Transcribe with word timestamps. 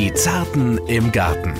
Die 0.00 0.14
Zarten 0.14 0.78
im 0.86 1.12
Garten. 1.12 1.52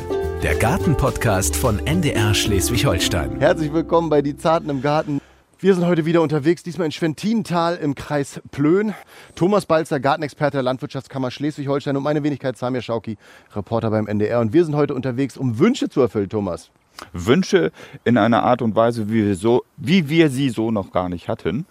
Der 0.42 0.54
Gartenpodcast 0.54 1.54
von 1.54 1.78
NDR 1.86 2.32
Schleswig-Holstein. 2.32 3.38
Herzlich 3.38 3.70
willkommen 3.70 4.08
bei 4.08 4.22
Die 4.22 4.34
Zarten 4.34 4.70
im 4.70 4.80
Garten. 4.80 5.20
Wir 5.58 5.74
sind 5.74 5.84
heute 5.84 6.06
wieder 6.06 6.22
unterwegs, 6.22 6.62
diesmal 6.62 6.86
in 6.86 6.92
Schwentintal 6.92 7.76
im 7.76 7.94
Kreis 7.94 8.40
Plön. 8.50 8.94
Thomas 9.34 9.66
Balzer, 9.66 10.00
Gartenexperte 10.00 10.56
der 10.56 10.62
Landwirtschaftskammer 10.62 11.30
Schleswig-Holstein 11.30 11.98
und 11.98 12.02
meine 12.02 12.22
Wenigkeit 12.22 12.56
Samir 12.56 12.80
Schauki, 12.80 13.18
Reporter 13.54 13.90
beim 13.90 14.06
NDR. 14.06 14.40
Und 14.40 14.54
wir 14.54 14.64
sind 14.64 14.74
heute 14.74 14.94
unterwegs, 14.94 15.36
um 15.36 15.58
Wünsche 15.58 15.90
zu 15.90 16.00
erfüllen, 16.00 16.30
Thomas. 16.30 16.70
Wünsche 17.12 17.72
in 18.04 18.16
einer 18.16 18.42
Art 18.42 18.62
und 18.62 18.74
Weise, 18.74 19.10
wie 19.10 19.26
wir, 19.26 19.36
so, 19.36 19.64
wie 19.76 20.08
wir 20.08 20.30
sie 20.30 20.48
so 20.48 20.70
noch 20.70 20.92
gar 20.92 21.10
nicht 21.10 21.28
hatten. 21.28 21.66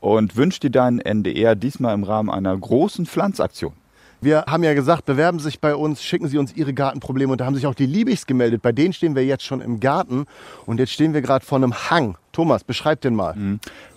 Und 0.00 0.34
wünscht 0.34 0.64
dir 0.64 0.70
deinen 0.70 0.98
NDR 0.98 1.54
diesmal 1.54 1.94
im 1.94 2.02
Rahmen 2.02 2.28
einer 2.28 2.56
großen 2.56 3.06
Pflanzaktion. 3.06 3.74
Wir 4.20 4.46
haben 4.48 4.64
ja 4.64 4.74
gesagt, 4.74 5.04
bewerben 5.04 5.38
Sie 5.38 5.44
sich 5.44 5.60
bei 5.60 5.76
uns, 5.76 6.02
schicken 6.02 6.26
Sie 6.26 6.38
uns 6.38 6.52
Ihre 6.56 6.74
Gartenprobleme. 6.74 7.30
Und 7.30 7.40
da 7.40 7.46
haben 7.46 7.54
sich 7.54 7.68
auch 7.68 7.74
die 7.74 7.86
Liebigs 7.86 8.26
gemeldet. 8.26 8.62
Bei 8.62 8.72
denen 8.72 8.92
stehen 8.92 9.14
wir 9.14 9.24
jetzt 9.24 9.44
schon 9.44 9.60
im 9.60 9.78
Garten. 9.78 10.26
Und 10.66 10.80
jetzt 10.80 10.92
stehen 10.92 11.14
wir 11.14 11.22
gerade 11.22 11.44
vor 11.44 11.56
einem 11.56 11.72
Hang. 11.88 12.18
Thomas, 12.32 12.64
beschreib 12.64 13.00
den 13.00 13.14
mal. 13.14 13.34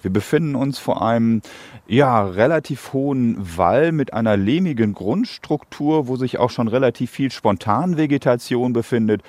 Wir 0.01 0.11
befinden 0.11 0.55
uns 0.55 0.79
vor 0.79 1.05
einem 1.05 1.41
ja, 1.87 2.23
relativ 2.23 2.93
hohen 2.93 3.37
Wall 3.57 3.91
mit 3.91 4.13
einer 4.13 4.37
lehmigen 4.37 4.93
Grundstruktur, 4.93 6.07
wo 6.07 6.15
sich 6.15 6.39
auch 6.39 6.49
schon 6.49 6.67
relativ 6.67 7.11
viel 7.11 7.31
Spontanvegetation 7.31 8.73
befindet 8.73 9.21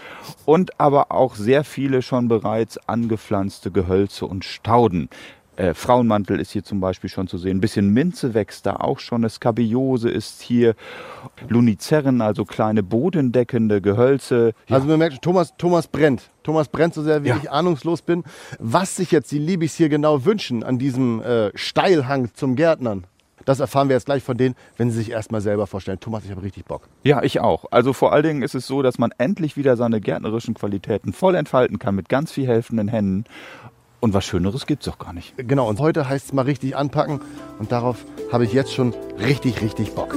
und 0.47 0.81
aber 0.81 1.11
auch 1.11 1.35
sehr 1.35 1.65
viele 1.65 2.03
schon 2.03 2.29
bereits 2.29 2.79
angepflanzte 2.89 3.71
Gehölze 3.71 4.27
und 4.27 4.45
Stauden. 4.45 5.09
Äh, 5.57 5.75
Frauenmantel 5.75 6.41
ist 6.41 6.51
hier 6.53 6.65
zum 6.65 6.81
Beispiel 6.81 7.11
schon 7.11 7.29
zu 7.29 7.37
sehen. 7.37 7.59
Ein 7.59 7.61
bisschen 7.61 7.91
Minze 7.91 8.33
wächst 8.33 8.65
da 8.65 8.77
auch 8.77 8.99
schon. 8.99 9.29
Skabiose 9.29 10.09
ist 10.09 10.41
hier. 10.41 10.75
Lunizerren, 11.49 12.21
also 12.21 12.45
kleine 12.45 12.83
bodendeckende 12.83 13.81
Gehölze. 13.81 14.55
Ja. 14.69 14.77
Also 14.77 14.89
man 14.89 14.99
merkt, 14.99 15.23
Thomas, 15.23 15.55
Thomas 15.59 15.87
brennt. 15.89 16.31
Thomas 16.43 16.69
brennt 16.69 16.95
so 16.95 17.03
sehr, 17.03 17.23
wie 17.25 17.29
Ja. 17.29 17.37
ich 17.41 17.51
ahnungslos 17.51 18.03
bin. 18.03 18.25
Was 18.59 18.97
sich 18.97 19.11
jetzt 19.11 19.31
die 19.31 19.39
Liebis 19.39 19.75
hier 19.77 19.89
genau 19.89 20.25
wünschen 20.25 20.63
an 20.65 20.79
diesem 20.79 21.23
äh, 21.23 21.51
Steilhang 21.55 22.31
zum 22.35 22.57
Gärtnern, 22.57 23.05
das 23.45 23.59
erfahren 23.61 23.89
wir 23.89 23.97
jetzt 23.97 24.07
gleich 24.07 24.23
von 24.23 24.37
denen, 24.37 24.55
wenn 24.77 24.91
sie 24.91 24.99
sich 24.99 25.11
erstmal 25.11 25.41
selber 25.41 25.67
vorstellen. 25.67 25.99
Thomas, 25.99 26.25
ich 26.25 26.31
habe 26.31 26.43
richtig 26.43 26.65
Bock. 26.65 26.83
Ja, 27.03 27.23
ich 27.23 27.41
auch. 27.41 27.65
Also 27.73 27.93
vor 27.93 28.13
allen 28.13 28.23
Dingen 28.23 28.43
ist 28.43 28.55
es 28.55 28.67
so, 28.67 28.83
dass 28.83 28.99
man 28.99 29.11
endlich 29.19 29.57
wieder 29.57 29.77
seine 29.77 30.01
gärtnerischen 30.01 30.55
Qualitäten 30.55 31.13
voll 31.13 31.35
entfalten 31.35 31.79
kann 31.81 31.95
mit 31.97 32.09
ganz 32.09 32.31
viel 32.31 32.47
helfenden 32.47 32.87
Händen. 32.89 33.25
Und 34.03 34.15
was 34.15 34.25
Schöneres 34.25 34.67
gibt's 34.67 34.87
doch 34.87 34.99
gar 34.99 35.13
nicht. 35.13 35.33
Genau, 35.37 35.69
und 35.69 35.79
heute 35.79 36.09
heißt 36.09 36.27
es 36.27 36.33
mal 36.33 36.43
richtig 36.43 36.75
anpacken. 36.75 37.21
Und 37.61 37.71
darauf 37.71 38.05
habe 38.33 38.43
ich 38.43 38.53
jetzt 38.53 38.75
schon 38.75 38.93
richtig, 39.21 39.63
richtig 39.63 39.95
Bock. 39.95 40.17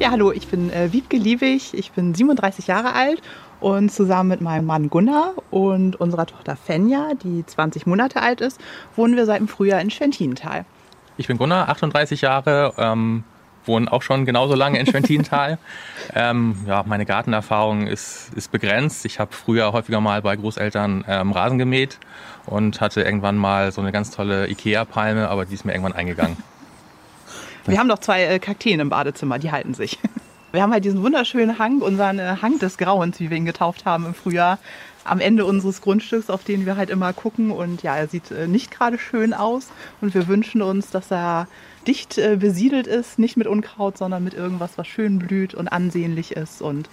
Ja, 0.00 0.10
hallo, 0.10 0.32
ich 0.32 0.48
bin 0.48 0.72
äh, 0.72 0.92
Wiebke 0.92 1.16
Liebig, 1.16 1.74
ich 1.74 1.92
bin 1.92 2.12
37 2.12 2.66
Jahre 2.66 2.94
alt 2.94 3.22
und 3.60 3.92
zusammen 3.92 4.30
mit 4.30 4.40
meinem 4.40 4.66
Mann 4.66 4.90
Gunnar 4.90 5.34
und 5.52 6.00
unserer 6.00 6.26
Tochter 6.26 6.56
Fenja, 6.56 7.12
die 7.22 7.46
20 7.46 7.86
Monate 7.86 8.20
alt 8.20 8.40
ist, 8.40 8.60
wohnen 8.96 9.14
wir 9.14 9.26
seit 9.26 9.38
dem 9.38 9.46
Frühjahr 9.46 9.80
in 9.80 9.90
Schwentintal. 9.90 10.64
Ich 11.18 11.28
bin 11.28 11.38
Gunnar, 11.38 11.68
38 11.68 12.22
Jahre, 12.22 12.74
ähm, 12.78 13.22
wohne 13.64 13.92
auch 13.92 14.02
schon 14.02 14.24
genauso 14.24 14.54
lange 14.54 14.78
in 14.78 14.86
Schwentintal. 14.86 15.58
ähm, 16.14 16.56
ja, 16.66 16.82
meine 16.86 17.06
Gartenerfahrung 17.06 17.86
ist, 17.86 18.30
ist 18.34 18.50
begrenzt. 18.52 19.04
Ich 19.04 19.18
habe 19.18 19.32
früher 19.32 19.72
häufiger 19.72 20.00
mal 20.00 20.22
bei 20.22 20.36
Großeltern 20.36 21.04
ähm, 21.08 21.32
Rasen 21.32 21.58
gemäht 21.58 21.98
und 22.46 22.80
hatte 22.80 23.02
irgendwann 23.02 23.36
mal 23.36 23.72
so 23.72 23.80
eine 23.80 23.92
ganz 23.92 24.10
tolle 24.10 24.48
Ikea-Palme, 24.48 25.28
aber 25.28 25.46
die 25.46 25.54
ist 25.54 25.64
mir 25.64 25.72
irgendwann 25.72 25.94
eingegangen. 25.94 26.36
Wir 27.66 27.78
haben 27.78 27.88
noch 27.88 27.98
zwei 27.98 28.24
äh, 28.24 28.38
Kakteen 28.38 28.80
im 28.80 28.88
Badezimmer, 28.88 29.38
die 29.38 29.52
halten 29.52 29.74
sich. 29.74 29.98
Wir 30.52 30.62
haben 30.62 30.72
halt 30.72 30.84
diesen 30.84 31.02
wunderschönen 31.02 31.58
Hang, 31.58 31.80
unseren 31.80 32.18
äh, 32.18 32.36
Hang 32.42 32.58
des 32.58 32.78
Grauens, 32.78 33.20
wie 33.20 33.30
wir 33.30 33.36
ihn 33.36 33.44
getauft 33.44 33.84
haben 33.84 34.06
im 34.06 34.14
Frühjahr, 34.14 34.58
am 35.04 35.20
Ende 35.20 35.44
unseres 35.44 35.80
Grundstücks, 35.80 36.28
auf 36.28 36.42
den 36.42 36.66
wir 36.66 36.76
halt 36.76 36.90
immer 36.90 37.12
gucken. 37.12 37.52
Und 37.52 37.82
ja, 37.82 37.96
er 37.96 38.08
sieht 38.08 38.30
äh, 38.32 38.48
nicht 38.48 38.70
gerade 38.70 38.98
schön 38.98 39.32
aus. 39.32 39.68
Und 40.00 40.14
wir 40.14 40.26
wünschen 40.26 40.62
uns, 40.62 40.90
dass 40.90 41.12
er 41.12 41.46
dicht 41.86 42.18
äh, 42.18 42.36
besiedelt 42.36 42.86
ist, 42.86 43.18
nicht 43.18 43.36
mit 43.36 43.46
Unkraut, 43.46 43.98
sondern 43.98 44.24
mit 44.24 44.34
irgendwas, 44.34 44.72
was 44.76 44.86
schön 44.86 45.18
blüht 45.18 45.54
und 45.54 45.68
ansehnlich 45.68 46.32
ist. 46.32 46.62
Und 46.62 46.88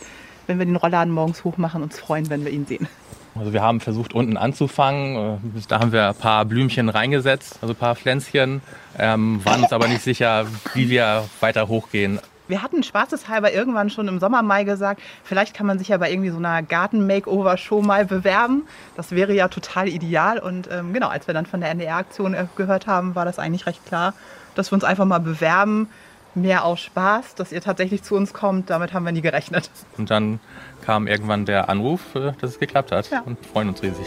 wenn 0.48 0.59
wir 0.59 0.66
den 0.66 0.75
Rollladen 0.75 1.14
morgens 1.14 1.44
hochmachen, 1.44 1.84
uns 1.84 2.00
freuen, 2.00 2.30
wenn 2.30 2.46
wir 2.46 2.52
ihn 2.52 2.66
sehen. 2.66 2.88
Also 3.36 3.53
wir 3.53 3.62
haben 3.62 3.80
versucht 3.80 4.14
unten 4.14 4.38
anzufangen. 4.38 5.40
Äh, 5.56 5.62
Da 5.68 5.80
haben 5.80 5.92
wir 5.92 6.09
ein 6.09 6.16
paar 6.16 6.46
Blümchen 6.46 6.90
reingesetzt, 6.90 7.59
also 7.62 7.74
ein 7.74 7.78
paar 7.78 7.96
Pflänzchen, 7.96 8.62
ähm, 8.98 9.42
waren 9.44 9.64
uns 9.64 9.74
aber 9.74 9.88
nicht 9.88 10.02
sicher, 10.02 10.48
wie 10.74 10.90
wir 10.90 11.25
weiter 11.40 11.68
hochgehen. 11.68 12.19
Wir 12.48 12.64
hatten 12.64 12.81
spaßeshalber 12.81 13.52
irgendwann 13.52 13.90
schon 13.90 14.08
im 14.08 14.19
Sommer, 14.19 14.42
Mai 14.42 14.64
gesagt, 14.64 15.02
vielleicht 15.25 15.54
kann 15.54 15.68
man 15.68 15.80
sich 15.80 15.90
ja 15.90 15.98
bei 15.98 16.09
irgendwie 16.09 16.30
so 16.30 16.38
einer 16.38 16.64
Garten-Makeover-Show 16.64 17.81
mal 17.81 18.06
bewerben. 18.06 18.64
Das 18.96 19.12
wäre 19.12 19.34
ja 19.34 19.50
total 19.50 19.90
ideal. 19.90 20.40
Und 20.40 20.69
ähm, 20.72 20.94
genau, 20.94 21.09
als 21.09 21.28
wir 21.28 21.34
dann 21.34 21.46
von 21.46 21.59
der 21.59 21.72
NDR-Aktion 21.72 22.34
äh, 22.34 22.46
gehört 22.56 22.88
haben, 22.88 23.16
war 23.16 23.25
das 23.25 23.38
eigentlich 23.38 23.66
recht 23.66 23.86
klar, 23.86 24.14
dass 24.57 24.72
wir 24.72 24.75
uns 24.75 24.84
einfach 24.84 25.06
mal 25.06 25.19
bewerben. 25.19 25.88
Mehr 26.35 26.66
aus 26.66 26.79
Spaß, 26.81 27.34
dass 27.35 27.51
ihr 27.51 27.62
tatsächlich 27.62 28.03
zu 28.03 28.13
uns 28.16 28.31
kommt. 28.31 28.69
Damit 28.69 28.94
haben 28.94 29.06
wir 29.06 29.12
nie 29.12 29.22
gerechnet. 29.22 29.72
Und 29.97 30.12
dann 30.12 30.40
kam 30.85 31.07
irgendwann 31.07 31.45
der 31.45 31.68
Anruf, 31.69 32.13
äh, 32.16 32.34
dass 32.40 32.51
es 32.51 32.59
geklappt 32.59 32.91
hat 32.91 33.09
Ja. 33.09 33.22
und 33.25 33.44
freuen 33.45 33.69
uns 33.69 33.81
riesig. 33.81 34.06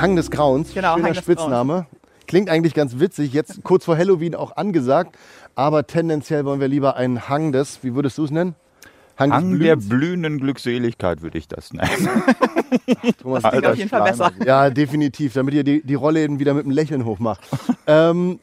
Hang 0.00 0.16
des 0.16 0.30
Grauens, 0.32 0.74
Genau, 0.74 0.96
schöner 0.96 1.14
Spitzname. 1.14 1.86
Klingt 2.26 2.48
eigentlich 2.50 2.74
ganz 2.74 2.98
witzig, 2.98 3.32
jetzt 3.32 3.62
kurz 3.62 3.84
vor 3.84 3.96
Halloween 3.96 4.34
auch 4.34 4.56
angesagt. 4.56 5.16
Aber 5.54 5.86
tendenziell 5.86 6.44
wollen 6.44 6.60
wir 6.60 6.68
lieber 6.68 6.96
einen 6.96 7.28
Hang 7.28 7.52
des, 7.52 7.84
wie 7.84 7.94
würdest 7.94 8.18
du 8.18 8.24
es 8.24 8.30
nennen? 8.30 8.54
Des 9.18 9.30
Hang 9.30 9.58
der 9.58 9.76
blühenden 9.76 10.38
Glückseligkeit 10.38 11.22
würde 11.22 11.38
ich 11.38 11.48
das 11.48 11.72
nennen. 11.72 11.88
Thomas, 13.20 13.42
klingt 13.42 13.54
Alter 13.54 13.70
auf 13.72 13.76
jeden 13.76 13.90
Fall 13.90 14.02
besser. 14.02 14.32
Ja, 14.44 14.70
definitiv, 14.70 15.34
damit 15.34 15.54
ihr 15.54 15.64
die, 15.64 15.82
die 15.82 15.94
Rolle 15.94 16.22
eben 16.22 16.38
wieder 16.38 16.54
mit 16.54 16.64
einem 16.64 16.74
Lächeln 16.74 17.04
hochmacht. 17.04 17.40
ähm, 17.86 18.38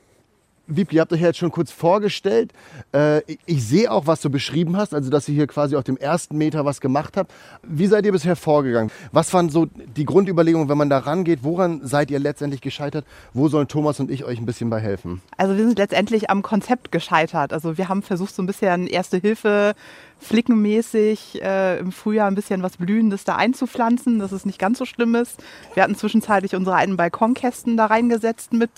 Wiebke, 0.69 0.96
ihr 0.96 1.02
habt 1.02 1.12
euch 1.12 1.22
ja 1.22 1.28
jetzt 1.28 1.40
schon 1.40 1.52
kurz 1.52 1.72
vorgestellt. 1.72 2.53
Äh, 2.94 3.24
ich, 3.24 3.40
ich 3.46 3.66
sehe 3.66 3.91
auch, 3.91 4.06
was 4.06 4.22
du 4.22 4.30
beschrieben 4.30 4.78
hast, 4.78 4.94
also 4.94 5.09
dass 5.09 5.28
ihr 5.28 5.34
hier 5.34 5.47
quasi 5.47 5.75
auf 5.75 5.84
dem 5.84 5.97
ersten 5.97 6.38
Meter 6.38 6.63
was 6.63 6.80
gemacht 6.80 7.18
habt. 7.18 7.31
Wie 7.63 7.88
seid 7.88 8.06
ihr 8.06 8.12
bisher 8.12 8.36
vorgegangen? 8.36 8.91
Was 9.12 9.34
waren 9.34 9.50
so 9.50 9.66
die 9.66 10.06
Grundüberlegungen, 10.06 10.69
wenn 10.69 10.78
man 10.78 10.90
da 10.90 11.00
rangeht? 11.00 11.40
Woran 11.41 11.81
seid 11.84 12.12
ihr 12.12 12.19
letztendlich 12.19 12.62
gescheitert? 12.62 13.06
Wo 13.34 13.47
sollen 13.50 13.68
Thomas 13.68 14.00
und 14.00 14.12
ich 14.12 14.25
euch 14.25 14.38
ein 14.38 14.46
bisschen 14.46 14.69
bei 14.69 14.80
helfen? 14.80 15.22
Also 15.38 15.57
wir 15.57 15.66
sind 15.66 15.80
letztendlich 15.80 16.30
am 16.30 16.44
Konzept 16.44 16.91
gescheitert. 16.91 17.51
Also 17.51 17.78
wir 17.78 17.90
haben 17.90 18.03
versucht, 18.03 18.36
so 18.36 18.44
ein 18.44 18.46
bisschen 18.46 18.86
Erste 18.86 19.18
Hilfe 19.18 19.74
flickenmäßig 20.19 21.41
äh, 21.41 21.80
im 21.80 21.91
Frühjahr 21.91 22.28
ein 22.28 22.35
bisschen 22.35 22.62
was 22.62 22.78
Blühendes 22.78 23.24
da 23.24 23.35
einzupflanzen, 23.35 24.19
dass 24.19 24.31
es 24.31 24.46
nicht 24.46 24.59
ganz 24.59 24.78
so 24.78 24.85
schlimm 24.85 25.16
ist. 25.16 25.41
Wir 25.74 25.84
hatten 25.84 25.96
zwischenzeitlich 25.96 26.56
unsere 26.56 26.75
alten 26.75 26.97
Balkonkästen 26.97 27.78
da 27.78 27.85
reingesetzt 27.85 28.53
mit 28.53 28.69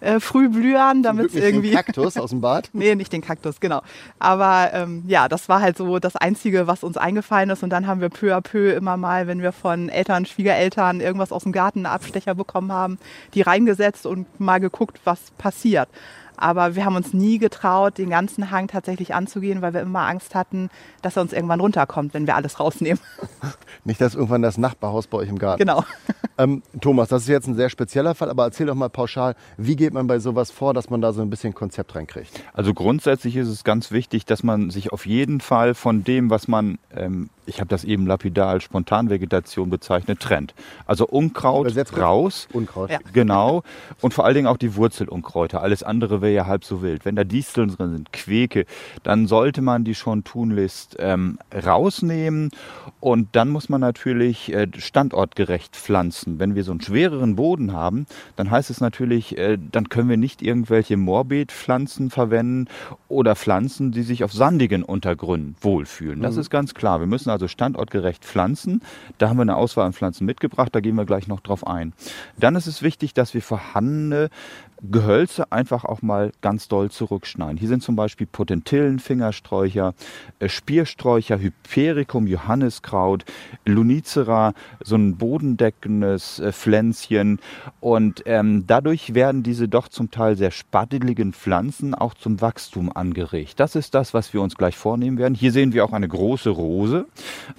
äh, 0.00 0.20
Frühblühern, 0.20 1.02
damit 1.02 1.26
es 1.26 1.34
Wirklich 1.34 1.44
den 1.44 1.54
irgendwie... 1.54 1.74
Kaktus 1.74 2.16
aus 2.16 2.30
dem 2.30 2.40
Bad? 2.40 2.70
Nee, 2.76 2.94
nicht 2.94 3.12
den 3.12 3.22
Kaktus, 3.22 3.60
genau. 3.60 3.82
Aber 4.18 4.70
ähm, 4.72 5.04
ja, 5.06 5.28
das 5.28 5.48
war 5.48 5.60
halt 5.60 5.76
so 5.76 5.98
das 5.98 6.16
Einzige, 6.16 6.66
was 6.66 6.84
uns 6.84 6.96
eingefallen 6.96 7.50
ist. 7.50 7.62
Und 7.62 7.70
dann 7.70 7.86
haben 7.86 8.00
wir 8.00 8.10
peu 8.10 8.34
à 8.34 8.40
peu 8.40 8.72
immer 8.72 8.96
mal, 8.96 9.26
wenn 9.26 9.42
wir 9.42 9.52
von 9.52 9.88
Eltern, 9.88 10.26
Schwiegereltern 10.26 11.00
irgendwas 11.00 11.32
aus 11.32 11.42
dem 11.44 11.52
Garten, 11.52 11.80
einen 11.80 11.94
Abstecher 11.94 12.34
bekommen 12.34 12.72
haben, 12.72 12.98
die 13.34 13.42
reingesetzt 13.42 14.06
und 14.06 14.40
mal 14.40 14.58
geguckt, 14.58 15.00
was 15.04 15.30
passiert. 15.38 15.88
Aber 16.36 16.74
wir 16.74 16.84
haben 16.84 16.96
uns 16.96 17.12
nie 17.12 17.38
getraut, 17.38 17.98
den 17.98 18.10
ganzen 18.10 18.50
Hang 18.50 18.68
tatsächlich 18.68 19.14
anzugehen, 19.14 19.62
weil 19.62 19.74
wir 19.74 19.80
immer 19.80 20.06
Angst 20.06 20.34
hatten, 20.34 20.70
dass 21.02 21.16
er 21.16 21.22
uns 21.22 21.32
irgendwann 21.32 21.60
runterkommt, 21.60 22.14
wenn 22.14 22.26
wir 22.26 22.36
alles 22.36 22.60
rausnehmen. 22.60 23.00
Nicht, 23.84 24.00
dass 24.00 24.14
irgendwann 24.14 24.42
das 24.42 24.58
Nachbarhaus 24.58 25.06
bei 25.06 25.18
euch 25.18 25.28
im 25.28 25.38
Garten. 25.38 25.58
genau. 25.58 25.84
Ähm, 26.38 26.62
Thomas, 26.80 27.08
das 27.08 27.22
ist 27.22 27.28
jetzt 27.28 27.48
ein 27.48 27.54
sehr 27.54 27.70
spezieller 27.70 28.14
Fall, 28.14 28.28
aber 28.28 28.44
erzähl 28.44 28.66
doch 28.66 28.74
mal 28.74 28.90
pauschal, 28.90 29.34
wie 29.56 29.74
geht 29.74 29.94
man 29.94 30.06
bei 30.06 30.18
sowas 30.18 30.50
vor, 30.50 30.74
dass 30.74 30.90
man 30.90 31.00
da 31.00 31.12
so 31.12 31.22
ein 31.22 31.30
bisschen 31.30 31.54
Konzept 31.54 31.94
reinkriegt? 31.94 32.42
Also 32.52 32.74
grundsätzlich 32.74 33.36
ist 33.36 33.48
es 33.48 33.64
ganz 33.64 33.90
wichtig, 33.90 34.26
dass 34.26 34.42
man 34.42 34.70
sich 34.70 34.92
auf 34.92 35.06
jeden 35.06 35.40
Fall 35.40 35.74
von 35.74 36.04
dem, 36.04 36.28
was 36.28 36.46
man, 36.46 36.78
ähm, 36.94 37.30
ich 37.46 37.60
habe 37.60 37.68
das 37.68 37.84
eben 37.84 38.06
lapidar 38.06 38.48
als 38.48 38.64
Spontanvegetation 38.64 39.70
bezeichnet, 39.70 40.20
trennt. 40.20 40.54
Also 40.84 41.06
Unkraut 41.06 41.66
Übersetzt 41.66 41.96
raus. 41.96 42.48
Unkraut. 42.52 42.90
Ja. 42.90 42.98
Genau. 43.14 43.62
Und 44.02 44.12
vor 44.12 44.26
allen 44.26 44.34
Dingen 44.34 44.46
auch 44.46 44.58
die 44.58 44.76
Wurzelunkräuter. 44.76 45.62
Alles 45.62 45.82
andere 45.82 46.20
wäre 46.26 46.34
ja 46.34 46.46
halb 46.46 46.64
so 46.64 46.82
wild. 46.82 47.04
Wenn 47.04 47.14
da 47.14 47.24
Disteln 47.24 47.68
drin 47.68 47.92
sind, 47.92 48.12
Queke, 48.12 48.66
dann 49.04 49.26
sollte 49.28 49.62
man 49.62 49.84
die 49.84 49.94
schon 49.94 50.24
tunlichst 50.24 50.96
ähm, 50.98 51.38
rausnehmen. 51.54 52.50
Und 52.98 53.28
dann 53.36 53.48
muss 53.48 53.68
man 53.68 53.80
natürlich 53.80 54.52
äh, 54.52 54.66
standortgerecht 54.76 55.76
pflanzen. 55.76 56.40
wenn 56.40 56.56
wir 56.56 56.64
so 56.64 56.72
einen 56.72 56.80
schwereren 56.80 57.36
Boden 57.36 57.72
haben, 57.72 58.06
dann 58.34 58.50
heißt 58.50 58.70
es 58.70 58.80
natürlich, 58.80 59.38
äh, 59.38 59.56
dann 59.70 59.88
können 59.88 60.08
wir 60.08 60.16
nicht 60.16 60.42
irgendwelche 60.42 60.96
Morbidpflanzen 60.96 62.10
verwenden 62.10 62.66
oder 63.08 63.36
Pflanzen, 63.36 63.92
die 63.92 64.02
sich 64.02 64.24
auf 64.24 64.32
sandigen 64.32 64.82
Untergründen 64.82 65.54
wohlfühlen. 65.60 66.22
Das 66.22 66.36
ist 66.36 66.50
ganz 66.50 66.74
klar. 66.74 66.98
Wir 66.98 67.06
müssen 67.06 67.30
also 67.30 67.46
standortgerecht 67.46 68.24
pflanzen. 68.24 68.82
Da 69.18 69.28
haben 69.28 69.36
wir 69.36 69.42
eine 69.42 69.56
Auswahl 69.56 69.86
an 69.86 69.92
Pflanzen 69.92 70.26
mitgebracht, 70.26 70.74
da 70.74 70.80
gehen 70.80 70.96
wir 70.96 71.04
gleich 71.04 71.28
noch 71.28 71.40
drauf 71.40 71.66
ein. 71.66 71.92
Dann 72.36 72.56
ist 72.56 72.66
es 72.66 72.82
wichtig, 72.82 73.14
dass 73.14 73.32
wir 73.32 73.42
vorhandene 73.42 74.28
Gehölze 74.82 75.50
einfach 75.52 75.84
auch 75.84 76.02
mal 76.02 76.32
ganz 76.42 76.68
doll 76.68 76.90
zurückschneiden. 76.90 77.56
Hier 77.56 77.68
sind 77.68 77.82
zum 77.82 77.96
Beispiel 77.96 78.26
Potentillen, 78.26 78.98
Fingersträucher, 78.98 79.94
äh, 80.38 80.48
Spiersträucher, 80.48 81.38
Hypericum, 81.38 82.26
Johanniskraut, 82.26 83.24
Lunicera, 83.64 84.52
so 84.84 84.96
ein 84.96 85.16
bodendeckendes 85.16 86.40
äh, 86.40 86.52
Pflänzchen. 86.52 87.40
Und 87.80 88.22
ähm, 88.26 88.64
dadurch 88.66 89.14
werden 89.14 89.42
diese 89.42 89.68
doch 89.68 89.88
zum 89.88 90.10
Teil 90.10 90.36
sehr 90.36 90.50
spatteligen 90.50 91.32
Pflanzen 91.32 91.94
auch 91.94 92.14
zum 92.14 92.40
Wachstum 92.40 92.94
angeregt. 92.94 93.58
Das 93.58 93.76
ist 93.76 93.94
das, 93.94 94.12
was 94.12 94.34
wir 94.34 94.42
uns 94.42 94.56
gleich 94.56 94.76
vornehmen 94.76 95.16
werden. 95.18 95.34
Hier 95.34 95.52
sehen 95.52 95.72
wir 95.72 95.84
auch 95.84 95.92
eine 95.92 96.08
große 96.08 96.50
Rose. 96.50 97.06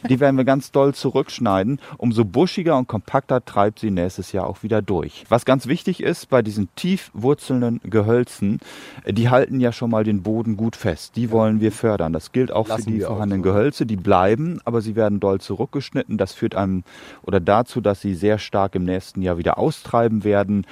Die 0.07 0.19
werden 0.19 0.37
wir 0.37 0.45
ganz 0.45 0.71
doll 0.71 0.93
zurückschneiden. 0.93 1.79
Umso 1.97 2.25
buschiger 2.25 2.77
und 2.77 2.87
kompakter 2.87 3.43
treibt 3.43 3.79
sie 3.79 3.89
nächstes 3.89 4.31
Jahr 4.31 4.47
auch 4.47 4.61
wieder 4.61 4.81
durch. 4.83 5.25
Was 5.29 5.45
ganz 5.45 5.67
wichtig 5.67 6.03
ist 6.03 6.29
bei 6.29 6.41
diesen 6.41 6.69
tief 6.75 7.06
wurzelnden 7.13 7.79
Gehölzen, 7.83 8.59
äh, 9.03 9.13
die 9.13 9.29
halten 9.29 9.59
ja 9.59 9.71
schon 9.71 9.89
mal 9.89 10.03
den 10.03 10.23
Boden 10.23 10.57
gut 10.57 10.75
fest. 10.75 11.15
Die 11.15 11.31
wollen 11.31 11.61
wir 11.61 11.71
fördern. 11.71 12.13
Das 12.13 12.31
gilt 12.31 12.51
auch 12.51 12.67
Lassen 12.67 12.83
für 12.83 12.91
die 12.91 13.05
auch 13.05 13.09
vorhandenen 13.09 13.43
so. 13.43 13.49
Gehölze. 13.49 13.85
Die 13.85 13.95
bleiben, 13.95 14.59
aber 14.65 14.81
sie 14.81 14.95
werden 14.95 15.19
doll 15.19 15.39
zurückgeschnitten. 15.41 16.17
Das 16.17 16.33
führt 16.33 16.55
einem 16.55 16.83
oder 17.23 17.39
dazu, 17.39 17.81
dass 17.81 18.01
sie 18.01 18.13
sehr 18.13 18.37
stark 18.37 18.75
im 18.75 18.85
nächsten 18.85 19.21
Jahr 19.21 19.37
wieder 19.37 19.57
austreiben 19.57 20.23
werden. 20.23 20.65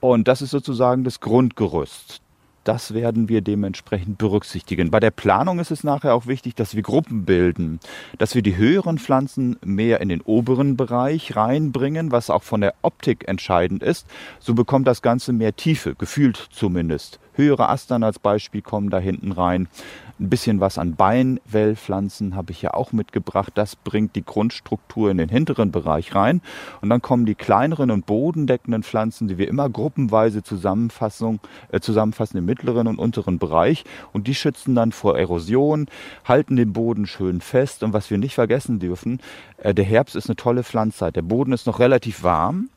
Und 0.00 0.28
das 0.28 0.42
ist 0.42 0.50
sozusagen 0.50 1.04
das 1.04 1.20
Grundgerüst. 1.20 2.23
Das 2.64 2.94
werden 2.94 3.28
wir 3.28 3.42
dementsprechend 3.42 4.16
berücksichtigen. 4.16 4.90
Bei 4.90 4.98
der 4.98 5.10
Planung 5.10 5.58
ist 5.58 5.70
es 5.70 5.84
nachher 5.84 6.14
auch 6.14 6.26
wichtig, 6.26 6.54
dass 6.54 6.74
wir 6.74 6.82
Gruppen 6.82 7.26
bilden, 7.26 7.78
dass 8.18 8.34
wir 8.34 8.40
die 8.40 8.56
höheren 8.56 8.98
Pflanzen 8.98 9.56
mehr 9.62 10.00
in 10.00 10.08
den 10.08 10.22
oberen 10.22 10.76
Bereich 10.76 11.36
reinbringen, 11.36 12.10
was 12.10 12.30
auch 12.30 12.42
von 12.42 12.62
der 12.62 12.74
Optik 12.80 13.28
entscheidend 13.28 13.82
ist. 13.82 14.06
So 14.40 14.54
bekommt 14.54 14.88
das 14.88 15.02
Ganze 15.02 15.34
mehr 15.34 15.54
Tiefe, 15.54 15.94
gefühlt 15.94 16.48
zumindest. 16.50 17.20
Höhere 17.34 17.68
Astern 17.68 18.02
als 18.02 18.18
Beispiel 18.18 18.62
kommen 18.62 18.90
da 18.90 18.98
hinten 18.98 19.32
rein. 19.32 19.68
Ein 20.20 20.30
bisschen 20.30 20.60
was 20.60 20.78
an 20.78 20.94
Beinwellpflanzen 20.94 22.36
habe 22.36 22.52
ich 22.52 22.62
ja 22.62 22.72
auch 22.72 22.92
mitgebracht. 22.92 23.50
Das 23.56 23.74
bringt 23.74 24.14
die 24.14 24.24
Grundstruktur 24.24 25.10
in 25.10 25.18
den 25.18 25.28
hinteren 25.28 25.72
Bereich 25.72 26.14
rein. 26.14 26.40
Und 26.80 26.90
dann 26.90 27.02
kommen 27.02 27.26
die 27.26 27.34
kleineren 27.34 27.90
und 27.90 28.06
bodendeckenden 28.06 28.84
Pflanzen, 28.84 29.26
die 29.26 29.38
wir 29.38 29.48
immer 29.48 29.68
gruppenweise 29.68 30.44
Zusammenfassung, 30.44 31.40
äh, 31.72 31.80
zusammenfassen 31.80 32.38
im 32.38 32.44
mittleren 32.44 32.86
und 32.86 33.00
unteren 33.00 33.40
Bereich. 33.40 33.84
Und 34.12 34.28
die 34.28 34.36
schützen 34.36 34.76
dann 34.76 34.92
vor 34.92 35.18
Erosion, 35.18 35.86
halten 36.24 36.54
den 36.54 36.72
Boden 36.72 37.06
schön 37.06 37.40
fest. 37.40 37.82
Und 37.82 37.92
was 37.92 38.08
wir 38.08 38.18
nicht 38.18 38.34
vergessen 38.34 38.78
dürfen, 38.78 39.18
äh, 39.56 39.74
der 39.74 39.84
Herbst 39.84 40.14
ist 40.14 40.28
eine 40.28 40.36
tolle 40.36 40.62
Pflanzzeit. 40.62 41.16
Der 41.16 41.22
Boden 41.22 41.52
ist 41.52 41.66
noch 41.66 41.80
relativ 41.80 42.22
warm. 42.22 42.68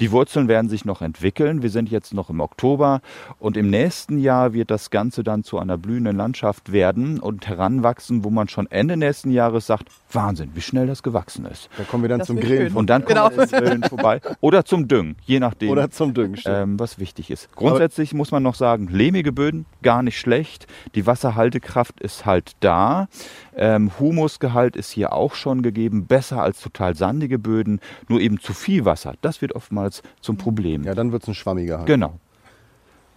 Die 0.00 0.10
Wurzeln 0.10 0.48
werden 0.48 0.68
sich 0.68 0.84
noch 0.84 1.00
entwickeln. 1.00 1.62
Wir 1.62 1.70
sind 1.70 1.88
jetzt 1.88 2.12
noch 2.12 2.28
im 2.28 2.40
Oktober 2.40 3.02
und 3.38 3.56
im 3.56 3.70
nächsten 3.70 4.18
Jahr 4.18 4.52
wird 4.52 4.72
das 4.72 4.90
Ganze 4.90 5.22
dann 5.22 5.44
zu 5.44 5.58
einer 5.58 5.78
blühenden 5.78 6.16
Landschaft 6.16 6.71
werden 6.72 7.20
und 7.20 7.46
heranwachsen, 7.46 8.24
wo 8.24 8.30
man 8.30 8.48
schon 8.48 8.70
Ende 8.70 8.96
nächsten 8.96 9.30
Jahres 9.30 9.66
sagt, 9.66 9.88
Wahnsinn, 10.12 10.50
wie 10.54 10.60
schnell 10.60 10.86
das 10.86 11.02
gewachsen 11.02 11.46
ist. 11.46 11.68
Da 11.78 11.84
kommen 11.84 12.02
wir 12.04 12.08
dann 12.08 12.18
Das 12.20 12.26
zum 12.28 12.38
Grillen. 12.38 12.68
schön. 12.68 12.76
Und 12.76 12.90
dann 12.90 13.04
kommt 13.04 13.16
Genau. 13.16 13.28
das 13.30 13.50
Grillen 13.50 13.82
vorbei. 13.84 14.20
Oder 14.40 14.64
zum 14.64 14.88
Düngen, 14.88 15.16
je 15.24 15.40
nachdem. 15.40 15.70
Oder 15.70 15.90
zum 15.90 16.12
Düngen. 16.14 16.36
stimmt. 16.36 16.56
ähm, 16.56 16.80
was 16.80 16.98
wichtig 16.98 17.30
ist. 17.30 17.48
Grundsätzlich 17.54 18.12
muss 18.14 18.30
man 18.30 18.42
noch 18.42 18.54
sagen, 18.54 18.88
lehmige 18.88 19.32
Böden 19.32 19.66
gar 19.82 20.02
nicht 20.02 20.18
schlecht. 20.18 20.66
Die 20.94 21.06
Wasserhaltekraft 21.06 22.00
ist 22.00 22.26
halt 22.26 22.52
da. 22.60 23.08
Ähm, 23.56 23.90
Humusgehalt 23.98 24.76
ist 24.76 24.90
hier 24.90 25.12
auch 25.12 25.34
schon 25.34 25.62
gegeben, 25.62 26.06
besser 26.06 26.42
als 26.42 26.60
total 26.60 26.94
sandige 26.94 27.38
Böden. 27.38 27.80
Nur 28.08 28.20
eben 28.20 28.38
zu 28.40 28.52
viel 28.54 28.84
Wasser, 28.84 29.14
das 29.22 29.40
wird 29.42 29.54
oftmals 29.54 30.02
zum 30.20 30.36
Problem. 30.36 30.84
Ja, 30.84 30.94
dann 30.94 31.12
wird 31.12 31.22
es 31.22 31.28
ein 31.28 31.34
schwammiger 31.34 31.78
Hang. 31.78 31.86
Genau. 31.86 32.14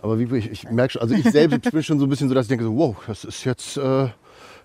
Aber 0.05 0.19
wie, 0.19 0.37
ich, 0.37 0.51
ich 0.51 0.69
merke 0.69 0.93
schon, 0.93 1.01
also 1.01 1.15
ich 1.15 1.23
selbst 1.23 1.71
bin 1.71 1.81
schon 1.81 1.97
so 1.97 2.05
ein 2.05 2.09
bisschen 2.09 2.29
so, 2.29 2.35
dass 2.35 2.45
ich 2.45 2.49
denke, 2.49 2.63
so, 2.63 2.77
wow, 2.77 2.95
das 3.07 3.23
ist 3.23 3.43
jetzt 3.43 3.75
äh, 3.77 4.09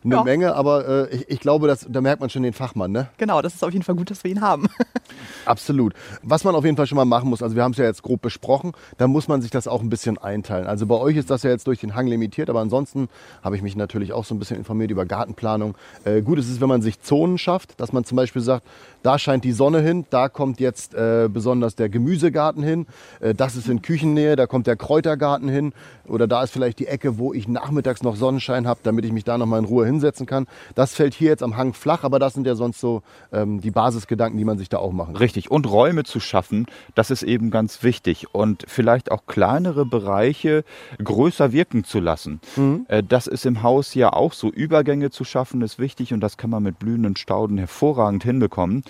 eine 0.04 0.14
Ja. 0.14 0.24
Menge, 0.24 0.54
aber 0.54 1.08
äh, 1.10 1.14
ich, 1.14 1.28
ich 1.30 1.40
glaube, 1.40 1.66
dass, 1.68 1.86
da 1.88 2.00
merkt 2.00 2.20
man 2.20 2.30
schon 2.30 2.42
den 2.42 2.52
Fachmann, 2.52 2.92
ne? 2.92 3.08
Genau, 3.18 3.42
das 3.42 3.54
ist 3.54 3.64
auf 3.64 3.72
jeden 3.72 3.84
Fall 3.84 3.94
gut, 3.94 4.10
dass 4.10 4.24
wir 4.24 4.30
ihn 4.30 4.40
haben. 4.40 4.66
Absolut. 5.44 5.94
Was 6.22 6.44
man 6.44 6.54
auf 6.54 6.64
jeden 6.64 6.76
Fall 6.76 6.86
schon 6.86 6.96
mal 6.96 7.04
machen 7.04 7.28
muss, 7.28 7.42
also 7.42 7.56
wir 7.56 7.62
haben 7.62 7.72
es 7.72 7.78
ja 7.78 7.84
jetzt 7.84 8.02
grob 8.02 8.22
besprochen, 8.22 8.72
da 8.98 9.06
muss 9.06 9.28
man 9.28 9.42
sich 9.42 9.50
das 9.50 9.68
auch 9.68 9.80
ein 9.82 9.90
bisschen 9.90 10.18
einteilen. 10.18 10.66
Also 10.66 10.86
bei 10.86 10.94
euch 10.96 11.16
ist 11.16 11.30
das 11.30 11.42
ja 11.42 11.50
jetzt 11.50 11.66
durch 11.66 11.80
den 11.80 11.94
Hang 11.94 12.06
limitiert, 12.06 12.50
aber 12.50 12.60
ansonsten 12.60 13.08
habe 13.42 13.56
ich 13.56 13.62
mich 13.62 13.76
natürlich 13.76 14.12
auch 14.12 14.24
so 14.24 14.34
ein 14.34 14.38
bisschen 14.38 14.56
informiert 14.56 14.90
über 14.90 15.04
Gartenplanung. 15.06 15.74
Äh, 16.04 16.22
gut 16.22 16.38
ist 16.38 16.48
es, 16.50 16.60
wenn 16.60 16.68
man 16.68 16.82
sich 16.82 17.00
Zonen 17.00 17.38
schafft, 17.38 17.80
dass 17.80 17.92
man 17.92 18.04
zum 18.04 18.16
Beispiel 18.16 18.42
sagt, 18.42 18.66
da 19.02 19.18
scheint 19.18 19.44
die 19.44 19.52
Sonne 19.52 19.80
hin, 19.80 20.06
da 20.10 20.28
kommt 20.28 20.60
jetzt 20.60 20.94
äh, 20.94 21.28
besonders 21.32 21.74
der 21.74 21.88
Gemüsegarten 21.88 22.62
hin, 22.62 22.86
äh, 23.20 23.34
das 23.34 23.56
ist 23.56 23.68
in 23.68 23.82
Küchennähe, 23.82 24.36
da 24.36 24.46
kommt 24.46 24.66
der 24.66 24.76
Kräutergarten 24.76 25.48
hin 25.48 25.72
oder 26.06 26.26
da 26.26 26.42
ist 26.42 26.52
vielleicht 26.52 26.78
die 26.78 26.86
Ecke, 26.86 27.18
wo 27.18 27.32
ich 27.32 27.48
nachmittags 27.48 28.02
noch 28.02 28.16
Sonnenschein 28.16 28.66
habe, 28.66 28.80
damit 28.82 29.04
ich 29.04 29.12
mich 29.12 29.24
da 29.24 29.38
noch 29.38 29.46
mal 29.46 29.58
in 29.58 29.64
Ruhe 29.64 29.86
hinsetzen 29.90 30.26
kann. 30.26 30.46
Das 30.74 30.94
fällt 30.94 31.14
hier 31.14 31.28
jetzt 31.28 31.42
am 31.42 31.56
Hang 31.56 31.72
flach, 31.74 32.04
aber 32.04 32.18
das 32.18 32.34
sind 32.34 32.46
ja 32.46 32.54
sonst 32.54 32.80
so 32.80 33.02
ähm, 33.32 33.60
die 33.60 33.70
Basisgedanken, 33.70 34.38
die 34.38 34.44
man 34.44 34.58
sich 34.58 34.68
da 34.68 34.78
auch 34.78 34.92
machen 34.92 35.14
kann. 35.14 35.22
Richtig. 35.22 35.50
Und 35.50 35.70
Räume 35.70 36.04
zu 36.04 36.20
schaffen, 36.20 36.66
das 36.94 37.10
ist 37.10 37.22
eben 37.22 37.50
ganz 37.50 37.82
wichtig. 37.82 38.34
Und 38.34 38.64
vielleicht 38.68 39.10
auch 39.10 39.26
kleinere 39.26 39.84
Bereiche 39.84 40.64
größer 41.02 41.52
wirken 41.52 41.84
zu 41.84 42.00
lassen. 42.00 42.40
Äh, 42.88 43.02
Das 43.02 43.26
ist 43.26 43.46
im 43.46 43.62
Haus 43.62 43.94
ja 43.94 44.12
auch 44.12 44.32
so. 44.32 44.48
Übergänge 44.50 45.10
zu 45.10 45.24
schaffen 45.24 45.62
ist 45.62 45.78
wichtig 45.78 46.12
und 46.12 46.20
das 46.20 46.36
kann 46.36 46.50
man 46.50 46.62
mit 46.62 46.78
blühenden 46.78 47.16
Stauden 47.16 47.58
hervorragend 47.58 48.24
hinbekommen. 48.24 48.84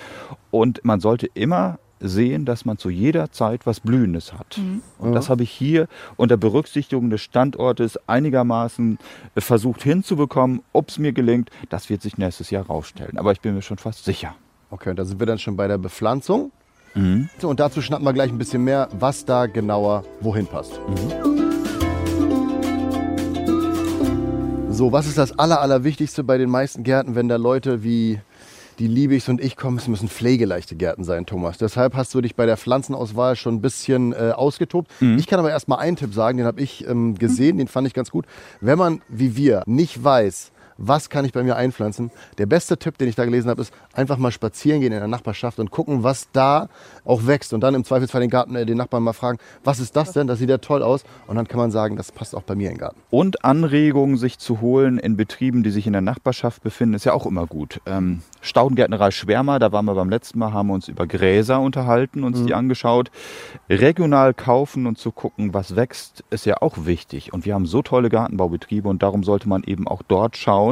Und 0.51 0.85
man 0.85 1.01
sollte 1.01 1.27
immer 1.35 1.79
sehen, 2.01 2.45
dass 2.45 2.65
man 2.65 2.79
zu 2.79 2.91
jeder 2.91 3.31
Zeit 3.31 3.67
was 3.67 3.81
Blühendes 3.81 4.33
hat. 4.33 4.59
Und 4.99 5.13
das 5.13 5.29
habe 5.29 5.43
ich 5.43 5.51
hier 5.51 5.87
unter 6.17 6.37
Berücksichtigung 6.37 7.11
des 7.11 7.21
Standortes 7.21 7.99
einigermaßen 8.09 8.99
äh, 9.35 9.41
versucht 9.41 9.83
hinzubekommen. 9.83 10.63
Ob 10.73 10.89
es 10.89 10.99
mir 10.99 11.13
gelingt, 11.13 11.51
das 11.69 11.91
wird 11.91 12.03
sich 12.03 12.19
nächstes 12.19 12.51
Jahr 12.51 12.67
rausstellen. 12.67 13.19
Aber 13.19 13.33
ich 13.33 13.41
bin 13.41 13.55
mir 13.55 13.63
schon 13.63 13.79
fast 13.79 14.05
sicher. 14.05 14.35
Okay, 14.71 14.95
da 14.95 15.05
sind 15.05 15.21
wir 15.21 15.27
dann 15.27 15.39
schon 15.39 15.57
bei 15.57 15.69
der 15.69 15.79
Bepflanzung. 15.79 16.53
So, 17.39 17.49
Und 17.49 17.61
dazu 17.61 17.83
schnappen 17.83 18.05
wir 18.05 18.13
gleich 18.13 18.31
ein 18.33 18.39
bisschen 18.39 18.65
mehr, 18.65 18.89
was 18.99 19.25
da 19.25 19.47
genauer 19.47 20.05
wohin 20.21 20.47
passt. 20.47 20.73
So, 24.71 24.91
was 24.91 25.07
ist 25.07 25.17
das 25.19 25.39
Aller, 25.39 25.61
Allerwichtigste 25.61 26.25
bei 26.25 26.37
den 26.39 26.51
meisten 26.51 26.83
Gärten, 26.83 27.15
wenn 27.15 27.29
da 27.29 27.37
Leute 27.37 27.85
wie 27.85 28.21
die 28.81 28.89
Liebigs 28.89 29.29
und 29.29 29.41
ich 29.41 29.57
kommen? 29.57 29.77
Es 29.79 29.87
müssen 29.87 30.09
pflegeleichte 30.09 30.75
Gärten 30.75 31.05
sein, 31.05 31.27
Thomas. 31.27 31.59
Deshalb 31.59 31.95
hast 31.95 32.15
du 32.15 32.21
dich 32.21 32.35
bei 32.35 32.47
der 32.47 32.57
Pflanzenauswahl 32.57 33.37
schon 33.37 33.57
ein 33.57 33.61
bisschen 33.61 34.13
äh, 34.13 34.33
ausgetobt. 34.35 34.91
Ich 35.19 35.27
kann 35.27 35.39
aber 35.39 35.51
erst 35.51 35.69
mal 35.69 35.77
einen 35.77 35.97
Tipp 35.97 36.15
sagen, 36.15 36.39
den 36.39 36.47
habe 36.47 36.61
ich 36.61 36.87
ähm, 36.89 37.15
gesehen, 37.17 37.59
den 37.59 37.69
fand 37.69 37.87
ich 37.87 37.95
ganz 37.95 38.11
gut. 38.11 38.25
Wenn 38.61 38.79
man, 38.79 39.03
wie 39.09 39.37
wir, 39.37 39.63
nicht 39.67 40.03
weiß, 40.03 40.51
was 40.81 41.11
kann 41.11 41.25
ich 41.25 41.33
bei 41.33 41.43
mir 41.43 41.57
einpflanzen? 41.57 42.11
Der 42.39 42.47
beste 42.47 42.79
Tipp, 42.79 42.97
den 42.99 43.09
ich 43.09 43.15
da 43.15 43.25
gelesen 43.27 43.51
habe, 43.51 43.61
ist 43.61 43.73
einfach 43.93 44.17
mal 44.17 44.33
spazieren 44.33 44.81
gehen 44.81 44.93
in 44.93 44.99
der 44.99 45.09
Nachbarschaft 45.09 45.59
und 45.59 45.71
gucken, 45.71 46.03
was 46.03 46.29
da 46.33 46.69
auch 47.05 47.27
wächst. 47.27 47.53
Und 47.53 47.61
dann 47.61 47.75
im 47.75 47.85
Zweifelsfall 47.85 48.23
den 48.23 48.31
Garten, 48.31 48.57
äh, 48.57 48.65
den 48.65 48.79
Nachbarn 48.79 49.03
mal 49.03 49.13
fragen, 49.13 49.39
was 49.63 49.79
ist 49.79 49.95
das 49.95 50.13
denn? 50.13 50.27
Das 50.27 50.39
sieht 50.39 50.49
ja 50.49 50.59
toll 50.59 50.83
aus. 50.83 51.05
Und 51.27 51.37
dann 51.37 51.47
kann 51.47 51.59
man 51.59 51.71
sagen, 51.71 51.97
das 51.97 52.11
passt 52.11 52.35
auch 52.35 52.43
bei 52.43 52.55
mir 52.55 52.69
in 52.69 52.77
den 52.77 52.81
Garten. 52.81 52.99
Und 53.11 53.45
Anregungen 53.45 54.17
sich 54.17 54.39
zu 54.39 54.61
holen 54.63 54.99
in 54.99 55.17
Betrieben, 55.17 55.63
die 55.63 55.71
sich 55.71 55.87
in 55.87 55.93
der 55.93 56.03
Nachbarschaft 56.03 56.63
befinden, 56.63 56.95
ist 56.95 57.05
ja 57.05 57.13
auch 57.13 57.27
immer 57.27 57.47
gut. 57.47 57.81
Ähm, 57.85 58.23
Staudengärtnerei 58.41 59.11
Schwärmer, 59.11 59.59
da 59.59 59.73
waren 59.73 59.85
wir 59.85 59.95
beim 59.95 60.09
letzten 60.09 60.39
Mal, 60.39 60.55
haben 60.55 60.69
wir 60.69 60.75
uns 60.75 60.89
über 60.89 61.07
Gräser 61.07 61.61
unterhalten, 61.61 62.25
uns 62.25 62.45
die 62.45 62.55
angeschaut. 62.55 63.11
Regional 63.69 64.33
kaufen 64.33 64.87
und 64.87 64.97
zu 64.97 65.13
gucken, 65.13 65.53
was 65.53 65.77
wächst, 65.77 66.25
ist 66.31 66.47
ja 66.47 66.57
auch 66.63 66.87
wichtig. 66.87 67.35
Und 67.35 67.45
wir 67.45 67.55
haben 67.55 67.67
so 67.67 67.83
tolle 67.83 68.09
Gartenbaubetriebe 68.09 68.89
und 68.89 69.03
darum 69.03 69.25
sollte 69.25 69.49
man 69.49 69.63
eben 69.65 69.87
auch 69.87 70.03
dort 70.03 70.39
schauen 70.39 70.70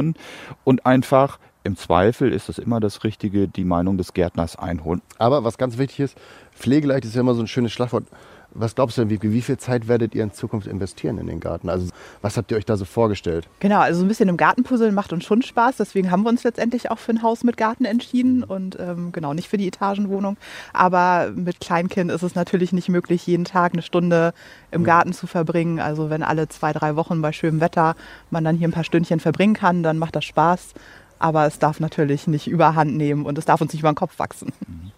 und 0.63 0.85
einfach 0.85 1.39
im 1.63 1.75
Zweifel 1.75 2.31
ist 2.31 2.49
es 2.49 2.57
immer 2.57 2.79
das 2.79 3.03
Richtige, 3.03 3.47
die 3.47 3.65
Meinung 3.65 3.97
des 3.97 4.13
Gärtners 4.13 4.55
einholen. 4.55 5.01
Aber 5.17 5.43
was 5.43 5.57
ganz 5.57 5.77
wichtig 5.77 5.99
ist, 5.99 6.17
pflegeleicht 6.53 7.05
ist 7.05 7.15
ja 7.15 7.21
immer 7.21 7.35
so 7.35 7.41
ein 7.41 7.47
schönes 7.47 7.73
Schlagwort. 7.73 8.05
Was 8.51 8.75
glaubst 8.75 8.97
du 8.97 9.05
denn, 9.05 9.09
wie, 9.09 9.31
wie 9.31 9.41
viel 9.41 9.57
Zeit 9.57 9.87
werdet 9.87 10.15
ihr 10.15 10.23
in 10.23 10.31
Zukunft 10.31 10.67
investieren 10.67 11.17
in 11.17 11.27
den 11.27 11.39
Garten? 11.39 11.69
Also 11.69 11.87
was 12.21 12.35
habt 12.35 12.51
ihr 12.51 12.57
euch 12.57 12.65
da 12.65 12.77
so 12.77 12.85
vorgestellt? 12.85 13.47
Genau, 13.59 13.79
also 13.79 13.99
so 13.99 14.05
ein 14.05 14.07
bisschen 14.07 14.29
im 14.29 14.37
Gartenpuzzeln 14.37 14.93
macht 14.93 15.13
uns 15.13 15.23
schon 15.23 15.41
Spaß. 15.41 15.77
Deswegen 15.77 16.09
haben 16.11 16.23
wir 16.23 16.29
uns 16.29 16.43
letztendlich 16.43 16.89
auch 16.89 16.97
für 16.97 17.11
ein 17.11 17.21
Haus 17.21 17.43
mit 17.43 17.57
Garten 17.57 17.85
entschieden 17.85 18.43
und 18.43 18.77
ähm, 18.79 19.11
genau 19.11 19.33
nicht 19.33 19.49
für 19.49 19.57
die 19.57 19.67
Etagenwohnung. 19.67 20.37
Aber 20.73 21.31
mit 21.35 21.59
Kleinkind 21.59 22.11
ist 22.11 22.23
es 22.23 22.35
natürlich 22.35 22.73
nicht 22.73 22.89
möglich, 22.89 23.25
jeden 23.27 23.45
Tag 23.45 23.73
eine 23.73 23.81
Stunde 23.81 24.33
im 24.71 24.83
Garten 24.83 25.13
zu 25.13 25.27
verbringen. 25.27 25.79
Also 25.79 26.09
wenn 26.09 26.23
alle 26.23 26.47
zwei, 26.49 26.73
drei 26.73 26.95
Wochen 26.95 27.21
bei 27.21 27.31
schönem 27.31 27.61
Wetter 27.61 27.95
man 28.31 28.43
dann 28.43 28.55
hier 28.55 28.67
ein 28.67 28.73
paar 28.73 28.83
Stündchen 28.83 29.19
verbringen 29.19 29.53
kann, 29.53 29.83
dann 29.83 29.97
macht 29.97 30.15
das 30.15 30.25
Spaß. 30.25 30.73
Aber 31.19 31.45
es 31.45 31.59
darf 31.59 31.79
natürlich 31.79 32.27
nicht 32.27 32.47
überhand 32.47 32.95
nehmen 32.95 33.25
und 33.25 33.37
es 33.37 33.45
darf 33.45 33.61
uns 33.61 33.73
nicht 33.73 33.81
über 33.81 33.91
den 33.91 33.95
Kopf 33.95 34.17
wachsen. 34.19 34.51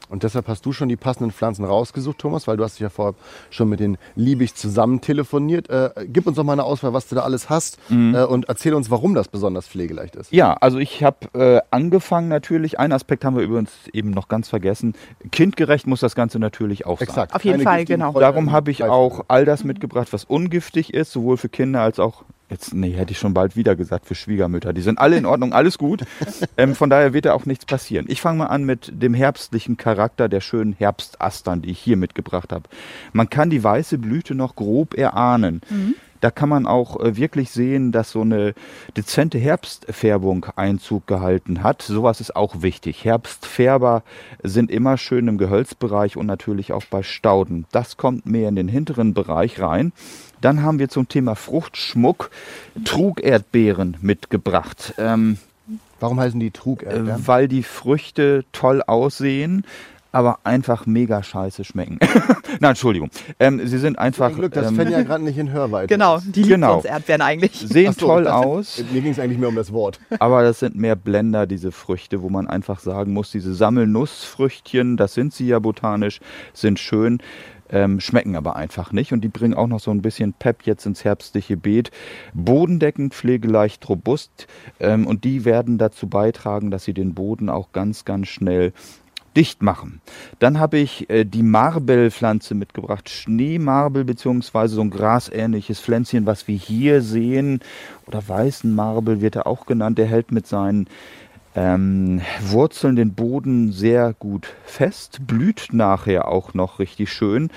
Und 0.09 0.23
deshalb 0.23 0.47
hast 0.47 0.65
du 0.65 0.73
schon 0.73 0.89
die 0.89 0.97
passenden 0.97 1.31
Pflanzen 1.31 1.63
rausgesucht, 1.63 2.19
Thomas, 2.19 2.47
weil 2.47 2.57
du 2.57 2.63
hast 2.63 2.73
dich 2.73 2.81
ja 2.81 2.89
vorher 2.89 3.15
schon 3.49 3.69
mit 3.69 3.79
den 3.79 3.97
Liebig 4.15 4.55
zusammen 4.55 4.99
telefoniert. 4.99 5.69
Äh, 5.69 5.91
gib 6.05 6.27
uns 6.27 6.35
doch 6.35 6.43
mal 6.43 6.53
eine 6.53 6.63
Auswahl, 6.63 6.93
was 6.93 7.07
du 7.07 7.15
da 7.15 7.21
alles 7.21 7.49
hast 7.49 7.79
äh, 7.89 8.23
und 8.23 8.49
erzähl 8.49 8.73
uns, 8.73 8.91
warum 8.91 9.15
das 9.15 9.29
besonders 9.29 9.67
pflegeleicht 9.67 10.15
ist. 10.15 10.31
Ja, 10.31 10.53
also 10.53 10.79
ich 10.79 11.03
habe 11.03 11.27
äh, 11.33 11.61
angefangen 11.71 12.27
natürlich. 12.27 12.77
Einen 12.77 12.93
Aspekt 12.93 13.23
haben 13.23 13.35
wir 13.37 13.43
übrigens 13.43 13.71
eben 13.93 14.11
noch 14.11 14.27
ganz 14.27 14.49
vergessen. 14.49 14.95
Kindgerecht 15.31 15.87
muss 15.87 16.01
das 16.01 16.13
Ganze 16.13 16.39
natürlich 16.39 16.85
auch 16.85 16.99
sein. 16.99 17.07
Exakt. 17.07 17.33
Auf 17.33 17.45
jeden 17.45 17.63
Keine 17.63 17.69
Fall, 17.69 17.85
genau. 17.85 18.11
Darum 18.11 18.51
habe 18.51 18.69
ich 18.69 18.83
auch 18.83 19.25
all 19.27 19.45
das 19.45 19.63
mitgebracht, 19.63 20.09
was 20.11 20.25
ungiftig 20.25 20.93
ist, 20.93 21.11
sowohl 21.11 21.37
für 21.37 21.49
Kinder 21.49 21.81
als 21.81 21.99
auch, 21.99 22.23
jetzt, 22.51 22.73
nee, 22.73 22.91
hätte 22.91 23.11
ich 23.11 23.19
schon 23.19 23.33
bald 23.33 23.55
wieder 23.55 23.75
gesagt, 23.75 24.05
für 24.05 24.15
Schwiegermütter. 24.15 24.73
Die 24.73 24.81
sind 24.81 24.99
alle 24.99 25.17
in 25.17 25.25
Ordnung, 25.25 25.53
alles 25.53 25.77
gut. 25.77 26.03
Ähm, 26.57 26.75
von 26.75 26.89
daher 26.89 27.13
wird 27.13 27.25
da 27.25 27.33
auch 27.33 27.45
nichts 27.45 27.65
passieren. 27.65 28.05
Ich 28.09 28.19
fange 28.19 28.39
mal 28.39 28.47
an 28.47 28.65
mit 28.65 28.91
dem 28.93 29.13
herbstlichen 29.13 29.77
Charakter 29.77 30.27
der 30.27 30.41
schönen 30.41 30.73
Herbstastern, 30.73 31.61
die 31.61 31.71
ich 31.71 31.79
hier 31.79 31.97
mitgebracht 31.97 32.51
habe. 32.51 32.63
Man 33.13 33.29
kann 33.29 33.49
die 33.49 33.63
weiße 33.63 33.97
Blüte 33.97 34.35
noch 34.35 34.55
grob 34.55 34.97
erahnen. 34.97 35.61
Da 36.21 36.29
kann 36.29 36.49
man 36.49 36.67
auch 36.67 36.99
äh, 36.99 37.17
wirklich 37.17 37.49
sehen, 37.49 37.91
dass 37.91 38.11
so 38.11 38.21
eine 38.21 38.53
dezente 38.95 39.39
Herbstfärbung 39.39 40.45
Einzug 40.55 41.07
gehalten 41.07 41.63
hat. 41.63 41.81
Sowas 41.81 42.21
ist 42.21 42.35
auch 42.35 42.61
wichtig. 42.61 43.03
Herbstfärber 43.03 44.03
sind 44.43 44.71
immer 44.71 44.97
schön 44.97 45.27
im 45.27 45.39
Gehölzbereich 45.39 46.17
und 46.17 46.27
natürlich 46.27 46.73
auch 46.73 46.85
bei 46.85 47.01
Stauden. 47.01 47.65
Das 47.71 47.97
kommt 47.97 48.27
mehr 48.27 48.49
in 48.49 48.55
den 48.55 48.67
hinteren 48.67 49.13
Bereich 49.13 49.59
rein. 49.59 49.91
Dann 50.41 50.63
haben 50.63 50.79
wir 50.79 50.89
zum 50.89 51.07
Thema 51.07 51.35
Fruchtschmuck 51.35 52.31
Trugerdbeeren 52.83 53.97
mitgebracht. 54.01 54.93
Ähm, 54.97 55.37
Warum 55.99 56.19
heißen 56.19 56.39
die 56.39 56.47
äh, 56.47 56.51
Trugerdbeeren? 56.51 57.27
weil 57.27 57.47
die 57.47 57.63
Früchte 57.63 58.43
toll 58.51 58.81
aussehen, 58.85 59.65
aber 60.11 60.39
einfach 60.43 60.85
mega 60.85 61.23
scheiße 61.23 61.63
schmecken. 61.63 61.97
Nein, 62.59 62.71
Entschuldigung. 62.71 63.09
Ähm, 63.39 63.65
sie 63.65 63.77
sind 63.77 63.97
einfach 63.97 64.29
Ein 64.29 64.35
Glück, 64.35 64.53
dass 64.53 64.67
ähm, 64.67 64.75
Sven 64.75 64.91
ja 64.91 65.03
gerade 65.03 65.23
nicht 65.23 65.37
in 65.37 65.51
Hörweite 65.51 65.87
Genau, 65.87 66.19
die 66.19 66.41
lieben 66.41 66.55
Genau. 66.55 66.77
uns 66.77 66.85
Erdbeeren 66.85 67.21
eigentlich. 67.21 67.53
sehen 67.53 67.93
so, 67.93 68.07
toll 68.07 68.23
das- 68.25 68.33
aus. 68.33 68.83
Mir 68.91 69.01
ging 69.01 69.11
es 69.13 69.19
eigentlich 69.19 69.37
mehr 69.39 69.47
um 69.47 69.55
das 69.55 69.71
Wort. 69.71 69.99
Aber 70.19 70.43
das 70.43 70.59
sind 70.59 70.75
mehr 70.75 70.97
Blender, 70.97 71.47
diese 71.47 71.71
Früchte, 71.71 72.21
wo 72.21 72.29
man 72.29 72.47
einfach 72.47 72.79
sagen 72.81 73.13
muss, 73.13 73.31
diese 73.31 73.53
Sammelnussfrüchtchen, 73.53 74.97
das 74.97 75.13
sind 75.13 75.33
sie 75.33 75.47
ja 75.47 75.59
botanisch, 75.59 76.19
sind 76.53 76.79
schön, 76.79 77.19
ähm, 77.71 77.99
schmecken 77.99 78.35
aber 78.35 78.55
einfach 78.55 78.91
nicht. 78.91 79.13
Und 79.13 79.21
die 79.21 79.29
bringen 79.29 79.53
auch 79.53 79.67
noch 79.67 79.79
so 79.79 79.91
ein 79.91 80.01
bisschen 80.01 80.33
Pep 80.33 80.63
jetzt 80.63 80.85
ins 80.85 81.03
herbstliche 81.03 81.57
Beet. 81.57 81.91
Bodendeckend, 82.33 83.13
pflegeleicht, 83.13 83.87
robust. 83.89 84.47
Ähm, 84.79 85.07
und 85.07 85.23
die 85.23 85.45
werden 85.45 85.77
dazu 85.77 86.07
beitragen, 86.07 86.71
dass 86.71 86.83
sie 86.83 86.93
den 86.93 87.13
Boden 87.13 87.49
auch 87.49 87.71
ganz, 87.71 88.05
ganz 88.05 88.27
schnell 88.27 88.73
dicht 89.35 89.61
machen. 89.61 90.01
Dann 90.39 90.59
habe 90.59 90.77
ich 90.77 91.09
äh, 91.09 91.23
die 91.23 91.43
Marbelpflanze 91.43 92.53
mitgebracht, 92.53 93.09
Schneemarbel 93.09 94.03
beziehungsweise 94.03 94.75
so 94.75 94.81
ein 94.81 94.89
grasähnliches 94.89 95.79
Pflänzchen, 95.79 96.25
was 96.25 96.47
wir 96.47 96.57
hier 96.57 97.01
sehen, 97.01 97.61
oder 98.07 98.27
weißen 98.27 98.73
Marbel 98.73 99.21
wird 99.21 99.37
er 99.37 99.47
auch 99.47 99.65
genannt. 99.65 99.97
Der 99.97 100.07
hält 100.07 100.31
mit 100.31 100.47
seinen 100.47 100.87
ähm, 101.55 102.21
Wurzeln 102.41 102.95
den 102.95 103.13
Boden 103.13 103.71
sehr 103.71 104.13
gut 104.13 104.47
fest, 104.63 105.19
blüht 105.27 105.69
nachher 105.71 106.27
auch 106.27 106.53
noch 106.53 106.79
richtig 106.79 107.11
schön 107.11 107.49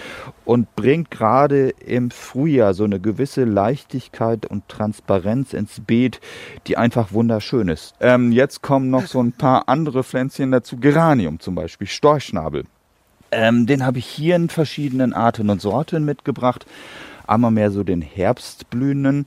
und 0.44 0.74
bringt 0.74 1.10
gerade 1.10 1.70
im 1.70 2.10
Frühjahr 2.10 2.74
so 2.74 2.84
eine 2.84 3.00
gewisse 3.00 3.44
Leichtigkeit 3.44 4.46
und 4.46 4.68
Transparenz 4.68 5.52
ins 5.52 5.80
Beet, 5.80 6.20
die 6.66 6.76
einfach 6.76 7.12
wunderschön 7.12 7.68
ist. 7.68 7.94
Ähm, 8.00 8.32
jetzt 8.32 8.62
kommen 8.62 8.90
noch 8.90 9.06
so 9.06 9.22
ein 9.22 9.32
paar 9.32 9.68
andere 9.68 10.02
Pflänzchen 10.02 10.50
dazu, 10.50 10.76
Geranium 10.76 11.38
zum 11.40 11.54
Beispiel, 11.54 11.86
Storchschnabel. 11.86 12.64
Ähm, 13.30 13.66
den 13.66 13.84
habe 13.84 13.98
ich 13.98 14.06
hier 14.06 14.36
in 14.36 14.48
verschiedenen 14.48 15.12
Arten 15.12 15.50
und 15.50 15.60
Sorten 15.60 16.04
mitgebracht. 16.04 16.66
Einmal 17.26 17.50
mehr 17.50 17.71
so 17.71 17.85
den 17.85 18.02
Herbstblühenden 18.02 19.26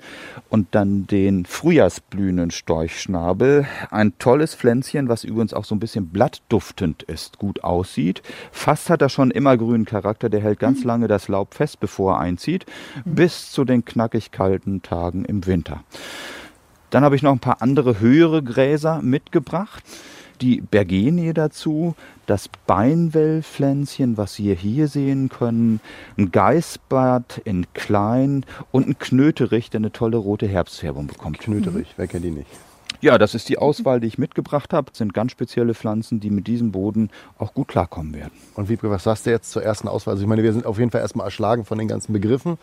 und 0.49 0.67
dann 0.71 1.07
den 1.07 1.45
Frühjahrsblühenden 1.45 2.51
Storchschnabel. 2.51 3.65
Ein 3.91 4.17
tolles 4.19 4.55
Pflänzchen, 4.55 5.09
was 5.09 5.23
übrigens 5.23 5.53
auch 5.53 5.65
so 5.65 5.75
ein 5.75 5.79
bisschen 5.79 6.09
blattduftend 6.09 7.03
ist, 7.03 7.39
gut 7.39 7.63
aussieht. 7.63 8.21
Fast 8.51 8.89
hat 8.89 9.01
er 9.01 9.09
schon 9.09 9.31
immer 9.31 9.57
grünen 9.57 9.85
Charakter, 9.85 10.29
der 10.29 10.41
hält 10.41 10.59
ganz 10.59 10.83
lange 10.83 11.07
das 11.07 11.27
Laub 11.27 11.53
fest, 11.53 11.79
bevor 11.79 12.15
er 12.15 12.19
einzieht, 12.19 12.65
bis 13.05 13.51
zu 13.51 13.65
den 13.65 13.85
knackig 13.85 14.31
kalten 14.31 14.81
Tagen 14.81 15.25
im 15.25 15.45
Winter. 15.45 15.83
Dann 16.89 17.03
habe 17.03 17.15
ich 17.15 17.23
noch 17.23 17.33
ein 17.33 17.39
paar 17.39 17.61
andere 17.61 17.99
höhere 17.99 18.41
Gräser 18.43 19.01
mitgebracht. 19.01 19.83
Die 20.41 20.61
Bergenie 20.61 21.33
dazu, 21.33 21.95
das 22.27 22.49
Beinwellpflänzchen, 22.67 24.17
was 24.17 24.35
Sie 24.35 24.53
hier 24.53 24.87
sehen 24.87 25.29
können, 25.29 25.79
ein 26.17 26.31
Geißbart 26.31 27.39
in 27.39 27.65
klein 27.73 28.45
und 28.71 28.87
ein 28.87 28.99
Knöterich, 28.99 29.69
der 29.71 29.79
eine 29.79 29.91
tolle 29.91 30.17
rote 30.17 30.47
Herbstfärbung 30.47 31.07
bekommt. 31.07 31.39
Knöterich, 31.39 31.93
wer 31.97 32.07
kennt 32.07 32.25
die 32.25 32.31
nicht? 32.31 32.47
Ja, 32.99 33.19
das 33.19 33.35
ist 33.35 33.47
die 33.47 33.59
Auswahl, 33.59 33.99
die 33.99 34.07
ich 34.07 34.17
mitgebracht 34.17 34.73
habe. 34.73 34.89
Das 34.89 34.97
sind 34.97 35.13
ganz 35.13 35.31
spezielle 35.31 35.75
Pflanzen, 35.75 36.19
die 36.19 36.31
mit 36.31 36.47
diesem 36.47 36.71
Boden 36.71 37.11
auch 37.37 37.53
gut 37.53 37.67
klarkommen 37.67 38.15
werden. 38.15 38.31
Und 38.55 38.69
Wiebke, 38.69 38.89
was 38.89 39.03
sagst 39.03 39.27
du 39.27 39.29
jetzt 39.29 39.51
zur 39.51 39.61
ersten 39.61 39.87
Auswahl? 39.87 40.13
Also 40.13 40.23
ich 40.23 40.27
meine, 40.27 40.41
wir 40.41 40.51
sind 40.51 40.65
auf 40.65 40.79
jeden 40.79 40.89
Fall 40.89 41.01
erstmal 41.01 41.25
erschlagen 41.25 41.63
von 41.63 41.77
den 41.77 41.87
ganzen 41.87 42.11
Begriffen. 42.11 42.57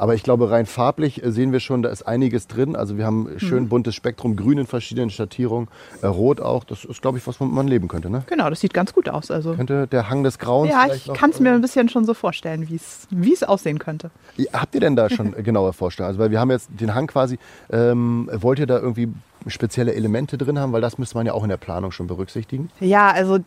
Aber 0.00 0.14
ich 0.14 0.22
glaube, 0.22 0.50
rein 0.50 0.64
farblich 0.64 1.22
äh, 1.22 1.30
sehen 1.30 1.52
wir 1.52 1.60
schon, 1.60 1.82
da 1.82 1.90
ist 1.90 2.04
einiges 2.04 2.46
drin. 2.46 2.74
Also 2.74 2.96
wir 2.96 3.04
haben 3.04 3.28
schön 3.36 3.68
buntes 3.68 3.94
Spektrum, 3.94 4.34
grün 4.34 4.56
in 4.56 4.66
verschiedenen 4.66 5.10
Schattierungen, 5.10 5.68
äh, 6.00 6.06
rot 6.06 6.40
auch. 6.40 6.64
Das 6.64 6.86
ist, 6.86 7.02
glaube 7.02 7.18
ich, 7.18 7.26
was 7.26 7.38
man 7.38 7.68
leben 7.68 7.86
könnte. 7.86 8.08
Ne? 8.08 8.22
Genau, 8.26 8.48
das 8.48 8.60
sieht 8.60 8.72
ganz 8.72 8.94
gut 8.94 9.10
aus. 9.10 9.30
Also. 9.30 9.54
Könnte 9.56 9.86
der 9.88 10.08
Hang 10.08 10.24
des 10.24 10.38
Grauens 10.38 10.70
Ja, 10.70 10.86
ich 10.90 11.12
kann 11.12 11.30
es 11.30 11.40
mir 11.40 11.52
ein 11.52 11.60
bisschen 11.60 11.90
schon 11.90 12.06
so 12.06 12.14
vorstellen, 12.14 12.70
wie 12.70 13.32
es 13.32 13.42
aussehen 13.42 13.78
könnte. 13.78 14.10
Habt 14.54 14.74
ihr 14.74 14.80
denn 14.80 14.96
da 14.96 15.10
schon 15.10 15.32
genauer 15.44 15.74
Vorstellungen? 15.74 16.08
Also 16.08 16.18
weil 16.18 16.30
wir 16.30 16.40
haben 16.40 16.50
jetzt 16.50 16.70
den 16.80 16.94
Hang 16.94 17.06
quasi, 17.06 17.38
ähm, 17.70 18.30
wollt 18.32 18.58
ihr 18.58 18.66
da 18.66 18.78
irgendwie 18.78 19.12
spezielle 19.46 19.94
Elemente 19.94 20.36
drin 20.38 20.58
haben? 20.58 20.72
Weil 20.72 20.80
das 20.80 20.98
müsste 20.98 21.16
man 21.16 21.26
ja 21.26 21.32
auch 21.32 21.42
in 21.42 21.48
der 21.48 21.56
Planung 21.56 21.92
schon 21.92 22.06
berücksichtigen. 22.06 22.70
Ja, 22.80 23.10
also 23.10 23.38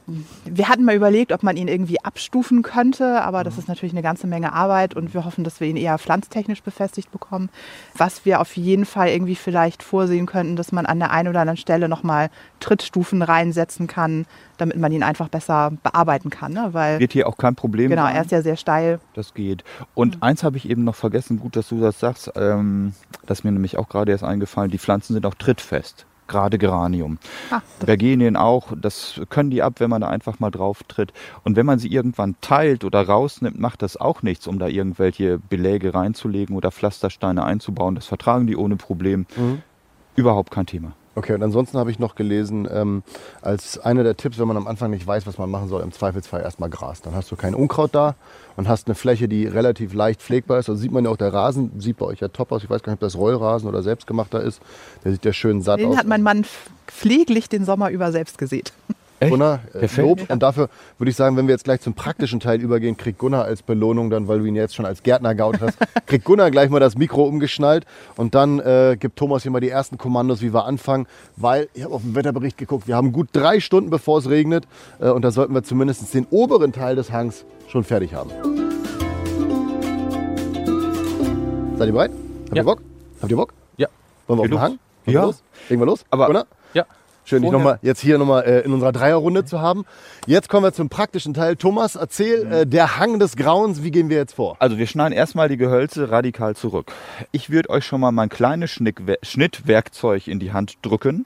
wir 0.46 0.70
hatten 0.70 0.84
mal 0.84 0.96
überlegt, 0.96 1.32
ob 1.32 1.44
man 1.44 1.58
ihn 1.58 1.68
irgendwie 1.68 2.04
abstufen 2.04 2.62
könnte, 2.62 3.22
aber 3.22 3.44
das 3.44 3.58
ist 3.58 3.68
natürlich 3.68 3.94
eine 3.94 4.02
ganze 4.02 4.28
Menge 4.28 4.54
Arbeit 4.54 4.96
und 4.96 5.14
wir 5.14 5.26
hoffen, 5.26 5.44
dass 5.44 5.60
wir 5.60 5.68
ihn 5.68 5.78
eher 5.78 5.98
pflanztechnisch 5.98 6.64
befestigt 6.64 7.12
bekommen. 7.12 7.50
Was 7.96 8.26
wir 8.26 8.42
auf 8.42 8.56
jeden 8.58 8.86
Fall 8.86 9.10
irgendwie 9.10 9.36
vielleicht 9.36 9.84
vorsehen 9.84 10.26
könnten, 10.26 10.56
dass 10.56 10.72
man 10.72 10.86
an 10.86 11.00
der 11.00 11.12
einen 11.12 11.30
oder 11.30 11.42
anderen 11.42 11.58
Stelle 11.58 11.90
nochmal 11.90 12.30
Trittstufen 12.60 13.22
reinsetzen 13.22 13.88
kann, 13.88 14.26
damit 14.64 14.78
man 14.78 14.92
ihn 14.92 15.04
einfach 15.04 15.28
besser 15.28 15.72
bearbeiten 15.84 16.30
kann. 16.30 16.54
Ne? 16.54 16.70
Weil, 16.72 17.00
Wird 17.00 17.14
hier 17.14 17.28
auch 17.28 17.38
kein 17.38 17.56
Problem 17.56 17.90
genau, 17.90 18.04
sein. 18.04 18.16
er 18.16 18.22
ist 18.22 18.32
ja 18.32 18.42
sehr 18.42 18.56
steil. 18.56 19.00
Das 19.14 19.34
geht. 19.34 19.64
Und 19.94 20.24
eins 20.24 20.44
habe 20.44 20.58
ich 20.58 20.70
eben 20.70 20.84
noch 20.84 20.96
vergessen, 20.96 21.40
gut, 21.40 21.56
dass 21.56 21.68
du 21.70 21.80
das 21.80 22.00
sagst. 22.00 22.32
Ähm, 22.36 22.94
das 23.26 23.40
ist 23.40 23.44
mir 23.44 23.52
nämlich 23.52 23.78
auch 23.78 23.90
gerade 23.90 24.12
erst 24.12 24.24
eingefallen. 24.24 24.72
Die 24.72 24.78
Pflanzen 24.78 25.14
sind 25.14 25.26
auch 25.26 25.36
trittfest. 25.36 26.06
Gerade 26.28 26.58
Geranium. 26.58 27.18
Ah, 27.52 27.60
Bergenien 27.86 28.38
auch. 28.38 28.72
Das 28.80 29.20
können 29.30 29.50
die 29.50 29.62
ab, 29.62 29.76
wenn 29.80 29.90
man 29.90 30.02
da 30.02 30.08
einfach 30.08 30.40
mal 30.40 30.52
drauf 30.52 30.84
tritt. 30.88 31.12
Und 31.44 31.58
wenn 31.58 31.66
man 31.66 31.80
sie 31.80 31.90
irgendwann 31.90 32.36
teilt 32.40 32.86
oder 32.86 33.06
rausnimmt, 33.06 33.60
macht 33.60 33.82
das 33.82 33.98
auch 33.98 34.22
nichts, 34.22 34.48
um 34.48 34.58
da 34.58 34.68
irgendwelche 34.68 35.38
Beläge 35.38 35.94
reinzulegen 35.94 36.56
oder 36.56 36.72
Pflastersteine 36.72 37.44
einzubauen. 37.44 37.96
Das 37.96 38.06
vertragen 38.06 38.48
die 38.48 38.56
ohne 38.56 38.78
Problem. 38.78 39.26
Überhaupt 40.16 40.52
kein 40.52 40.66
Thema. 40.66 40.94
Okay, 41.16 41.34
und 41.36 41.44
ansonsten 41.44 41.78
habe 41.78 41.92
ich 41.92 42.00
noch 42.00 42.16
gelesen, 42.16 42.68
ähm, 42.72 43.04
als 43.42 43.78
einer 43.78 44.04
der 44.04 44.18
Tipps, 44.18 44.40
wenn 44.40 44.48
man 44.48 44.58
am 44.58 44.66
Anfang 44.68 44.90
nicht 44.90 45.06
weiß, 45.06 45.28
was 45.28 45.38
man 45.38 45.50
machen 45.50 45.68
soll, 45.68 45.84
im 45.84 45.92
Zweifelsfall 45.92 46.42
erstmal 46.42 46.70
Gras. 46.72 47.02
Dann 47.02 47.14
hast 47.14 47.32
du 47.32 47.36
kein 47.36 47.54
Unkraut 47.54 47.94
da 47.94 48.16
und 48.56 48.68
hast 48.68 48.88
eine 48.88 48.96
Fläche, 48.96 49.28
die 49.28 49.46
relativ 49.46 49.94
leicht 49.94 50.22
pflegbar 50.22 50.58
ist. 50.58 50.70
Also 50.70 50.82
sieht 50.82 50.92
man 50.92 51.06
ja 51.06 51.12
auch, 51.12 51.18
der 51.18 51.32
Rasen 51.32 51.80
sieht 51.80 51.98
bei 51.98 52.06
euch 52.06 52.20
ja 52.20 52.30
top 52.30 52.52
aus. 52.52 52.64
Ich 52.64 52.70
weiß 52.70 52.82
gar 52.82 52.92
nicht, 52.92 52.98
ob 52.98 53.08
das 53.08 53.16
Rollrasen 53.16 53.70
oder 53.70 53.84
selbstgemachter 53.84 54.42
ist. 54.42 54.60
Der 55.04 55.12
sieht 55.12 55.24
ja 55.24 55.34
schön 55.34 55.62
satt 55.62 55.80
Den 55.80 55.90
aus. 55.90 55.98
hat 55.98 56.08
mein 56.08 56.24
Mann 56.24 56.46
pfleglich 56.88 57.48
den 57.48 57.64
Sommer 57.64 57.92
über 57.92 58.12
selbst 58.12 58.40
gesät. 58.40 58.74
Gunnar, 59.30 59.60
äh. 59.74 60.02
Lob. 60.02 60.30
Und 60.30 60.44
dafür 60.44 60.70
würde 60.98 61.10
ich 61.10 61.16
sagen, 61.16 61.36
wenn 61.38 61.48
wir 61.48 61.54
jetzt 61.54 61.64
gleich 61.64 61.82
zum 61.82 61.94
praktischen 61.94 62.40
Teil 62.40 62.62
übergehen, 62.62 62.98
kriegt 62.98 63.20
Gunnar 63.20 63.46
als 63.46 63.62
Belohnung 63.62 64.10
dann, 64.10 64.28
weil 64.28 64.40
du 64.40 64.46
ihn 64.46 64.56
jetzt 64.56 64.76
schon 64.76 64.86
als 64.86 65.04
Gärtner 65.04 65.36
gaut 65.36 65.60
hast, 65.62 65.78
kriegt 66.06 66.26
Gunnar 66.26 66.52
gleich 66.52 66.70
mal 66.70 66.80
das 66.80 66.98
Mikro 66.98 67.24
umgeschnallt 67.24 67.86
und 68.16 68.36
dann 68.36 68.60
äh, 68.60 68.98
gibt 69.00 69.18
Thomas 69.18 69.44
hier 69.44 69.52
mal 69.52 69.60
die 69.62 69.70
ersten 69.70 69.98
Kommandos, 69.98 70.42
wie 70.42 70.54
wir 70.54 70.66
anfangen, 70.66 71.08
weil 71.36 71.70
ich 71.74 71.84
habe 71.84 71.94
auf 71.94 72.02
den 72.02 72.16
Wetterbericht 72.16 72.58
geguckt, 72.58 72.88
wir 72.88 72.96
haben 72.96 73.12
gut 73.12 73.30
drei 73.34 73.60
Stunden, 73.60 73.90
bevor 73.90 74.18
es 74.20 74.30
regnet 74.30 74.66
äh, 75.00 75.10
und 75.10 75.24
da 75.24 75.32
sollten 75.32 75.54
wir 75.54 75.64
zumindest 75.64 76.14
den 76.14 76.26
oberen 76.30 76.72
Teil 76.74 76.96
des 76.96 77.12
Hangs 77.12 77.46
schon 77.68 77.84
fertig 77.84 78.14
haben. 78.14 78.30
Seid 81.78 81.88
ihr 81.88 81.94
bereit? 81.94 82.12
Habt 82.46 82.56
Ja. 82.56 82.62
ihr 82.62 82.66
Bock? 82.66 82.82
Habt 83.22 83.32
ihr 83.32 83.38
Bock? 83.38 83.54
Ja. 83.78 83.88
Wollen 84.28 84.40
wir 84.40 84.42
auf 84.44 84.48
den 84.48 84.52
los. 84.54 84.62
Hang? 84.62 84.80
Wollen 85.06 85.16
Ja. 85.16 85.24
los? 85.26 85.44
Legen 85.70 85.82
wir 85.82 85.86
los? 85.86 86.06
Aber- 86.12 86.28
Gunnar? 86.28 86.46
Ja. 86.74 86.86
Schön, 87.26 87.42
dich 87.42 87.52
Vorher- 87.52 87.66
noch 87.66 87.72
mal, 87.76 87.80
jetzt 87.82 88.02
hier 88.02 88.18
nochmal 88.18 88.44
äh, 88.44 88.60
in 88.62 88.74
unserer 88.74 88.92
Dreierrunde 88.92 89.46
zu 89.46 89.62
haben. 89.62 89.86
Jetzt 90.28 90.50
kommen 90.50 90.66
wir 90.66 90.74
zum 90.74 90.90
praktischen 90.90 91.34
Teil. 91.34 91.56
Thomas, 91.56 91.96
erzähl, 91.96 92.52
äh, 92.52 92.66
der 92.68 92.98
Hang 93.00 93.20
des 93.20 93.36
Grauens, 93.38 93.82
wie 93.84 93.92
gehen 93.92 94.10
wir 94.10 94.18
jetzt 94.18 94.34
vor? 94.36 94.58
Also 94.60 94.78
wir 94.78 94.88
schneiden 94.88 95.14
erstmal 95.14 95.48
die 95.50 95.58
Gehölze 95.58 96.12
radikal 96.12 96.56
zurück. 96.56 96.92
Ich 97.32 97.50
würde 97.50 97.70
euch 97.70 97.86
schon 97.86 98.02
mal 98.02 98.12
mein 98.12 98.30
kleines 98.30 98.72
Schnickwe- 98.72 99.18
Schnittwerkzeug 99.24 100.28
in 100.28 100.40
die 100.40 100.52
Hand 100.52 100.78
drücken 100.82 101.26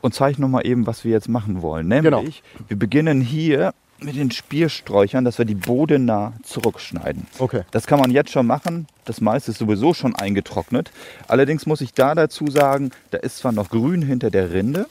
und 0.00 0.14
zeige 0.14 0.40
nochmal 0.40 0.66
eben, 0.66 0.86
was 0.86 1.04
wir 1.04 1.12
jetzt 1.12 1.28
machen 1.28 1.62
wollen. 1.62 1.86
Nämlich, 1.88 2.42
Genau. 2.52 2.68
wir 2.68 2.78
beginnen 2.78 3.20
hier 3.20 3.74
mit 4.00 4.14
den 4.16 4.30
Spiersträuchern, 4.30 5.24
dass 5.24 5.38
wir 5.38 5.44
die 5.44 5.56
bodennah 5.56 6.32
zurückschneiden. 6.44 7.26
Okay. 7.40 7.62
Das 7.72 7.86
kann 7.88 7.98
man 7.98 8.12
jetzt 8.12 8.30
schon 8.30 8.46
machen. 8.46 8.86
Das 9.04 9.20
meiste 9.20 9.50
ist 9.50 9.58
sowieso 9.58 9.92
schon 9.92 10.14
eingetrocknet. 10.14 10.92
Allerdings 11.26 11.66
muss 11.66 11.80
ich 11.80 11.94
da 11.94 12.14
dazu 12.14 12.46
sagen, 12.48 12.90
da 13.10 13.18
ist 13.18 13.38
zwar 13.38 13.50
noch 13.50 13.70
grün 13.70 14.02
hinter 14.02 14.30
der 14.30 14.52
Rinde. 14.52 14.86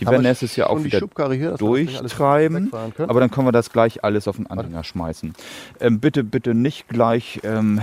Die 0.00 0.06
Haben 0.06 0.12
werden 0.12 0.22
nächstes 0.22 0.56
Jahr 0.56 0.70
auch 0.70 0.78
die 0.78 0.84
wieder 0.84 1.00
hier, 1.32 1.50
das 1.50 1.58
durchtreiben. 1.58 2.72
Aber 2.98 3.20
dann 3.20 3.30
können 3.30 3.46
wir 3.46 3.52
das 3.52 3.70
gleich 3.70 4.04
alles 4.04 4.28
auf 4.28 4.36
den 4.36 4.46
Anhänger 4.46 4.84
schmeißen. 4.84 5.34
Ähm, 5.80 6.00
bitte, 6.00 6.24
bitte 6.24 6.54
nicht 6.54 6.88
gleich 6.88 7.40
ähm, 7.44 7.80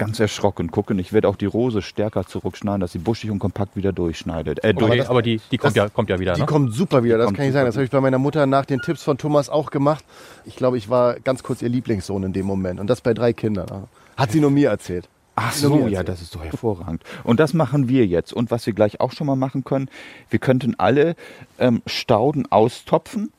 ganz 0.00 0.18
erschrocken 0.18 0.70
gucken. 0.70 0.98
Ich 0.98 1.12
werde 1.12 1.28
auch 1.28 1.36
die 1.36 1.46
Rose 1.46 1.82
stärker 1.82 2.26
zurückschneiden, 2.26 2.80
dass 2.80 2.92
sie 2.92 2.98
buschig 2.98 3.30
und 3.30 3.38
kompakt 3.38 3.76
wieder 3.76 3.92
durchschneidet. 3.92 4.64
Äh, 4.64 4.72
durch. 4.72 4.92
Okay, 4.92 5.06
aber 5.06 5.20
die, 5.20 5.40
die 5.50 5.58
kommt, 5.58 5.76
ja, 5.76 5.88
kommt 5.90 6.08
ja 6.08 6.18
wieder. 6.18 6.34
Die 6.34 6.40
Ne? 6.40 6.46
kommt 6.46 6.74
super 6.74 7.04
wieder, 7.04 7.18
das 7.18 7.26
kommt 7.26 7.36
kann 7.36 7.46
ich 7.46 7.52
sagen. 7.52 7.66
Das 7.66 7.74
habe 7.76 7.84
ich 7.84 7.90
bei 7.90 8.00
meiner 8.00 8.18
Mutter 8.18 8.46
nach 8.46 8.64
den 8.64 8.80
Tipps 8.80 9.02
von 9.02 9.18
Thomas 9.18 9.50
auch 9.50 9.70
gemacht. 9.70 10.04
Ich 10.46 10.56
glaube, 10.56 10.78
ich 10.78 10.88
war 10.88 11.20
ganz 11.20 11.42
kurz 11.42 11.60
ihr 11.60 11.68
Lieblingssohn 11.68 12.22
in 12.22 12.32
dem 12.32 12.46
Moment. 12.46 12.80
Und 12.80 12.88
das 12.88 13.02
bei 13.02 13.12
drei 13.12 13.34
Kindern. 13.34 13.88
Hat 14.16 14.32
sie 14.32 14.40
nur 14.40 14.50
mir 14.50 14.70
erzählt. 14.70 15.06
Ach 15.42 15.52
so, 15.54 15.88
ja, 15.88 16.02
das 16.02 16.20
ist 16.20 16.34
doch 16.34 16.44
hervorragend. 16.44 17.02
Und 17.24 17.40
das 17.40 17.54
machen 17.54 17.88
wir 17.88 18.06
jetzt. 18.06 18.32
Und 18.32 18.50
was 18.50 18.66
wir 18.66 18.74
gleich 18.74 19.00
auch 19.00 19.12
schon 19.12 19.26
mal 19.26 19.36
machen 19.36 19.64
können, 19.64 19.88
wir 20.28 20.38
könnten 20.38 20.78
alle 20.78 21.16
ähm, 21.58 21.80
Stauden 21.86 22.50
austopfen 22.52 23.32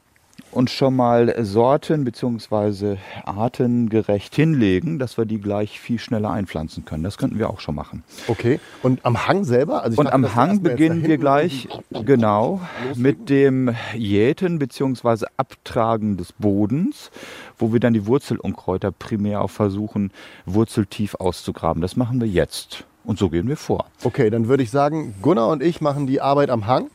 und 0.52 0.70
schon 0.70 0.96
mal 0.96 1.36
Sorten 1.44 2.04
bzw. 2.04 2.98
artengerecht 3.26 4.36
hinlegen, 4.36 5.00
dass 5.00 5.18
wir 5.18 5.26
die 5.26 5.40
gleich 5.40 5.80
viel 5.80 6.00
schneller 6.00 6.32
einpflanzen 6.32 6.86
können. 6.86 7.04
Das 7.04 7.18
könnten 7.18 7.40
wir 7.40 7.50
auch 7.50 7.60
schon 7.60 7.76
machen. 7.76 8.04
Okay. 8.28 8.60
Und 8.84 9.06
am 9.06 9.28
Hang 9.28 9.44
selber? 9.44 9.84
Also 9.84 10.00
Und 10.00 10.06
dachte, 10.06 10.16
am 10.16 10.36
Hang 10.36 10.62
beginnen 10.62 11.04
wir 11.06 11.18
gleich 11.18 11.68
genau 11.90 12.62
mit 12.96 13.30
dem 13.30 13.76
Jäten 13.96 14.60
bzw. 14.60 15.26
Abtragen 15.38 16.18
des 16.18 16.34
Bodens, 16.34 17.12
wo 17.58 17.74
wir 17.74 17.80
dann 17.80 17.94
die 17.94 18.06
Wurzelunkräuter 18.06 18.92
primär 18.92 19.42
auch 19.42 19.50
versuchen, 19.50 20.12
wurzeltief 20.46 21.16
auszugraben. 21.16 21.82
Das 21.82 21.96
machen 21.96 22.20
wir 22.20 22.28
jetzt. 22.28 22.86
Und 23.04 23.18
so 23.18 23.30
gehen 23.30 23.48
wir 23.48 23.58
vor. 23.58 23.86
Okay, 24.04 24.30
dann 24.30 24.48
würde 24.48 24.64
ich 24.64 24.70
sagen, 24.70 25.16
Gunnar 25.22 25.48
und 25.48 25.64
ich 25.64 25.82
machen 25.82 26.06
die 26.06 26.22
Arbeit 26.22 26.50
am 26.50 26.68
Hang. 26.68 26.90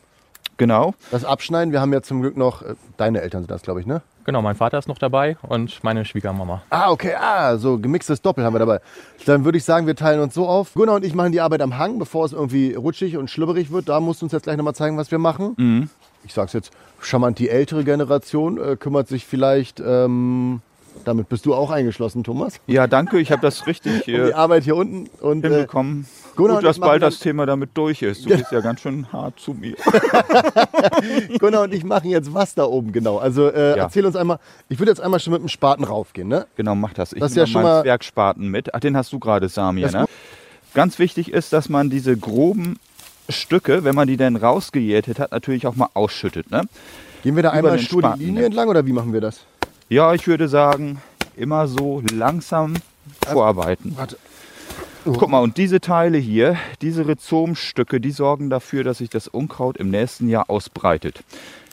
Genau. 0.57 0.95
Das 1.11 1.25
Abschneiden. 1.25 1.73
Wir 1.73 1.81
haben 1.81 1.93
ja 1.93 2.03
zum 2.03 2.21
Glück 2.21 2.37
noch, 2.37 2.63
äh, 2.63 2.75
deine 2.97 3.21
Eltern 3.21 3.43
sind 3.43 3.51
das, 3.51 3.63
glaube 3.63 3.81
ich, 3.81 3.87
ne? 3.87 4.03
Genau, 4.25 4.43
mein 4.43 4.57
Vater 4.57 4.79
ist 4.79 4.89
noch 4.89 4.99
dabei 4.99 5.37
und 5.43 5.85
meine 5.85 6.05
Schwiegermama. 6.05 6.63
Ah, 6.71 6.91
okay, 6.91 7.15
ah, 7.15 7.57
so 7.59 7.79
gemixtes 7.79 8.23
Doppel 8.23 8.45
haben 8.45 8.55
wir 8.55 8.59
dabei. 8.59 8.81
Dann 9.25 9.45
würde 9.45 9.57
ich 9.57 9.65
sagen, 9.65 9.87
wir 9.87 9.95
teilen 9.95 10.21
uns 10.21 10.35
so 10.35 10.49
auf. 10.49 10.75
Gunnar 10.75 10.97
und 10.97 11.05
ich 11.05 11.15
machen 11.15 11.31
die 11.31 11.41
Arbeit 11.41 11.63
am 11.63 11.79
Hang, 11.79 12.01
bevor 12.01 12.25
es 12.25 12.33
irgendwie 12.33 12.75
rutschig 12.75 13.17
und 13.17 13.31
schlüpperig 13.31 13.71
wird. 13.71 13.89
Da 13.89 14.01
musst 14.01 14.23
du 14.23 14.27
uns 14.27 14.33
jetzt 14.33 14.43
gleich 14.43 14.57
nochmal 14.57 14.75
zeigen, 14.75 14.97
was 14.97 15.13
wir 15.13 15.19
machen. 15.19 15.55
Mhm. 15.57 15.91
Ich 16.25 16.35
sag's 16.35 16.55
jetzt, 16.55 16.73
charmant, 17.01 17.39
die 17.39 17.49
ältere 17.49 17.85
Generation 17.85 18.59
äh, 18.61 18.75
kümmert 18.75 19.07
sich 19.07 19.25
vielleicht, 19.27 19.79
ähm, 19.79 20.61
damit 21.05 21.29
bist 21.29 21.47
du 21.47 21.55
auch 21.55 21.71
eingeschlossen, 21.71 22.25
Thomas, 22.25 22.59
Ja, 22.67 22.89
danke. 22.89 23.21
Ich 23.21 23.31
habe 23.31 23.43
das 23.43 23.69
richtig 23.69 23.95
um 23.95 24.03
die 24.07 24.13
äh, 24.13 24.33
Arbeit 24.33 24.65
hier 24.65 24.75
unten. 24.75 25.09
Und 25.21 25.45
äh, 25.45 25.51
hinbekommen. 25.51 26.07
Gunnar 26.37 26.57
Gut, 26.59 26.64
dass 26.66 26.78
bald 26.78 27.02
das 27.02 27.19
Thema 27.19 27.47
damit 27.47 27.71
durch 27.75 28.02
ist. 28.02 28.25
Du 28.26 28.31
bist 28.31 28.52
ja 28.52 28.61
ganz 28.61 28.81
schön 28.83 29.11
hart 29.12 29.40
zu 29.40 29.55
mir. 29.55 29.75
Gunnar 31.38 31.62
und 31.62 31.75
ich 31.75 31.85
machen 31.85 32.11
jetzt 32.11 32.33
was 32.35 32.55
da 32.55 32.64
oben 32.64 32.93
genau. 32.93 33.19
Also 33.19 33.49
äh, 33.49 33.71
Ja. 33.71 33.76
erzähl 33.85 34.05
uns 34.07 34.16
einmal, 34.16 34.38
ich 34.69 34.78
würde 34.78 34.90
jetzt 34.90 35.00
einmal 35.00 35.21
schon 35.21 35.33
mit 35.33 35.43
dem 35.43 35.49
Spaten 35.49 35.85
raufgehen, 35.85 36.28
ne? 36.28 36.47
Genau, 36.57 36.75
mach 36.75 36.93
das. 36.93 37.12
Ich 37.12 37.21
Das 37.21 37.33
nehme 37.33 37.40
ja 37.43 37.47
schon 37.47 37.62
mal- 37.62 37.83
Zwergspaten 37.83 38.49
mit. 38.49 38.75
Ach, 38.75 38.81
den 38.81 38.97
hast 38.97 39.12
du 39.12 39.19
gerade, 39.19 39.49
Samir. 39.49 39.90
Ne? 39.90 40.07
Ganz 40.75 40.99
wichtig 40.99 41.33
ist, 41.33 41.52
dass 41.52 41.69
man 41.69 41.90
diese 41.90 42.16
groben 42.16 42.78
Stücke, 43.28 43.83
wenn 43.85 43.95
man 43.95 44.07
die 44.07 44.16
dann 44.16 44.37
rausgejätet 44.37 45.19
hat, 45.19 45.33
natürlich 45.33 45.66
auch 45.66 45.75
mal 45.75 45.88
ausschüttet. 45.95 46.50
Ne? 46.50 46.62
Gehen 47.23 47.35
wir 47.35 47.43
da 47.43 47.49
Über 47.50 47.59
einmal 47.71 47.78
stur 47.78 48.14
die 48.19 48.25
Linie 48.25 48.40
ne? 48.43 48.47
entlang 48.47 48.69
oder 48.69 48.87
wie 48.87 48.93
machen 48.93 49.12
wir 49.12 49.21
das? 49.21 49.40
Ja, 49.88 50.14
ich 50.14 50.26
würde 50.26 50.49
sagen, 50.49 51.00
immer 51.37 51.66
so 51.66 52.02
langsam 52.12 52.75
vorarbeiten. 53.26 53.95
Warte. 53.97 54.16
Guck 55.15 55.29
mal, 55.29 55.39
und 55.41 55.57
diese 55.57 55.81
Teile 55.81 56.19
hier, 56.19 56.57
diese 56.83 57.07
Rhizomstücke, 57.07 58.01
die 58.01 58.11
sorgen 58.11 58.51
dafür, 58.51 58.83
dass 58.85 58.99
sich 58.99 59.09
das 59.11 59.29
Unkraut 59.29 59.77
im 59.77 59.91
nächsten 59.91 60.29
Jahr 60.29 60.51
ausbreitet. 60.51 61.23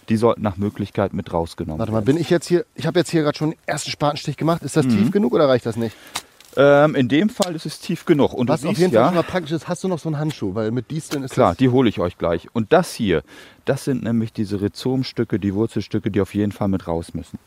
Die 0.09 0.17
sollten 0.17 0.41
nach 0.41 0.57
Möglichkeit 0.57 1.13
mit 1.13 1.31
rausgenommen 1.33 1.79
Warte 1.79 1.91
mal, 1.91 1.99
werden. 1.99 2.05
bin 2.05 2.17
ich 2.17 2.29
jetzt 2.29 2.45
hier, 2.47 2.65
ich 2.75 2.85
habe 2.85 2.99
jetzt 2.99 3.09
hier 3.09 3.23
gerade 3.23 3.37
schon 3.37 3.51
den 3.51 3.59
ersten 3.65 3.89
Spatenstich 3.89 4.37
gemacht. 4.37 4.61
Ist 4.61 4.75
das 4.75 4.85
Mhm. 4.85 4.89
tief 4.89 5.11
genug 5.11 5.33
oder 5.33 5.47
reicht 5.47 5.65
das 5.65 5.77
nicht? 5.77 5.95
Ähm, 6.57 6.95
in 6.95 7.07
dem 7.07 7.29
Fall 7.29 7.55
ist 7.55 7.65
es 7.65 7.79
tief 7.79 8.05
genug. 8.05 8.33
Und 8.33 8.47
Was 8.47 8.61
du 8.61 8.67
auf 8.67 8.71
siehst 8.71 8.81
jeden 8.81 8.93
Fall 8.93 9.01
ja, 9.01 9.07
schon 9.07 9.15
mal 9.15 9.23
praktisch 9.23 9.51
ist, 9.51 9.67
hast 9.67 9.83
du 9.83 9.87
noch 9.87 9.99
so 9.99 10.09
einen 10.09 10.19
Handschuh, 10.19 10.55
weil 10.55 10.71
mit 10.71 10.91
Disteln 10.91 11.23
ist 11.23 11.33
Klar, 11.33 11.55
die 11.55 11.69
hole 11.69 11.89
ich 11.89 11.99
euch 11.99 12.17
gleich. 12.17 12.47
Und 12.53 12.73
das 12.73 12.93
hier, 12.93 13.23
das 13.65 13.85
sind 13.85 14.03
nämlich 14.03 14.33
diese 14.33 14.61
Rhizomstücke, 14.61 15.39
die 15.39 15.53
Wurzelstücke, 15.53 16.11
die 16.11 16.21
auf 16.21 16.35
jeden 16.35 16.51
Fall 16.51 16.67
mit 16.67 16.87
raus 16.87 17.13
müssen. 17.13 17.39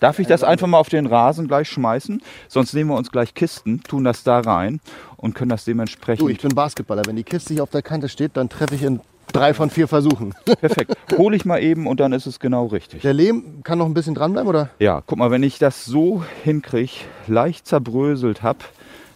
Darf 0.00 0.18
ich 0.18 0.26
das 0.26 0.42
einfach 0.42 0.66
mal 0.66 0.78
auf 0.78 0.88
den 0.88 1.06
Rasen 1.06 1.46
gleich 1.46 1.68
schmeißen? 1.68 2.22
Sonst 2.48 2.72
nehmen 2.74 2.90
wir 2.90 2.96
uns 2.96 3.10
gleich 3.12 3.34
Kisten, 3.34 3.82
tun 3.82 4.02
das 4.04 4.24
da 4.24 4.40
rein 4.40 4.80
und 5.16 5.34
können 5.34 5.50
das 5.50 5.64
dementsprechend. 5.64 6.22
Du, 6.22 6.28
ich 6.28 6.40
bin 6.40 6.54
Basketballer. 6.54 7.02
Wenn 7.06 7.16
die 7.16 7.24
Kiste 7.24 7.54
hier 7.54 7.62
auf 7.62 7.70
der 7.70 7.82
Kante 7.82 8.08
steht, 8.08 8.36
dann 8.36 8.48
treffe 8.48 8.74
ich 8.74 8.82
in 8.82 9.00
drei 9.32 9.54
von 9.54 9.70
vier 9.70 9.88
Versuchen. 9.88 10.34
Perfekt. 10.44 10.96
Hole 11.16 11.36
ich 11.36 11.44
mal 11.44 11.62
eben 11.62 11.86
und 11.86 12.00
dann 12.00 12.12
ist 12.12 12.26
es 12.26 12.38
genau 12.40 12.66
richtig. 12.66 13.02
Der 13.02 13.12
Lehm 13.12 13.62
kann 13.64 13.78
noch 13.78 13.86
ein 13.86 13.94
bisschen 13.94 14.14
dranbleiben, 14.14 14.48
oder? 14.48 14.70
Ja, 14.78 15.02
guck 15.06 15.18
mal, 15.18 15.30
wenn 15.30 15.42
ich 15.42 15.58
das 15.58 15.84
so 15.84 16.22
hinkriege, 16.44 16.92
leicht 17.26 17.66
zerbröselt 17.66 18.42
habe, 18.42 18.58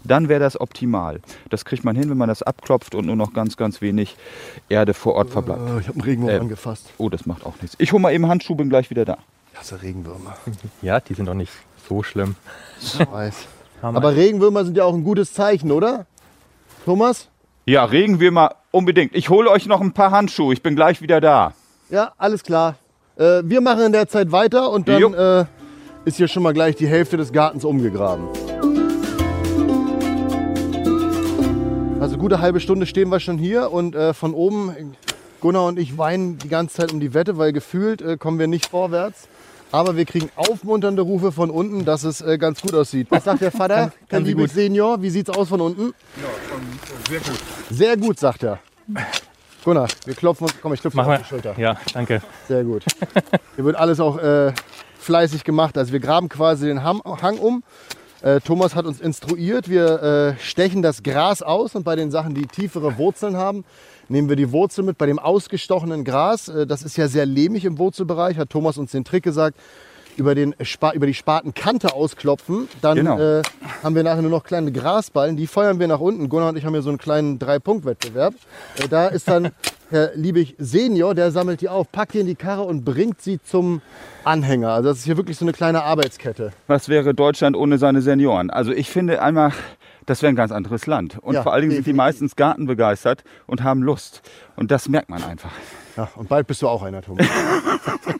dann 0.05 0.29
wäre 0.29 0.41
das 0.41 0.61
optimal. 0.61 1.21
Das 1.51 1.65
kriegt 1.65 1.85
man 1.85 1.97
hin, 1.97 2.09
wenn 2.11 2.17
man 2.19 2.29
das 2.29 2.43
abklopft 2.43 2.95
und 2.95 3.07
nur 3.07 3.17
noch 3.17 3.33
ganz, 3.33 3.57
ganz 3.57 3.81
wenig 3.81 4.17
Erde 4.69 4.95
vor 4.95 5.15
Ort 5.15 5.31
verbleibt. 5.31 5.61
Oh, 5.63 5.79
ich 5.81 5.89
habe 5.89 5.95
einen 5.99 6.03
Regenwurm 6.03 6.31
Äh. 6.35 6.39
angefasst. 6.39 6.87
Oh, 6.99 7.09
das 7.09 7.27
macht 7.27 7.45
auch 7.45 7.55
nichts. 7.61 7.77
Ich 7.81 7.93
hole 7.93 8.01
mal 8.01 8.13
eben 8.13 8.29
Handschuhe, 8.29 8.57
bin 8.57 8.69
gleich 8.69 8.89
wieder 8.91 9.05
da. 9.05 9.19
Ich 9.53 9.59
hasse 9.59 9.83
Regenwürmer. 9.83 10.37
Ja, 10.83 11.01
die 11.01 11.15
sind 11.15 11.27
doch 11.27 11.35
nicht 11.35 11.51
so 11.89 12.03
schlimm. 12.05 12.37
Ich 12.81 12.99
weiß. 13.01 13.47
Aber 13.83 14.15
Regenwürmer 14.15 14.65
sind 14.65 14.77
ja 14.77 14.85
auch 14.85 14.95
ein 14.95 15.03
gutes 15.05 15.33
Zeichen, 15.33 15.73
oder? 15.73 16.07
Thomas? 16.85 17.29
Ja, 17.65 17.85
regen 17.85 18.21
wir 18.21 18.31
mal 18.31 18.55
unbedingt. 18.77 19.17
Ich 19.17 19.31
hole 19.31 19.51
euch 19.51 19.67
noch 19.67 19.81
ein 19.81 19.93
paar 19.93 20.11
Handschuhe. 20.11 20.53
Ich 20.53 20.63
bin 20.63 20.77
gleich 20.77 21.01
wieder 21.01 21.21
da. 21.21 21.55
Ja, 21.91 22.13
alles 22.19 22.43
klar. 22.43 22.77
Äh, 23.17 23.43
wir 23.45 23.61
machen 23.61 23.83
in 23.83 23.93
der 23.93 24.07
Zeit 24.07 24.31
weiter 24.31 24.71
und 24.71 24.89
dann 24.89 25.15
äh, 25.15 25.45
ist 26.05 26.19
hier 26.19 26.29
schon 26.29 26.43
mal 26.43 26.53
gleich 26.53 26.77
die 26.77 26.87
Hälfte 26.87 27.17
des 27.17 27.33
Gartens 27.33 27.65
umgegraben. 27.65 28.29
Also 32.01 32.19
gute 32.19 32.41
halbe 32.41 32.61
Stunde 32.61 32.87
stehen 32.87 33.09
wir 33.09 33.21
schon 33.21 33.39
hier 33.39 33.73
und 33.73 33.95
äh, 33.95 34.13
von 34.13 34.35
oben, 34.35 34.95
Gunnar 35.41 35.65
und 35.65 35.79
ich 35.79 35.97
weinen 35.97 36.39
die 36.39 36.49
ganze 36.49 36.77
Zeit 36.77 36.93
um 36.93 37.01
die 37.01 37.15
Wette, 37.15 37.39
weil 37.39 37.53
gefühlt 37.53 38.03
äh, 38.03 38.17
kommen 38.17 38.39
wir 38.39 38.47
nicht 38.47 38.67
vorwärts. 38.67 39.29
Aber 39.73 39.97
wir 39.97 40.05
kriegen 40.05 40.31
aufmunternde 40.37 41.03
Rufe 41.03 41.33
von 41.33 41.51
unten, 41.51 41.85
dass 41.85 42.05
es 42.05 42.21
äh, 42.21 42.39
ganz 42.39 42.63
gut 42.63 42.75
aussieht. 42.75 43.09
Was 43.11 43.25
sagt 43.25 43.41
der 43.41 43.51
Vater, 43.51 43.93
der 44.11 44.21
sie 44.21 44.25
liebe 44.25 44.43
gut. 44.43 44.51
Senior? 44.51 45.03
Wie 45.03 45.11
sieht's 45.11 45.31
aus 45.31 45.49
von 45.49 45.61
unten? 45.61 45.93
Sehr 47.09 47.19
gut. 47.19 47.39
Sehr 47.71 47.97
gut, 47.97 48.19
sagt 48.19 48.45
er. 48.45 48.61
Gunnar, 49.65 49.89
wir 50.05 50.15
klopfen 50.15 50.45
uns. 50.45 50.55
Komm, 50.63 50.75
ich 50.75 50.81
klopfe 50.81 50.97
Machen 50.97 51.15
auf 51.15 51.19
die. 51.23 51.25
Schulter. 51.25 51.55
Ja, 51.59 51.77
danke. 51.93 52.23
Sehr 52.47 52.63
gut. 52.63 52.85
Hier 53.57 53.65
wird 53.65 53.77
alles 53.77 53.99
auch 53.99 54.19
äh, 54.19 54.53
fleißig 54.99 55.45
gemacht. 55.45 55.77
Also 55.77 55.93
wir 55.93 56.01
graben 56.01 56.29
quasi 56.29 56.67
den 56.67 56.83
Ham 56.85 57.03
Hang 57.21 57.39
um. 57.39 57.65
Äh, 58.23 58.41
Thomas 58.41 58.75
hat 58.75 58.87
uns 58.87 59.01
instruiert. 59.01 59.69
Wir 59.69 60.37
äh, 60.37 60.43
stechen 60.43 60.83
das 60.83 61.03
Gras 61.03 61.43
aus 61.43 61.75
und 61.75 61.85
bei 61.85 61.97
den 61.97 62.11
Sachen, 62.11 62.35
die 62.35 62.47
tiefere 62.47 62.97
Wurzeln 62.97 63.37
haben, 63.37 63.65
nehmen 64.09 64.29
wir 64.29 64.37
die 64.37 64.53
Wurzel 64.53 64.85
mit. 64.85 64.99
Bei 64.99 65.07
dem 65.07 65.19
ausgestochenen 65.19 66.05
Gras, 66.05 66.49
äh, 66.49 66.67
das 66.67 66.83
ist 66.83 66.97
ja 66.97 67.09
sehr 67.09 67.27
lehmig 67.27 67.65
im 67.65 67.79
Wurzelbereich, 67.79 68.39
hat 68.39 68.51
Thomas 68.51 68.79
uns 68.79 68.93
den 68.93 69.05
Trick 69.05 69.25
gesagt. 69.25 69.59
Über, 70.17 70.35
den 70.35 70.55
über 70.95 71.07
die 71.07 71.15
Spatenkante 71.15 71.93
ausklopfen, 71.93 72.69
dann 72.81 72.97
Genau. 72.97 73.19
äh, 73.19 73.43
haben 73.83 73.95
wir 73.95 74.03
nachher 74.03 74.23
nur 74.23 74.31
noch 74.31 74.45
kleine 74.45 74.73
Grasballen, 74.73 75.37
die 75.37 75.47
feuern 75.47 75.79
wir 75.79 75.89
nach 75.89 76.01
unten. 76.01 76.29
Gunnar 76.29 76.49
und 76.51 76.57
ich 76.57 76.65
haben 76.65 76.73
hier 76.73 76.83
so 76.83 76.89
einen 76.89 76.99
kleinen 76.99 77.39
Drei-Punkt-Wettbewerb. 77.39 78.35
Äh, 78.83 78.89
da 78.89 79.09
ist 79.09 79.29
dann 79.29 79.51
Herr 79.91 80.11
Liebig 80.17 80.57
Senior, 80.59 81.15
der 81.15 81.31
sammelt 81.31 81.61
die 81.61 81.69
auf, 81.69 81.93
packt 81.93 82.15
die 82.15 82.21
in 82.21 82.27
die 82.27 82.35
Karre 82.35 82.63
und 82.63 82.85
bringt 82.85 83.21
sie 83.23 83.41
zum 83.43 83.83
Anhänger. 84.25 84.71
Also 84.71 84.89
das 84.89 84.99
ist 84.99 85.05
hier 85.05 85.17
wirklich 85.17 85.37
so 85.37 85.45
eine 85.45 85.53
kleine 85.53 85.83
Arbeitskette. 85.85 86.53
Was 86.67 86.89
wäre 86.89 87.15
Deutschland 87.15 87.55
ohne 87.57 87.79
seine 87.79 88.03
Senioren? 88.03 88.51
Also 88.51 88.73
ich 88.73 88.91
finde 88.91 89.23
einmal, 89.23 89.53
das 90.07 90.23
wäre 90.23 90.33
ein 90.33 90.37
ganz 90.37 90.51
anderes 90.51 90.87
Land. 90.87 91.19
Und 91.21 91.35
Ja, 91.35 91.43
vor 91.43 91.53
allen 91.53 91.63
Dingen 91.63 91.75
sind 91.75 91.87
die 91.87 91.93
meistens 91.93 92.35
gartenbegeistert 92.37 93.23
und 93.47 93.63
haben 93.63 93.83
Lust. 93.83 94.23
Und 94.57 94.71
das 94.73 94.89
merkt 94.89 95.09
man 95.09 95.23
einfach. 95.23 95.53
Ja, 95.97 96.09
und 96.17 96.29
bald 96.29 96.47
bist 96.47 96.63
du 96.63 96.69
auch 96.69 96.83
einer, 96.83 97.03
Thomas. 97.03 97.27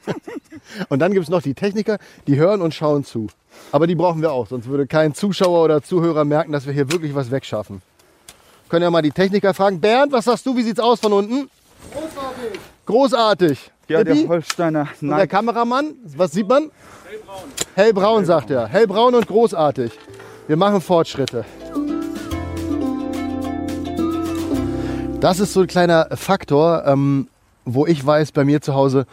und 0.89 0.99
dann 0.99 1.13
gibt 1.13 1.25
es 1.25 1.31
noch 1.31 1.43
die 1.43 1.55
Techniker, 1.55 1.99
die 2.27 2.37
hören 2.37 2.63
und 2.63 2.75
schauen 2.75 3.05
zu. 3.05 3.29
Aber 3.73 3.87
die 3.87 3.95
brauchen 3.95 4.23
wir 4.23 4.33
auch, 4.33 4.47
sonst 4.47 4.67
würde 4.67 4.87
kein 4.87 5.15
Zuschauer 5.15 5.65
oder 5.65 5.83
Zuhörer 5.83 6.25
merken, 6.25 6.53
dass 6.53 6.67
wir 6.67 6.73
hier 6.73 6.91
wirklich 6.91 7.15
was 7.15 7.31
wegschaffen. 7.31 7.83
Können 8.69 8.83
ja 8.83 8.91
mal 8.91 9.03
die 9.03 9.13
Techniker 9.13 9.55
fragen. 9.55 9.81
Bernd, 9.81 10.13
was 10.13 10.25
sagst 10.25 10.47
du, 10.47 10.57
wie 10.57 10.63
sieht's 10.63 10.81
aus 10.81 11.01
von 11.01 11.13
unten? 11.13 11.51
Großartig. 11.93 12.61
Großartig. 12.87 13.71
Ja, 13.89 14.03
Dippi? 14.03 14.21
der 14.21 14.29
Holsteiner. 14.29 14.81
Und 15.01 15.09
der 15.09 15.19
Nein, 15.19 15.29
Kameramann, 15.29 15.95
was 16.17 16.33
sieht 16.33 16.49
man? 16.49 16.71
Hellbraun. 17.09 17.45
Hellbraun, 17.75 18.25
sagt 18.25 18.51
er. 18.51 18.67
Hellbraun 18.67 19.15
und 19.15 19.29
großartig. 19.29 19.93
Wir 20.49 20.57
machen 20.57 20.81
Fortschritte. 20.81 21.45
Das 25.21 25.41
ist 25.41 25.53
so 25.53 25.61
ein 25.61 25.67
kleiner 25.67 26.09
Faktor. 26.17 26.85
Ähm, 26.87 27.29
wo 27.67 27.87
ich 27.87 28.05
weiß, 28.05 28.33
bei 28.33 28.45
mir 28.45 28.63
zu 28.63 28.75
Hause 28.75 29.07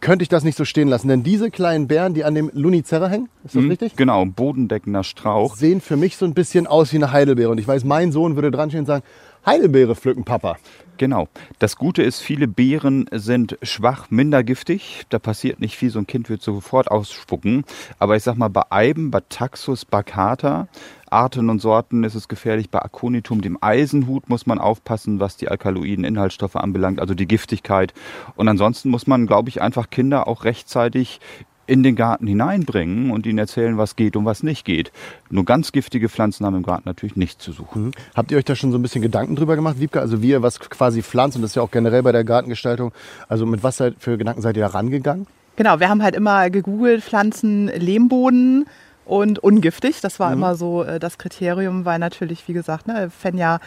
könnte 0.00 0.22
ich 0.22 0.28
das 0.28 0.44
nicht 0.44 0.58
so 0.58 0.66
stehen 0.66 0.88
lassen. 0.88 1.08
Denn 1.08 1.22
diese 1.22 1.50
kleinen 1.50 1.88
Beeren, 1.88 2.12
die 2.12 2.24
an 2.24 2.34
dem 2.34 2.50
Lunizera 2.52 3.08
hängen, 3.08 3.30
ist 3.42 3.54
das 3.56 3.62
Mhm, 3.62 3.70
richtig? 3.70 3.96
Genau, 3.96 4.24
bodendeckender 4.26 5.02
Strauch. 5.02 5.56
Sehen 5.56 5.80
für 5.80 5.96
mich 5.96 6.18
so 6.18 6.26
ein 6.26 6.34
bisschen 6.34 6.66
aus 6.66 6.92
wie 6.92 6.96
eine 6.96 7.10
Heidelbeere. 7.10 7.50
Und 7.50 7.58
ich 7.58 7.66
weiß, 7.66 7.84
mein 7.84 8.12
Sohn 8.12 8.36
würde 8.36 8.50
dran 8.50 8.68
stehen 8.68 8.80
und 8.80 8.86
sagen, 8.86 9.02
Heidelbeere 9.46 9.94
pflücken, 9.96 10.24
Papa. 10.24 10.56
Genau. 10.96 11.28
Das 11.58 11.76
Gute 11.76 12.02
ist, 12.02 12.20
viele 12.20 12.46
Beeren 12.46 13.06
sind 13.12 13.58
schwach, 13.62 14.10
minder 14.10 14.44
giftig. 14.44 15.02
Da 15.08 15.18
passiert 15.18 15.58
nicht 15.60 15.76
viel, 15.76 15.90
so 15.90 15.98
ein 15.98 16.06
Kind 16.06 16.28
wird 16.28 16.40
sofort 16.42 16.90
ausspucken. 16.90 17.64
Aber 17.98 18.14
ich 18.14 18.22
sag 18.22 18.36
mal, 18.36 18.48
bei 18.48 18.62
Eiben, 18.70 19.10
bei 19.10 19.20
Taxus 19.28 19.84
baccata, 19.84 20.68
Arten 21.14 21.48
und 21.48 21.60
Sorten 21.60 22.02
ist 22.02 22.16
es 22.16 22.26
gefährlich. 22.28 22.70
Bei 22.70 22.80
Aconitum, 22.80 23.40
dem 23.40 23.56
Eisenhut, 23.60 24.28
muss 24.28 24.46
man 24.46 24.58
aufpassen, 24.58 25.20
was 25.20 25.36
die 25.36 25.48
alkaloiden 25.48 26.04
Inhaltsstoffe 26.04 26.56
anbelangt, 26.56 27.00
also 27.00 27.14
die 27.14 27.28
Giftigkeit. 27.28 27.94
Und 28.34 28.48
ansonsten 28.48 28.90
muss 28.90 29.06
man, 29.06 29.26
glaube 29.26 29.48
ich, 29.48 29.62
einfach 29.62 29.90
Kinder 29.90 30.26
auch 30.26 30.44
rechtzeitig 30.44 31.20
in 31.66 31.82
den 31.82 31.96
Garten 31.96 32.26
hineinbringen 32.26 33.10
und 33.10 33.26
ihnen 33.26 33.38
erzählen, 33.38 33.78
was 33.78 33.96
geht 33.96 34.16
und 34.16 34.24
was 34.24 34.42
nicht 34.42 34.64
geht. 34.64 34.92
Nur 35.30 35.44
ganz 35.44 35.72
giftige 35.72 36.08
Pflanzen 36.08 36.44
haben 36.44 36.56
im 36.56 36.62
Garten 36.62 36.82
natürlich 36.86 37.16
nichts 37.16 37.42
zu 37.42 37.52
suchen. 37.52 37.92
Habt 38.14 38.32
ihr 38.32 38.38
euch 38.38 38.44
da 38.44 38.54
schon 38.54 38.72
so 38.72 38.78
ein 38.78 38.82
bisschen 38.82 39.00
Gedanken 39.00 39.36
drüber 39.36 39.56
gemacht, 39.56 39.78
Wiebke? 39.78 40.00
Also 40.00 40.20
wie 40.20 40.30
ihr 40.30 40.42
was 40.42 40.60
quasi 40.60 41.02
pflanzt 41.02 41.36
und 41.36 41.42
das 41.42 41.52
ist 41.52 41.54
ja 41.54 41.62
auch 41.62 41.70
generell 41.70 42.02
bei 42.02 42.12
der 42.12 42.24
Gartengestaltung. 42.24 42.92
Also 43.28 43.46
mit 43.46 43.62
was 43.62 43.76
seid, 43.76 43.94
für 43.98 44.18
Gedanken 44.18 44.42
seid 44.42 44.56
ihr 44.56 44.64
da 44.64 44.68
rangegangen? 44.68 45.26
Genau, 45.56 45.78
wir 45.78 45.88
haben 45.88 46.02
halt 46.02 46.16
immer 46.16 46.50
gegoogelt, 46.50 47.04
Pflanzen, 47.04 47.68
Lehmboden 47.68 48.66
und 49.04 49.38
ungiftig. 49.38 50.00
Das 50.00 50.20
war 50.20 50.32
immer 50.32 50.54
so 50.54 50.82
äh, 50.82 50.98
das 50.98 51.18
Kriterium, 51.18 51.84
weil 51.84 51.98
natürlich, 51.98 52.48
wie 52.48 52.52
gesagt, 52.52 52.86
ne, 52.86 53.10
Fenja 53.10 53.60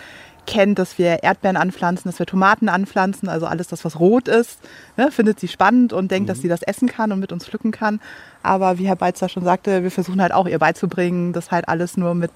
kennt, 0.48 0.80
dass 0.80 0.98
wir 0.98 1.24
Erdbeeren 1.24 1.58
anpflanzen, 1.58 2.10
dass 2.10 2.20
wir 2.20 2.26
Tomaten 2.26 2.70
anpflanzen, 2.70 3.30
also 3.30 3.46
alles 3.46 3.68
das, 3.68 3.86
was 3.86 4.00
rot 4.00 4.28
ist, 4.28 4.60
ne, 4.96 5.12
findet 5.12 5.40
sie 5.40 5.50
spannend 5.50 5.94
und 5.94 6.10
denkt, 6.10 6.30
dass 6.30 6.42
sie 6.42 6.48
das 6.48 6.64
essen 6.64 6.88
kann 6.88 7.12
und 7.12 7.20
mit 7.20 7.32
uns 7.32 7.46
pflücken 7.46 7.72
kann. 7.72 8.00
Aber 8.42 8.78
wie 8.80 8.88
Herr 8.88 8.96
Beitzer 8.96 9.30
schon 9.30 9.44
sagte, 9.44 9.84
wir 9.84 9.92
versuchen 9.92 10.22
halt 10.22 10.32
auch 10.32 10.48
ihr 10.48 10.58
beizubringen, 10.58 11.34
dass 11.34 11.52
halt 11.52 11.68
alles 11.68 11.98
nur 11.98 12.16
mit 12.16 12.32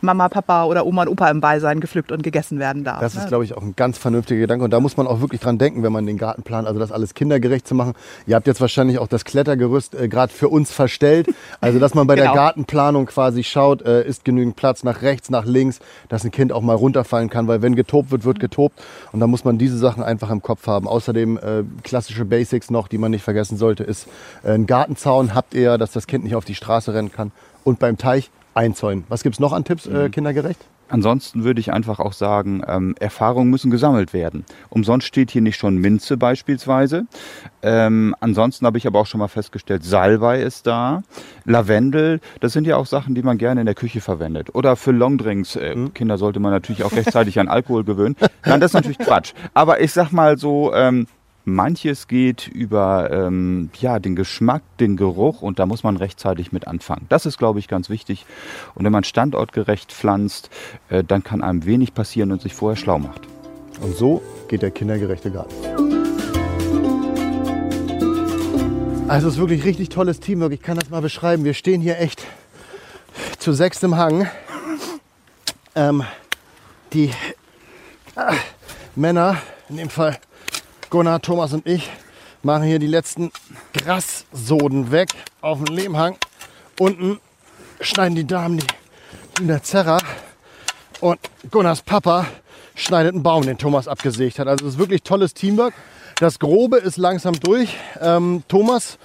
Mama, 0.00 0.28
Papa 0.28 0.64
oder 0.64 0.86
Oma 0.86 1.02
und 1.02 1.08
Opa 1.08 1.28
im 1.30 1.40
Beisein 1.40 1.80
gepflückt 1.80 2.12
und 2.12 2.22
gegessen 2.22 2.58
werden 2.58 2.84
darf. 2.84 3.00
Das 3.00 3.14
ne? 3.14 3.20
ist, 3.22 3.28
glaube 3.28 3.44
ich, 3.44 3.56
auch 3.56 3.62
ein 3.62 3.74
ganz 3.76 3.98
vernünftiger 3.98 4.40
Gedanke. 4.40 4.64
Und 4.64 4.70
da 4.70 4.80
muss 4.80 4.96
man 4.96 5.06
auch 5.06 5.20
wirklich 5.20 5.40
dran 5.40 5.58
denken, 5.58 5.82
wenn 5.82 5.92
man 5.92 6.06
den 6.06 6.18
Garten 6.18 6.42
plant, 6.42 6.66
also 6.66 6.80
das 6.80 6.92
alles 6.92 7.14
kindergerecht 7.14 7.66
zu 7.66 7.74
machen. 7.74 7.94
Ihr 8.26 8.36
habt 8.36 8.46
jetzt 8.46 8.60
wahrscheinlich 8.60 8.98
auch 8.98 9.08
das 9.08 9.24
Klettergerüst 9.24 9.94
äh, 9.94 10.08
gerade 10.08 10.32
für 10.32 10.48
uns 10.48 10.72
verstellt. 10.72 11.28
Also, 11.60 11.78
dass 11.78 11.94
man 11.94 12.06
bei 12.06 12.14
der 12.14 12.20
Genau. 12.30 12.34
Gartenplanung 12.34 13.06
quasi 13.06 13.42
schaut, 13.42 13.82
äh, 13.82 14.06
ist 14.06 14.24
genügend 14.24 14.54
Platz 14.56 14.84
nach 14.84 15.02
rechts, 15.02 15.30
nach 15.30 15.46
links, 15.46 15.80
dass 16.08 16.24
ein 16.24 16.30
Kind 16.30 16.52
auch 16.52 16.60
mal 16.60 16.76
runterfallen 16.76 17.28
kann, 17.28 17.48
weil 17.48 17.62
wenn 17.62 17.74
getobt 17.74 18.10
wird, 18.10 18.24
wird 18.24 18.40
getobt. 18.40 18.80
Und 19.12 19.20
da 19.20 19.26
muss 19.26 19.44
man 19.44 19.58
diese 19.58 19.78
Sachen 19.78 20.02
einfach 20.02 20.30
im 20.30 20.42
Kopf 20.42 20.66
haben. 20.66 20.86
Außerdem 20.86 21.38
äh, 21.38 21.64
klassische 21.82 22.24
Basics 22.24 22.70
noch, 22.70 22.88
die 22.88 22.98
man 22.98 23.10
nicht 23.10 23.22
vergessen 23.22 23.56
sollte, 23.56 23.84
ist 23.84 24.06
äh, 24.42 24.52
ein 24.52 24.66
Gartenzaun 24.66 25.34
habt 25.34 25.54
ihr, 25.54 25.78
dass 25.78 25.92
das 25.92 26.06
Kind 26.06 26.24
nicht 26.24 26.34
auf 26.34 26.44
die 26.44 26.54
Straße 26.54 26.94
rennen 26.94 27.12
kann. 27.12 27.32
Und 27.64 27.78
beim 27.78 27.98
Teich 27.98 28.30
einzäunen. 28.54 29.04
Was 29.08 29.22
gibt's 29.22 29.40
noch 29.40 29.52
an 29.52 29.64
Tipps 29.64 29.86
äh, 29.86 30.08
kindergerecht? 30.10 30.60
Ansonsten 30.90 31.44
würde 31.44 31.60
ich 31.60 31.72
einfach 31.72 32.00
auch 32.00 32.12
sagen, 32.12 32.62
ähm, 32.66 32.96
Erfahrungen 32.98 33.48
müssen 33.48 33.70
gesammelt 33.70 34.12
werden. 34.12 34.44
Umsonst 34.70 35.06
steht 35.06 35.30
hier 35.30 35.40
nicht 35.40 35.56
schon 35.56 35.76
Minze 35.76 36.16
beispielsweise. 36.16 37.06
Ähm, 37.62 38.16
ansonsten 38.18 38.66
habe 38.66 38.76
ich 38.76 38.88
aber 38.88 38.98
auch 38.98 39.06
schon 39.06 39.20
mal 39.20 39.28
festgestellt, 39.28 39.84
Salbei 39.84 40.42
ist 40.42 40.66
da, 40.66 41.02
Lavendel, 41.44 42.20
das 42.40 42.52
sind 42.52 42.66
ja 42.66 42.76
auch 42.76 42.86
Sachen, 42.86 43.14
die 43.14 43.22
man 43.22 43.38
gerne 43.38 43.60
in 43.60 43.66
der 43.66 43.76
Küche 43.76 44.00
verwendet. 44.00 44.52
Oder 44.54 44.74
für 44.74 44.90
Longdrinks. 44.90 45.54
Äh, 45.54 45.76
Kinder 45.94 46.18
sollte 46.18 46.40
man 46.40 46.50
natürlich 46.50 46.82
auch 46.82 46.92
rechtzeitig 46.96 47.38
an 47.38 47.46
Alkohol 47.46 47.84
gewöhnen. 47.84 48.16
Nein, 48.44 48.60
das 48.60 48.70
ist 48.70 48.74
natürlich 48.74 48.98
Quatsch. 48.98 49.32
Aber 49.54 49.80
ich 49.80 49.92
sag 49.92 50.10
mal 50.10 50.38
so, 50.38 50.74
ähm, 50.74 51.06
Manches 51.44 52.06
geht 52.06 52.48
über 52.48 53.10
ähm, 53.10 53.70
ja, 53.80 53.98
den 53.98 54.14
Geschmack, 54.14 54.62
den 54.78 54.96
Geruch 54.96 55.42
und 55.42 55.58
da 55.58 55.66
muss 55.66 55.82
man 55.82 55.96
rechtzeitig 55.96 56.52
mit 56.52 56.66
anfangen. 56.66 57.06
Das 57.08 57.26
ist, 57.26 57.38
glaube 57.38 57.58
ich, 57.58 57.68
ganz 57.68 57.88
wichtig. 57.88 58.26
Und 58.74 58.84
wenn 58.84 58.92
man 58.92 59.04
standortgerecht 59.04 59.92
pflanzt, 59.92 60.50
äh, 60.88 61.02
dann 61.02 61.24
kann 61.24 61.42
einem 61.42 61.64
wenig 61.64 61.94
passieren 61.94 62.32
und 62.32 62.42
sich 62.42 62.54
vorher 62.54 62.76
schlau 62.76 62.98
macht. 62.98 63.22
Und 63.80 63.96
so 63.96 64.22
geht 64.48 64.62
der 64.62 64.70
kindergerechte 64.70 65.30
Garten. 65.30 65.54
Also 69.08 69.26
es 69.26 69.34
ist 69.34 69.40
wirklich 69.40 69.64
richtig 69.64 69.88
tolles 69.88 70.20
Teamwork. 70.20 70.52
Ich 70.52 70.62
kann 70.62 70.78
das 70.78 70.90
mal 70.90 71.02
beschreiben. 71.02 71.44
Wir 71.44 71.54
stehen 71.54 71.80
hier 71.80 71.98
echt 71.98 72.24
zu 73.38 73.52
sechs 73.52 73.82
im 73.82 73.96
Hang. 73.96 74.28
Ähm, 75.74 76.04
die 76.92 77.10
äh, 78.16 78.34
Männer, 78.94 79.36
in 79.68 79.78
dem 79.78 79.88
Fall 79.88 80.18
Gunnar, 80.90 81.22
Thomas 81.22 81.52
und 81.52 81.68
ich, 81.68 81.88
machen 82.42 82.64
hier 82.64 82.80
die 82.80 82.88
letzten 82.88 83.30
Grassoden 83.72 84.90
weg 84.90 85.10
auf 85.40 85.62
dem 85.62 85.72
Lehmhang. 85.72 86.16
Unten 86.80 87.20
schneiden 87.80 88.16
die 88.16 88.26
Damen 88.26 88.58
die, 88.58 88.66
die 89.38 89.42
in 89.42 89.48
der 89.48 89.62
Zerra. 89.62 89.98
Und 91.00 91.20
Gunnars 91.52 91.82
Papa 91.82 92.26
schneidet 92.74 93.14
einen 93.14 93.22
Baum, 93.22 93.46
den 93.46 93.56
Thomas 93.56 93.86
abgesägt 93.86 94.40
hat. 94.40 94.48
Also 94.48 94.66
es 94.66 94.74
ist 94.74 94.78
wirklich 94.80 95.04
tolles 95.04 95.32
Teamwork. 95.32 95.74
Das 96.18 96.40
Grobe 96.40 96.78
ist 96.78 96.96
langsam 96.96 97.38
durch. 97.38 97.76
Ähm, 98.00 98.42
Thomas, 98.48 98.98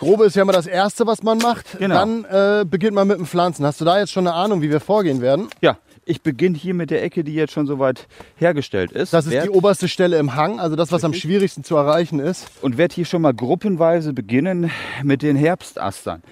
Grobe 0.00 0.24
ist 0.24 0.34
ja 0.34 0.42
immer 0.42 0.52
das 0.52 0.66
Erste, 0.66 1.06
was 1.06 1.22
man 1.22 1.38
macht. 1.38 1.78
Genau. 1.78 1.94
Dann 1.94 2.24
äh, 2.24 2.64
beginnt 2.64 2.94
man 2.94 3.06
mit 3.06 3.16
dem 3.16 3.26
Pflanzen. 3.26 3.64
Hast 3.64 3.80
du 3.80 3.84
da 3.84 4.00
jetzt 4.00 4.10
schon 4.10 4.26
eine 4.26 4.34
Ahnung, 4.34 4.60
wie 4.60 4.70
wir 4.70 4.80
vorgehen 4.80 5.20
werden? 5.20 5.48
Ja, 5.60 5.76
ich 6.08 6.22
beginne 6.22 6.56
hier 6.56 6.74
mit 6.74 6.90
der 6.90 7.02
Ecke, 7.02 7.22
die 7.22 7.34
jetzt 7.34 7.52
schon 7.52 7.66
soweit 7.66 8.06
hergestellt 8.36 8.92
ist. 8.92 9.12
Das 9.12 9.26
ist 9.26 9.32
Werd- 9.32 9.44
die 9.46 9.50
oberste 9.50 9.88
Stelle 9.88 10.18
im 10.18 10.34
Hang, 10.34 10.58
also 10.58 10.74
das, 10.74 10.90
was 10.90 11.04
am 11.04 11.12
schwierigsten 11.14 11.64
zu 11.64 11.76
erreichen 11.76 12.18
ist. 12.18 12.46
und 12.62 12.78
werde 12.78 12.94
hier 12.94 13.04
schon 13.04 13.22
mal 13.22 13.34
gruppenweise 13.34 14.12
beginnen 14.12 14.70
mit 15.02 15.22
den 15.22 15.36
Herbstastern. 15.36 16.22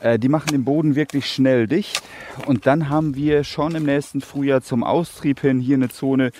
Äh, 0.00 0.18
die 0.18 0.28
machen 0.28 0.48
den 0.48 0.64
Boden 0.64 0.94
wirklich 0.96 1.26
schnell 1.30 1.66
dicht 1.66 2.02
und 2.46 2.66
dann 2.66 2.88
haben 2.88 3.14
wir 3.14 3.44
schon 3.44 3.74
im 3.74 3.84
nächsten 3.84 4.20
Frühjahr 4.20 4.62
zum 4.62 4.82
Austrieb 4.84 5.40
hin 5.40 5.60
hier 5.60 5.76
eine 5.76 5.88
Zone, 5.90 6.30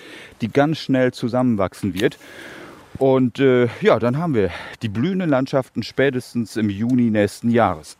die 0.41 0.47
ganz 0.47 0.79
schnell 0.79 1.13
zusammenwachsen 1.13 1.93
wird. 1.93 2.17
Und 2.97 3.39
äh, 3.39 3.67
ja, 3.81 3.99
dann 3.99 4.17
haben 4.17 4.33
wir 4.33 4.49
die 4.81 4.89
blühenden 4.89 5.29
Landschaften 5.29 5.83
spätestens 5.83 6.55
im 6.55 6.69
Juni 6.69 7.09
nächsten 7.11 7.49
Jahres. 7.49 7.97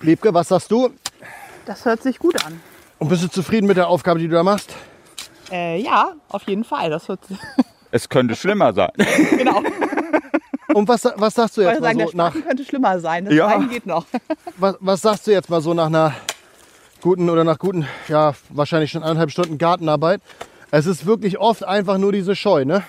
Liebke, 0.00 0.32
was 0.34 0.48
sagst 0.48 0.70
du? 0.70 0.90
Das 1.66 1.84
hört 1.84 2.02
sich 2.02 2.18
gut 2.18 2.44
an. 2.44 2.60
Und 3.02 3.08
bist 3.08 3.24
du 3.24 3.28
zufrieden 3.28 3.66
mit 3.66 3.76
der 3.76 3.88
Aufgabe, 3.88 4.20
die 4.20 4.28
du 4.28 4.36
da 4.36 4.44
machst? 4.44 4.76
Äh, 5.50 5.80
ja, 5.80 6.12
auf 6.28 6.44
jeden 6.44 6.62
Fall. 6.62 6.88
Das 6.88 7.06
sich 7.06 7.18
Es 7.90 8.08
könnte 8.08 8.36
schlimmer 8.36 8.72
sein. 8.72 8.92
genau. 9.36 9.60
Und 10.72 10.86
was, 10.86 11.04
was 11.16 11.34
sagst 11.34 11.56
du 11.56 11.62
Ich 11.62 11.66
jetzt 11.66 11.82
sagen, 11.82 11.98
mal 11.98 12.04
der 12.04 12.08
so 12.12 12.16
nach, 12.16 12.32
könnte 12.32 12.64
schlimmer 12.64 13.00
sein. 13.00 13.24
Das 13.24 13.34
Ja. 13.34 13.50
Wein 13.50 13.68
geht 13.70 13.86
noch. 13.86 14.06
was, 14.56 14.76
was 14.78 15.00
sagst 15.02 15.26
du 15.26 15.32
jetzt 15.32 15.50
mal 15.50 15.60
so 15.60 15.74
nach 15.74 15.86
einer 15.86 16.14
guten 17.00 17.28
oder 17.28 17.42
nach 17.42 17.58
guten, 17.58 17.88
ja, 18.06 18.34
wahrscheinlich 18.50 18.92
schon 18.92 19.02
anderthalb 19.02 19.32
Stunden 19.32 19.58
Gartenarbeit? 19.58 20.20
Es 20.70 20.86
ist 20.86 21.04
wirklich 21.04 21.38
oft 21.38 21.64
einfach 21.64 21.98
nur 21.98 22.12
diese 22.12 22.36
Scheu, 22.36 22.64
ne? 22.64 22.84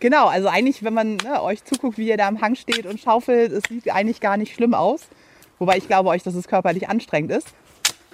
Genau, 0.00 0.28
also 0.28 0.48
eigentlich, 0.48 0.82
wenn 0.82 0.94
man 0.94 1.16
ne, 1.16 1.42
euch 1.42 1.62
zuguckt, 1.64 1.98
wie 1.98 2.08
ihr 2.08 2.16
da 2.16 2.26
am 2.26 2.40
Hang 2.40 2.54
steht 2.54 2.86
und 2.86 2.98
schaufelt, 3.00 3.52
es 3.52 3.64
sieht 3.68 3.92
eigentlich 3.92 4.22
gar 4.22 4.38
nicht 4.38 4.54
schlimm 4.54 4.72
aus. 4.72 5.02
Wobei 5.58 5.76
ich 5.76 5.86
glaube 5.88 6.08
euch, 6.08 6.22
dass 6.22 6.34
es 6.34 6.48
körperlich 6.48 6.88
anstrengend 6.88 7.32
ist. 7.32 7.48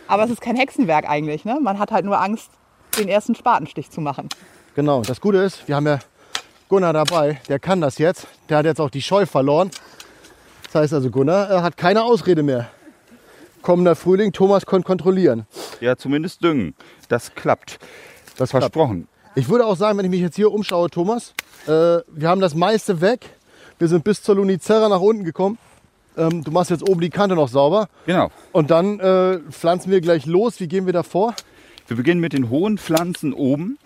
Aber 0.06 0.24
es 0.24 0.30
ist 0.30 0.40
kein 0.40 0.56
Hexenwerk 0.56 1.08
eigentlich. 1.08 1.44
Ne? 1.44 1.58
Man 1.60 1.78
hat 1.78 1.90
halt 1.90 2.04
nur 2.04 2.20
Angst, 2.20 2.50
den 2.98 3.08
ersten 3.08 3.34
Spatenstich 3.34 3.90
zu 3.90 4.00
machen. 4.00 4.28
Genau, 4.74 5.02
das 5.02 5.20
Gute 5.20 5.38
ist, 5.38 5.66
wir 5.68 5.76
haben 5.76 5.86
ja 5.86 5.98
Gunnar 6.68 6.92
dabei, 6.92 7.40
der 7.48 7.58
kann 7.58 7.80
das 7.80 7.98
jetzt. 7.98 8.26
Der 8.48 8.58
hat 8.58 8.64
jetzt 8.66 8.80
auch 8.80 8.90
die 8.90 9.02
Scheu 9.02 9.26
verloren. 9.26 9.70
Das 10.64 10.82
heißt 10.82 10.94
also, 10.94 11.10
Gunnar 11.10 11.62
hat 11.62 11.76
keine 11.76 12.02
Ausrede 12.02 12.42
mehr. 12.42 12.68
Kommender 13.62 13.96
Frühling, 13.96 14.32
Thomas 14.32 14.66
kann 14.66 14.82
kontrollieren. 14.84 15.46
Ja, 15.80 15.96
zumindest 15.96 16.42
düngen. 16.42 16.74
Das 17.08 17.34
klappt. 17.34 17.78
Das 18.36 18.50
klappt. 18.50 18.64
Versprochen. 18.64 19.08
Ich 19.36 19.48
würde 19.48 19.66
auch 19.66 19.76
sagen, 19.76 19.98
wenn 19.98 20.04
ich 20.04 20.10
mich 20.10 20.20
jetzt 20.20 20.36
hier 20.36 20.52
umschaue, 20.52 20.90
Thomas, 20.90 21.34
äh, 21.66 21.70
wir 22.08 22.28
haben 22.28 22.40
das 22.40 22.54
meiste 22.54 23.00
weg. 23.00 23.30
Wir 23.78 23.88
sind 23.88 24.04
bis 24.04 24.22
zur 24.22 24.36
Lunizera 24.36 24.88
nach 24.88 25.00
unten 25.00 25.24
gekommen. 25.24 25.58
Ähm, 26.16 26.44
du 26.44 26.50
machst 26.50 26.70
jetzt 26.70 26.88
oben 26.88 27.00
die 27.00 27.11
Kante 27.11 27.35
noch 27.35 27.48
sauber. 27.48 27.88
Genau. 28.07 28.31
Und 28.53 28.70
dann 28.70 29.00
äh, 29.00 29.40
pflanzen 29.50 29.90
wir 29.90 30.00
gleich 30.00 30.27
los. 30.27 30.61
Wie 30.61 30.68
gehen 30.68 30.87
wir 30.87 30.92
da 30.92 31.03
vor? 31.03 31.35
Wir 31.87 31.96
beginnen 31.96 32.20
mit 32.20 32.33
den 32.33 32.50
hohen 32.50 32.79
Pflanzen 32.79 33.33
oben. 33.33 33.79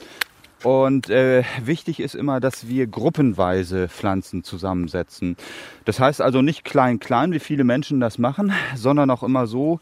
Und 0.65 1.09
äh, 1.09 1.45
wichtig 1.65 2.01
ist 2.01 2.17
immer, 2.17 2.41
dass 2.41 2.67
wir 2.67 2.89
gruppenweise 2.89 3.89
Pflanzen 3.89 4.43
zusammensetzen. 4.43 5.37
Das 5.85 6.01
heißt 6.01 6.21
also 6.21 6.43
nicht 6.43 6.65
klein, 6.65 6.99
klein, 6.99 7.33
wie 7.33 7.39
viele 7.39 7.63
Menschen 7.63 8.01
das 8.01 8.19
machen, 8.19 8.53
sondern 8.75 9.11
auch 9.11 9.23
immer 9.23 9.47
so 9.47 9.79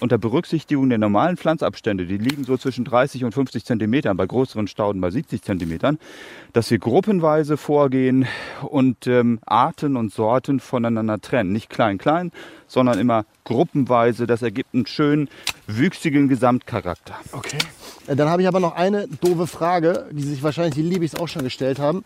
unter 0.00 0.16
Berücksichtigung 0.16 0.88
der 0.88 0.98
normalen 0.98 1.36
Pflanzabstände, 1.36 2.06
die 2.06 2.16
liegen 2.16 2.44
so 2.44 2.56
zwischen 2.56 2.84
30 2.84 3.24
und 3.24 3.32
50 3.32 3.66
Zentimetern, 3.66 4.16
bei 4.16 4.26
größeren 4.26 4.66
Stauden 4.66 5.00
bei 5.02 5.10
70 5.10 5.42
Zentimetern, 5.42 5.98
dass 6.54 6.70
wir 6.70 6.78
gruppenweise 6.78 7.58
vorgehen 7.58 8.26
und 8.62 9.06
ähm, 9.06 9.40
Arten 9.44 9.96
und 9.96 10.12
Sorten 10.12 10.58
voneinander 10.58 11.20
trennen. 11.20 11.52
Nicht 11.52 11.68
klein, 11.68 11.98
klein, 11.98 12.32
sondern 12.74 12.98
immer 12.98 13.24
gruppenweise. 13.44 14.26
Das 14.26 14.42
ergibt 14.42 14.74
einen 14.74 14.86
schönen, 14.86 15.28
wüchsigen 15.66 16.28
Gesamtcharakter. 16.28 17.14
Okay. 17.32 17.58
Äh, 18.06 18.16
Dann 18.16 18.28
habe 18.28 18.42
ich 18.42 18.48
aber 18.48 18.60
noch 18.60 18.74
eine 18.74 19.08
doofe 19.20 19.46
Frage, 19.46 20.06
die 20.10 20.22
sich 20.24 20.42
wahrscheinlich 20.42 20.74
die 20.74 20.82
Libis 20.82 21.14
auch 21.14 21.28
schon 21.28 21.44
gestellt 21.44 21.78
haben. 21.78 22.04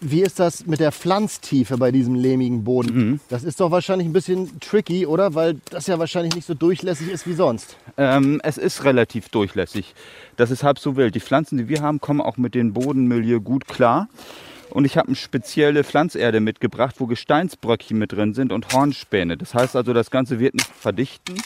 Wie 0.00 0.22
ist 0.22 0.40
das 0.40 0.66
mit 0.66 0.80
der 0.80 0.92
Pflanztiefe 0.92 1.76
bei 1.76 1.92
diesem 1.92 2.14
lehmigen 2.14 2.64
Boden? 2.64 3.20
Das 3.28 3.44
ist 3.44 3.60
doch 3.60 3.70
wahrscheinlich 3.70 4.08
ein 4.08 4.14
bisschen 4.14 4.58
tricky, 4.58 5.04
oder? 5.04 5.34
Weil 5.34 5.60
das 5.68 5.86
ja 5.88 5.98
wahrscheinlich 5.98 6.34
nicht 6.34 6.46
so 6.46 6.54
durchlässig 6.54 7.10
ist 7.10 7.26
wie 7.26 7.34
sonst. 7.34 7.76
Ähm, 7.98 8.40
es 8.42 8.56
ist 8.56 8.84
relativ 8.84 9.28
durchlässig. 9.28 9.94
Das 10.38 10.50
ist 10.50 10.62
halb 10.62 10.78
so 10.78 10.96
wild. 10.96 11.14
Die 11.14 11.20
Pflanzen, 11.20 11.58
die 11.58 11.68
wir 11.68 11.82
haben, 11.82 12.00
kommen 12.00 12.22
auch 12.22 12.38
mit 12.38 12.54
dem 12.54 12.72
Bodenmilieu 12.72 13.40
gut 13.40 13.68
klar. 13.68 14.08
Und 14.70 14.84
ich 14.84 14.96
habe 14.96 15.08
eine 15.08 15.16
spezielle 15.16 15.84
Pflanzerde 15.84 16.40
mitgebracht, 16.40 16.96
wo 16.98 17.06
Gesteinsbröckchen 17.06 17.98
mit 17.98 18.12
drin 18.12 18.34
sind 18.34 18.52
und 18.52 18.72
Hornspäne. 18.72 19.36
Das 19.36 19.54
heißt 19.54 19.74
also, 19.74 19.92
das 19.92 20.10
Ganze 20.10 20.38
wird 20.38 20.54
nicht 20.54 20.70
verdichten. 20.72 21.36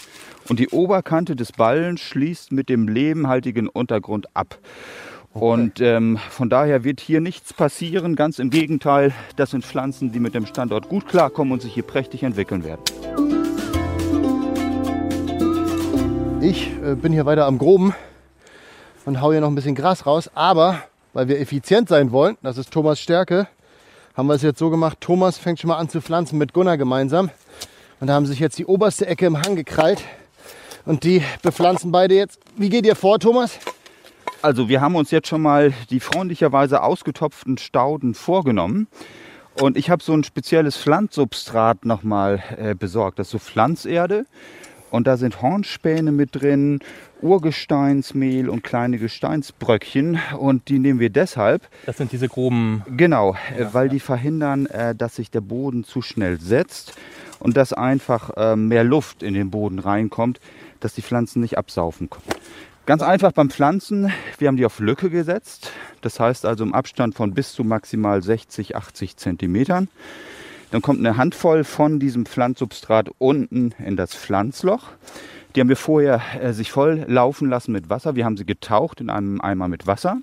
Und 0.49 0.59
die 0.59 0.69
Oberkante 0.69 1.35
des 1.37 1.53
Ballens 1.53 2.01
schließt 2.03 2.53
mit 2.53 2.69
dem 2.69 2.87
lehmhaltigen 2.87 3.69
Untergrund 3.69 4.27
ab. 4.35 4.59
Und 5.33 5.81
ähm, 5.81 6.19
von 6.31 6.49
daher 6.49 6.85
wird 6.85 7.01
hier 7.01 7.21
nichts 7.21 7.53
passieren. 7.53 8.15
Ganz 8.15 8.39
im 8.39 8.51
Gegenteil, 8.51 9.13
das 9.37 9.51
sind 9.51 9.65
Pflanzen, 9.65 10.13
die 10.13 10.21
mit 10.21 10.35
dem 10.35 10.47
Standort 10.47 10.89
gut 10.89 11.09
klarkommen 11.09 11.53
und 11.53 11.63
sich 11.63 11.75
hier 11.75 11.83
prächtig 11.83 12.23
entwickeln 12.23 12.63
werden. 12.63 12.83
Ich 16.41 16.71
äh, 16.85 16.95
bin 16.95 17.13
hier 17.13 17.25
weiter 17.25 17.47
am 17.47 17.57
Groben 17.59 17.95
und 19.07 19.21
hau 19.23 19.33
hier 19.33 19.41
noch 19.41 19.49
ein 19.49 19.55
bisschen 19.55 19.75
Gras 19.75 20.05
raus. 20.05 20.31
Aber 20.35 20.83
weil 21.14 21.29
wir 21.29 21.40
effizient 21.40 21.88
sein 21.88 22.12
wollen, 22.12 22.37
das 22.42 22.59
ist 22.59 22.70
Thomas 22.70 23.00
Stärke, 23.00 23.48
haben 24.14 24.27
wir 24.27 24.35
es 24.35 24.42
jetzt 24.42 24.59
so 24.59 24.68
gemacht. 24.68 24.98
Thomas 25.00 25.38
fängt 25.38 25.61
schon 25.61 25.68
mal 25.68 25.79
an 25.79 25.88
zu 25.88 26.00
pflanzen 26.00 26.38
mit 26.38 26.53
Gunnar 26.53 26.77
gemeinsam. 26.77 27.31
Und 28.00 28.09
da 28.09 28.14
haben 28.14 28.27
sich 28.27 28.38
jetzt 28.38 28.59
die 28.59 28.66
oberste 28.66 29.07
Ecke 29.07 29.27
im 29.27 29.40
Hang 29.40 29.57
gekrallt. 29.57 30.03
Und 30.85 31.05
die 31.05 31.22
bepflanzen 31.42 31.90
beide 31.90 32.14
jetzt. 32.14 32.38
Wie 32.57 32.68
geht 32.68 32.85
ihr 32.85 32.94
vor, 32.96 33.18
Thomas? 33.18 33.59
Also 34.42 34.68
wir 34.68 34.81
haben 34.81 34.94
uns 34.94 35.11
jetzt 35.11 35.29
schon 35.29 35.40
mal 35.40 35.72
die 35.88 36.00
freundlicherweise 36.00 36.83
ausgetopften 36.83 37.57
Stauden 37.57 38.14
vorgenommen. 38.14 38.88
Und 39.59 39.77
ich 39.77 39.88
habe 39.88 40.03
so 40.03 40.12
ein 40.12 40.24
spezielles 40.24 40.77
Pflanzsubstrat 40.77 41.85
nochmal 41.85 42.42
äh, 42.59 42.74
besorgt. 42.74 43.18
Das 43.18 43.29
ist 43.29 43.33
so 43.33 43.38
Pflanzerde. 43.38 44.27
Und 44.95 45.09
da 45.09 45.17
sind 45.17 45.43
Hornspäne 45.43 46.13
mit 46.13 46.41
drin, 46.41 46.79
Urgesteinsmehl 47.21 48.49
und 48.49 48.63
kleine 48.63 48.99
Gesteinsbröckchen. 48.99 50.21
Und 50.39 50.69
die 50.69 50.79
nehmen 50.79 51.01
wir 51.01 51.11
deshalb, 51.11 51.69
Das 51.85 51.97
sind 51.97 52.13
diese 52.13 52.29
groben. 52.29 52.85
Genau, 52.97 53.35
äh, 53.59 53.67
weil 53.73 53.89
die 53.89 53.99
verhindern, 53.99 54.67
äh, 54.67 54.95
dass 54.95 55.17
sich 55.17 55.33
der 55.33 55.41
Boden 55.41 55.83
zu 55.83 56.01
schnell 56.01 56.41
setzt 56.41 56.95
und 57.41 57.57
dass 57.57 57.73
einfach 57.73 58.37
äh, 58.37 58.55
mehr 58.55 58.85
Luft 58.85 59.25
in 59.25 59.35
den 59.35 59.51
Boden 59.51 59.81
reinkommt, 59.81 60.39
dass 60.79 60.95
die 60.95 61.03
Pflanzen 61.03 61.41
nicht 61.41 61.59
absaufen 61.59 62.09
können. 62.09 62.23
Ganz 62.87 63.03
einfach 63.03 63.33
beim 63.33 63.51
Pflanzen, 63.51 64.13
wir 64.39 64.47
haben 64.47 64.57
die 64.57 64.67
auf 64.67 64.79
Lücke 64.79 65.11
gesetzt. 65.11 65.73
Das 66.03 66.21
heißt 66.21 66.47
also 66.47 66.63
im 66.63 66.73
Abstand 66.73 67.17
von 67.17 67.35
bis 67.35 67.53
zu 67.53 67.65
maximal 67.65 68.23
60, 68.23 68.77
80 68.77 69.17
Zentimetern. 69.17 69.89
Dann 70.75 70.83
kommt 70.83 70.99
eine 70.99 71.17
Handvoll 71.17 71.63
von 71.63 72.01
diesem 72.01 72.27
Pflanzsubstrat 72.27 73.09
unten 73.19 73.71
in 73.79 73.95
das 73.95 74.13
Pflanzloch. 74.13 74.89
Die 75.55 75.61
haben 75.61 75.69
wir 75.69 75.77
vorher 75.77 76.21
äh, 76.43 76.53
sich 76.53 76.73
voll 76.73 77.05
laufen 77.07 77.49
lassen 77.49 77.71
mit 77.71 77.91
Wasser. 77.91 78.17
Wir 78.17 78.25
haben 78.25 78.37
sie 78.37 78.45
getaucht 78.45 79.01
in 79.01 79.09
einem 79.09 79.41
Eimer 79.41 79.69
mit 79.69 79.87
Wasser. 79.87 80.17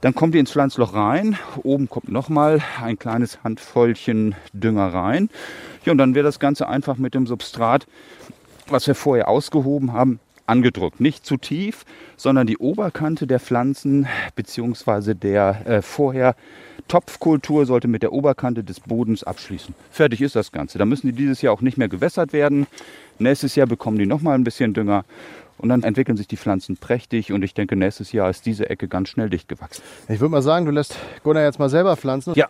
Dann 0.00 0.14
kommt 0.14 0.32
die 0.32 0.38
ins 0.38 0.52
Pflanzloch 0.52 0.94
rein. 0.94 1.36
Oben 1.64 1.90
kommt 1.90 2.08
nochmal 2.08 2.62
ein 2.82 2.98
kleines 2.98 3.44
Handvollchen 3.44 4.34
Dünger 4.54 4.86
rein. 4.94 5.28
Ja, 5.84 5.92
und 5.92 5.98
dann 5.98 6.14
wird 6.14 6.24
das 6.24 6.40
Ganze 6.40 6.66
einfach 6.66 6.96
mit 6.96 7.12
dem 7.12 7.26
Substrat, 7.26 7.86
was 8.68 8.86
wir 8.86 8.94
vorher 8.94 9.28
ausgehoben 9.28 9.92
haben, 9.92 10.18
angedrückt. 10.46 10.98
Nicht 10.98 11.26
zu 11.26 11.36
tief, 11.36 11.84
sondern 12.16 12.46
die 12.46 12.56
Oberkante 12.56 13.26
der 13.26 13.38
Pflanzen 13.38 14.06
bzw. 14.34 15.12
der 15.12 15.66
äh, 15.66 15.82
vorher 15.82 16.36
Topfkultur 16.92 17.64
sollte 17.64 17.88
mit 17.88 18.02
der 18.02 18.12
Oberkante 18.12 18.62
des 18.62 18.78
Bodens 18.80 19.24
abschließen. 19.24 19.74
Fertig 19.90 20.20
ist 20.20 20.36
das 20.36 20.52
Ganze. 20.52 20.76
Da 20.76 20.84
müssen 20.84 21.06
die 21.06 21.14
dieses 21.14 21.40
Jahr 21.40 21.54
auch 21.54 21.62
nicht 21.62 21.78
mehr 21.78 21.88
gewässert 21.88 22.34
werden. 22.34 22.66
Nächstes 23.18 23.54
Jahr 23.54 23.66
bekommen 23.66 23.96
die 23.98 24.04
nochmal 24.04 24.34
ein 24.34 24.44
bisschen 24.44 24.74
Dünger. 24.74 25.06
Und 25.56 25.70
dann 25.70 25.84
entwickeln 25.84 26.18
sich 26.18 26.28
die 26.28 26.36
Pflanzen 26.36 26.76
prächtig 26.76 27.32
und 27.32 27.42
ich 27.44 27.54
denke, 27.54 27.76
nächstes 27.76 28.12
Jahr 28.12 28.28
ist 28.28 28.44
diese 28.44 28.68
Ecke 28.68 28.88
ganz 28.88 29.08
schnell 29.08 29.30
dicht 29.30 29.48
gewachsen. 29.48 29.80
Ich 30.10 30.20
würde 30.20 30.32
mal 30.32 30.42
sagen, 30.42 30.66
du 30.66 30.70
lässt 30.70 30.94
Gunnar 31.22 31.44
jetzt 31.44 31.58
mal 31.58 31.70
selber 31.70 31.96
pflanzen. 31.96 32.34
Ja. 32.36 32.48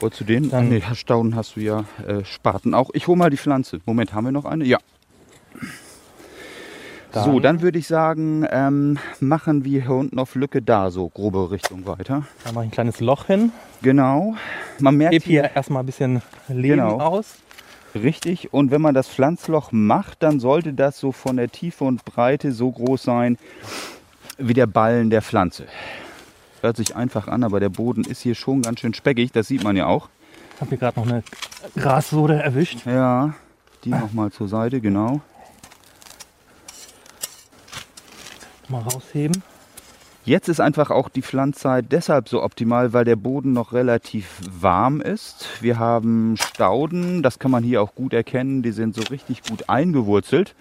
Wolltest 0.00 0.22
du 0.22 0.24
den? 0.24 0.48
Dann- 0.48 0.70
nee, 0.70 0.82
Stauden 0.94 1.36
hast 1.36 1.56
du 1.56 1.60
ja 1.60 1.84
äh, 2.06 2.24
Spaten 2.24 2.72
auch. 2.72 2.88
Ich 2.94 3.06
hole 3.06 3.18
mal 3.18 3.28
die 3.28 3.36
Pflanze. 3.36 3.80
Moment, 3.84 4.14
haben 4.14 4.24
wir 4.24 4.32
noch 4.32 4.46
eine? 4.46 4.64
Ja. 4.64 4.78
So, 7.24 7.32
Dann- 7.34 7.42
dann 7.42 7.62
würde 7.62 7.78
ich 7.78 7.86
sagen, 7.86 8.46
ähm, 8.50 8.98
machen 9.20 9.64
wir 9.64 9.82
hier 9.82 9.90
unten 9.92 10.18
auf 10.18 10.34
Lücke 10.34 10.60
da 10.62 10.90
so 10.90 11.08
grobe 11.08 11.50
Richtung 11.50 11.86
weiter. 11.86 12.24
Da 12.44 12.52
mache 12.52 12.64
ich 12.64 12.68
ein 12.68 12.72
kleines 12.72 13.00
Loch 13.00 13.26
hin. 13.26 13.52
Genau. 13.82 14.34
Man 14.78 14.96
merkt 14.96 15.12
Gebe 15.12 15.24
hier 15.24 15.50
erstmal 15.54 15.82
ein 15.82 15.86
bisschen 15.86 16.22
Lehm 16.48 16.76
Genau. 16.78 16.98
aus. 16.98 17.36
Richtig. 17.94 18.52
Und 18.52 18.70
wenn 18.70 18.82
man 18.82 18.94
das 18.94 19.08
Pflanzloch 19.08 19.72
macht, 19.72 20.22
dann 20.22 20.40
sollte 20.40 20.74
das 20.74 20.98
so 20.98 21.12
von 21.12 21.36
der 21.36 21.48
Tiefe 21.50 21.84
und 21.84 22.04
Breite 22.04 22.52
so 22.52 22.70
groß 22.70 23.02
sein 23.02 23.38
wie 24.38 24.52
der 24.54 24.66
Ballen 24.66 25.08
der 25.08 25.22
Pflanze. 25.22 25.64
Hört 26.60 26.76
sich 26.76 26.94
einfach 26.96 27.28
an, 27.28 27.44
aber 27.44 27.60
der 27.60 27.70
Boden 27.70 28.04
ist 28.04 28.20
hier 28.22 28.34
schon 28.34 28.60
ganz 28.62 28.80
schön 28.80 28.92
speckig. 28.92 29.32
Das 29.32 29.48
sieht 29.48 29.62
man 29.64 29.76
ja 29.76 29.86
auch. 29.86 30.08
Ich 30.56 30.60
habe 30.60 30.68
hier 30.70 30.78
gerade 30.78 31.00
noch 31.00 31.06
eine 31.08 31.22
Grassohle 31.76 32.42
erwischt. 32.42 32.84
Ja, 32.86 33.34
die 33.84 33.90
nochmal 33.90 34.30
zur 34.32 34.48
Seite, 34.48 34.80
genau. 34.80 35.20
Mal 38.68 38.82
rausheben. 38.82 39.42
Jetzt 40.26 40.48
ist 40.48 40.58
einfach 40.58 40.90
auch 40.90 41.08
die 41.08 41.22
Pflanzzeit 41.22 41.86
deshalb 41.92 42.28
so 42.28 42.42
optimal, 42.42 42.92
weil 42.92 43.04
der 43.04 43.14
Boden 43.14 43.52
noch 43.52 43.72
relativ 43.72 44.40
warm 44.50 45.00
ist. 45.00 45.46
Wir 45.62 45.78
haben 45.78 46.36
Stauden, 46.36 47.22
das 47.22 47.38
kann 47.38 47.52
man 47.52 47.62
hier 47.62 47.80
auch 47.80 47.94
gut 47.94 48.12
erkennen, 48.12 48.62
die 48.62 48.72
sind 48.72 48.96
so 48.96 49.02
richtig 49.02 49.44
gut 49.44 49.68
eingewurzelt. 49.68 50.56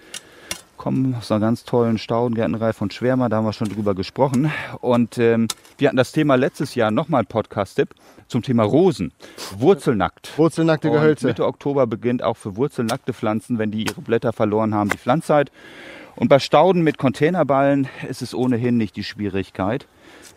Kommen 0.78 1.16
aus 1.16 1.32
einer 1.32 1.40
ganz 1.40 1.64
tollen 1.64 1.98
Staudengärtnerei 1.98 2.74
von 2.74 2.92
Schwärmer, 2.92 3.28
da 3.28 3.38
haben 3.38 3.46
wir 3.46 3.54
schon 3.54 3.70
drüber 3.70 3.96
gesprochen. 3.96 4.52
Und 4.82 5.18
ähm, 5.18 5.48
wir 5.80 5.88
hatten 5.88 5.98
das 5.98 6.12
Thema 6.12 6.36
letztes 6.36 6.76
Jahr 6.76 6.92
nochmal 6.92 7.22
ein 7.22 7.26
Podcast-Tipp 7.26 7.90
zum 8.28 8.44
Thema 8.44 8.62
Rosen. 8.64 9.14
Wurzelnackt. 9.58 10.38
Wurzelnackte 10.38 10.90
Und 10.90 10.94
Gehölze. 10.94 11.26
Mitte 11.26 11.44
Oktober 11.44 11.88
beginnt 11.88 12.22
auch 12.22 12.38
für 12.38 12.56
wurzelnackte 12.56 13.14
Pflanzen, 13.14 13.58
wenn 13.58 13.72
die 13.72 13.86
ihre 13.88 14.02
Blätter 14.02 14.32
verloren 14.32 14.76
haben, 14.76 14.92
die 14.92 14.98
Pflanzzeit. 15.00 15.52
Und 16.16 16.30
bei 16.30 16.40
Stauden 16.40 16.82
mit 16.82 16.98
Containerballen 16.98 17.88
ist 18.08 18.22
es 18.22 18.34
ohnehin 18.34 18.78
nicht 18.78 18.96
die 18.96 19.04
Schwierigkeit. 19.04 19.88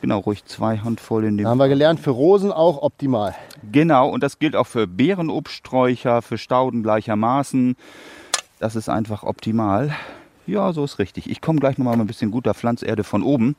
Genau, 0.01 0.19
ruhig 0.19 0.45
zwei 0.45 0.79
Handvoll 0.79 1.25
in 1.25 1.37
dem. 1.37 1.45
Da 1.45 1.51
haben 1.51 1.59
wir 1.59 1.69
gelernt, 1.69 2.01
für 2.01 2.11
Rosen 2.11 2.53
auch 2.53 2.83
optimal. 2.83 3.35
Genau, 3.71 4.09
und 4.09 4.23
das 4.23 4.39
gilt 4.39 4.55
auch 4.55 4.67
für 4.67 4.87
Beerenobststräucher, 4.87 6.23
für 6.23 6.39
Stauden 6.39 6.83
gleichermaßen. 6.83 7.77
Das 8.59 8.77
ist 8.77 8.89
einfach 8.89 9.23
optimal. 9.23 9.95
Ja, 10.47 10.73
so 10.73 10.85
ist 10.85 10.99
richtig. 10.99 11.29
Ich 11.29 11.41
komme 11.41 11.61
gleich 11.61 11.79
nochmal 11.79 11.97
mit 11.97 12.05
ein 12.05 12.07
bisschen 12.09 12.31
guter 12.31 12.55
Pflanzerde 12.55 13.05
von 13.05 13.23
oben. 13.23 13.57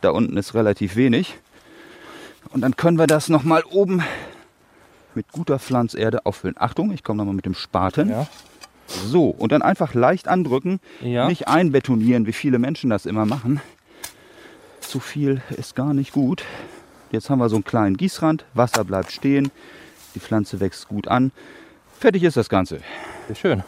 Da 0.00 0.10
unten 0.10 0.36
ist 0.36 0.54
relativ 0.54 0.96
wenig. 0.96 1.38
Und 2.50 2.60
dann 2.60 2.76
können 2.76 2.98
wir 2.98 3.06
das 3.06 3.28
nochmal 3.28 3.62
oben 3.70 4.02
mit 5.14 5.32
guter 5.32 5.58
Pflanzerde 5.58 6.24
auffüllen. 6.24 6.54
Achtung, 6.58 6.92
ich 6.92 7.02
komme 7.02 7.18
nochmal 7.18 7.34
mit 7.34 7.44
dem 7.44 7.54
Spaten. 7.54 8.10
Ja. 8.10 8.26
So, 8.88 9.28
und 9.28 9.52
dann 9.52 9.62
einfach 9.62 9.94
leicht 9.94 10.28
andrücken. 10.28 10.80
Ja. 11.02 11.28
Nicht 11.28 11.46
einbetonieren, 11.46 12.26
wie 12.26 12.32
viele 12.32 12.58
Menschen 12.58 12.90
das 12.90 13.06
immer 13.06 13.26
machen. 13.26 13.60
Zu 14.80 14.98
viel 15.00 15.42
ist 15.56 15.76
gar 15.76 15.92
nicht 15.92 16.12
gut. 16.12 16.42
Jetzt 17.10 17.28
haben 17.28 17.38
wir 17.38 17.48
so 17.48 17.56
einen 17.56 17.64
kleinen 17.64 17.96
Gießrand. 17.96 18.44
Wasser 18.54 18.84
bleibt 18.84 19.12
stehen. 19.12 19.50
Die 20.14 20.20
Pflanze 20.20 20.60
wächst 20.60 20.88
gut 20.88 21.06
an. 21.08 21.32
Fertig 21.98 22.24
ist 22.24 22.36
das 22.36 22.48
Ganze. 22.48 22.80
Sehr 23.26 23.36
schön. 23.36 23.62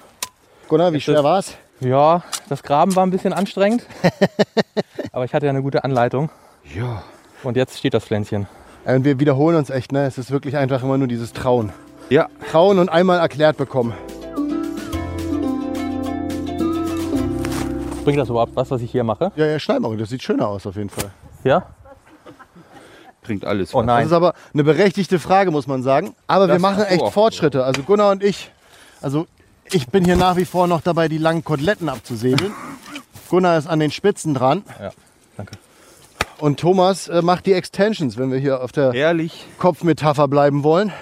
Gunnar, 0.68 0.92
wie 0.92 0.98
Ist 0.98 1.04
schwer 1.04 1.22
war's? 1.24 1.56
Ja, 1.80 2.22
das 2.48 2.62
Graben 2.62 2.94
war 2.96 3.04
ein 3.04 3.10
bisschen 3.10 3.32
anstrengend. 3.32 3.86
aber 5.12 5.24
ich 5.24 5.34
hatte 5.34 5.46
ja 5.46 5.50
eine 5.50 5.62
gute 5.62 5.84
Anleitung. 5.84 6.30
Ja. 6.74 7.02
Und 7.42 7.56
jetzt 7.56 7.78
steht 7.78 7.94
das 7.94 8.04
Pflänzchen. 8.04 8.46
Äh, 8.84 8.96
Und 8.96 9.04
wir 9.04 9.18
wiederholen 9.18 9.56
uns 9.56 9.70
echt, 9.70 9.92
ne? 9.92 10.06
Es 10.06 10.18
ist 10.18 10.30
wirklich 10.30 10.56
einfach 10.56 10.82
immer 10.82 10.98
nur 10.98 11.08
dieses 11.08 11.32
Trauen. 11.32 11.72
Ja, 12.10 12.28
Trauen 12.50 12.78
und 12.78 12.88
einmal 12.88 13.18
erklärt 13.18 13.56
bekommen. 13.56 13.94
Bringt 18.04 18.18
das 18.18 18.28
überhaupt 18.28 18.56
was, 18.56 18.70
was 18.70 18.80
ich 18.82 18.90
hier 18.90 19.04
mache? 19.04 19.30
Ja, 19.36 19.46
ja, 19.46 19.58
Schneidmauer, 19.58 19.96
das 19.96 20.08
sieht 20.10 20.22
schöner 20.22 20.48
aus 20.48 20.66
auf 20.66 20.76
jeden 20.76 20.90
Fall. 20.90 21.10
Ja? 21.44 21.66
bringt 23.22 23.44
alles. 23.44 23.74
Oh 23.74 23.78
was. 23.78 23.86
Das 23.86 23.94
nein. 23.94 24.06
ist 24.06 24.12
aber 24.12 24.34
eine 24.54 24.64
berechtigte 24.64 25.18
Frage, 25.18 25.50
muss 25.50 25.66
man 25.66 25.82
sagen. 25.82 26.14
Aber 26.26 26.46
wir 26.48 26.54
Das 26.54 26.62
machen 26.62 26.78
hast 26.78 26.88
du 26.88 26.94
echt 26.94 27.02
auch. 27.02 27.12
Fortschritte. 27.12 27.62
Also 27.64 27.82
Gunnar 27.82 28.10
und 28.10 28.24
ich, 28.24 28.50
also 29.02 29.26
ich 29.70 29.88
bin 29.88 30.04
hier 30.04 30.16
nach 30.16 30.36
wie 30.36 30.46
vor 30.46 30.66
noch 30.66 30.80
dabei, 30.80 31.06
die 31.08 31.18
langen 31.18 31.44
Koteletten 31.44 31.88
abzusäbeln. 31.88 32.52
Gunnar 33.28 33.58
ist 33.58 33.68
an 33.68 33.78
den 33.78 33.90
Spitzen 33.92 34.34
dran 34.34 34.64
Ja, 34.80 34.90
danke. 35.36 35.52
und 36.38 36.58
Thomas 36.58 37.06
äh, 37.08 37.22
macht 37.22 37.46
die 37.46 37.52
Extensions, 37.52 38.16
wenn 38.16 38.32
wir 38.32 38.38
hier 38.38 38.62
auf 38.64 38.72
der 38.72 38.94
Ehrlich, 38.94 39.46
Kopfmetapher 39.58 40.26
bleiben 40.26 40.64
wollen. 40.64 40.92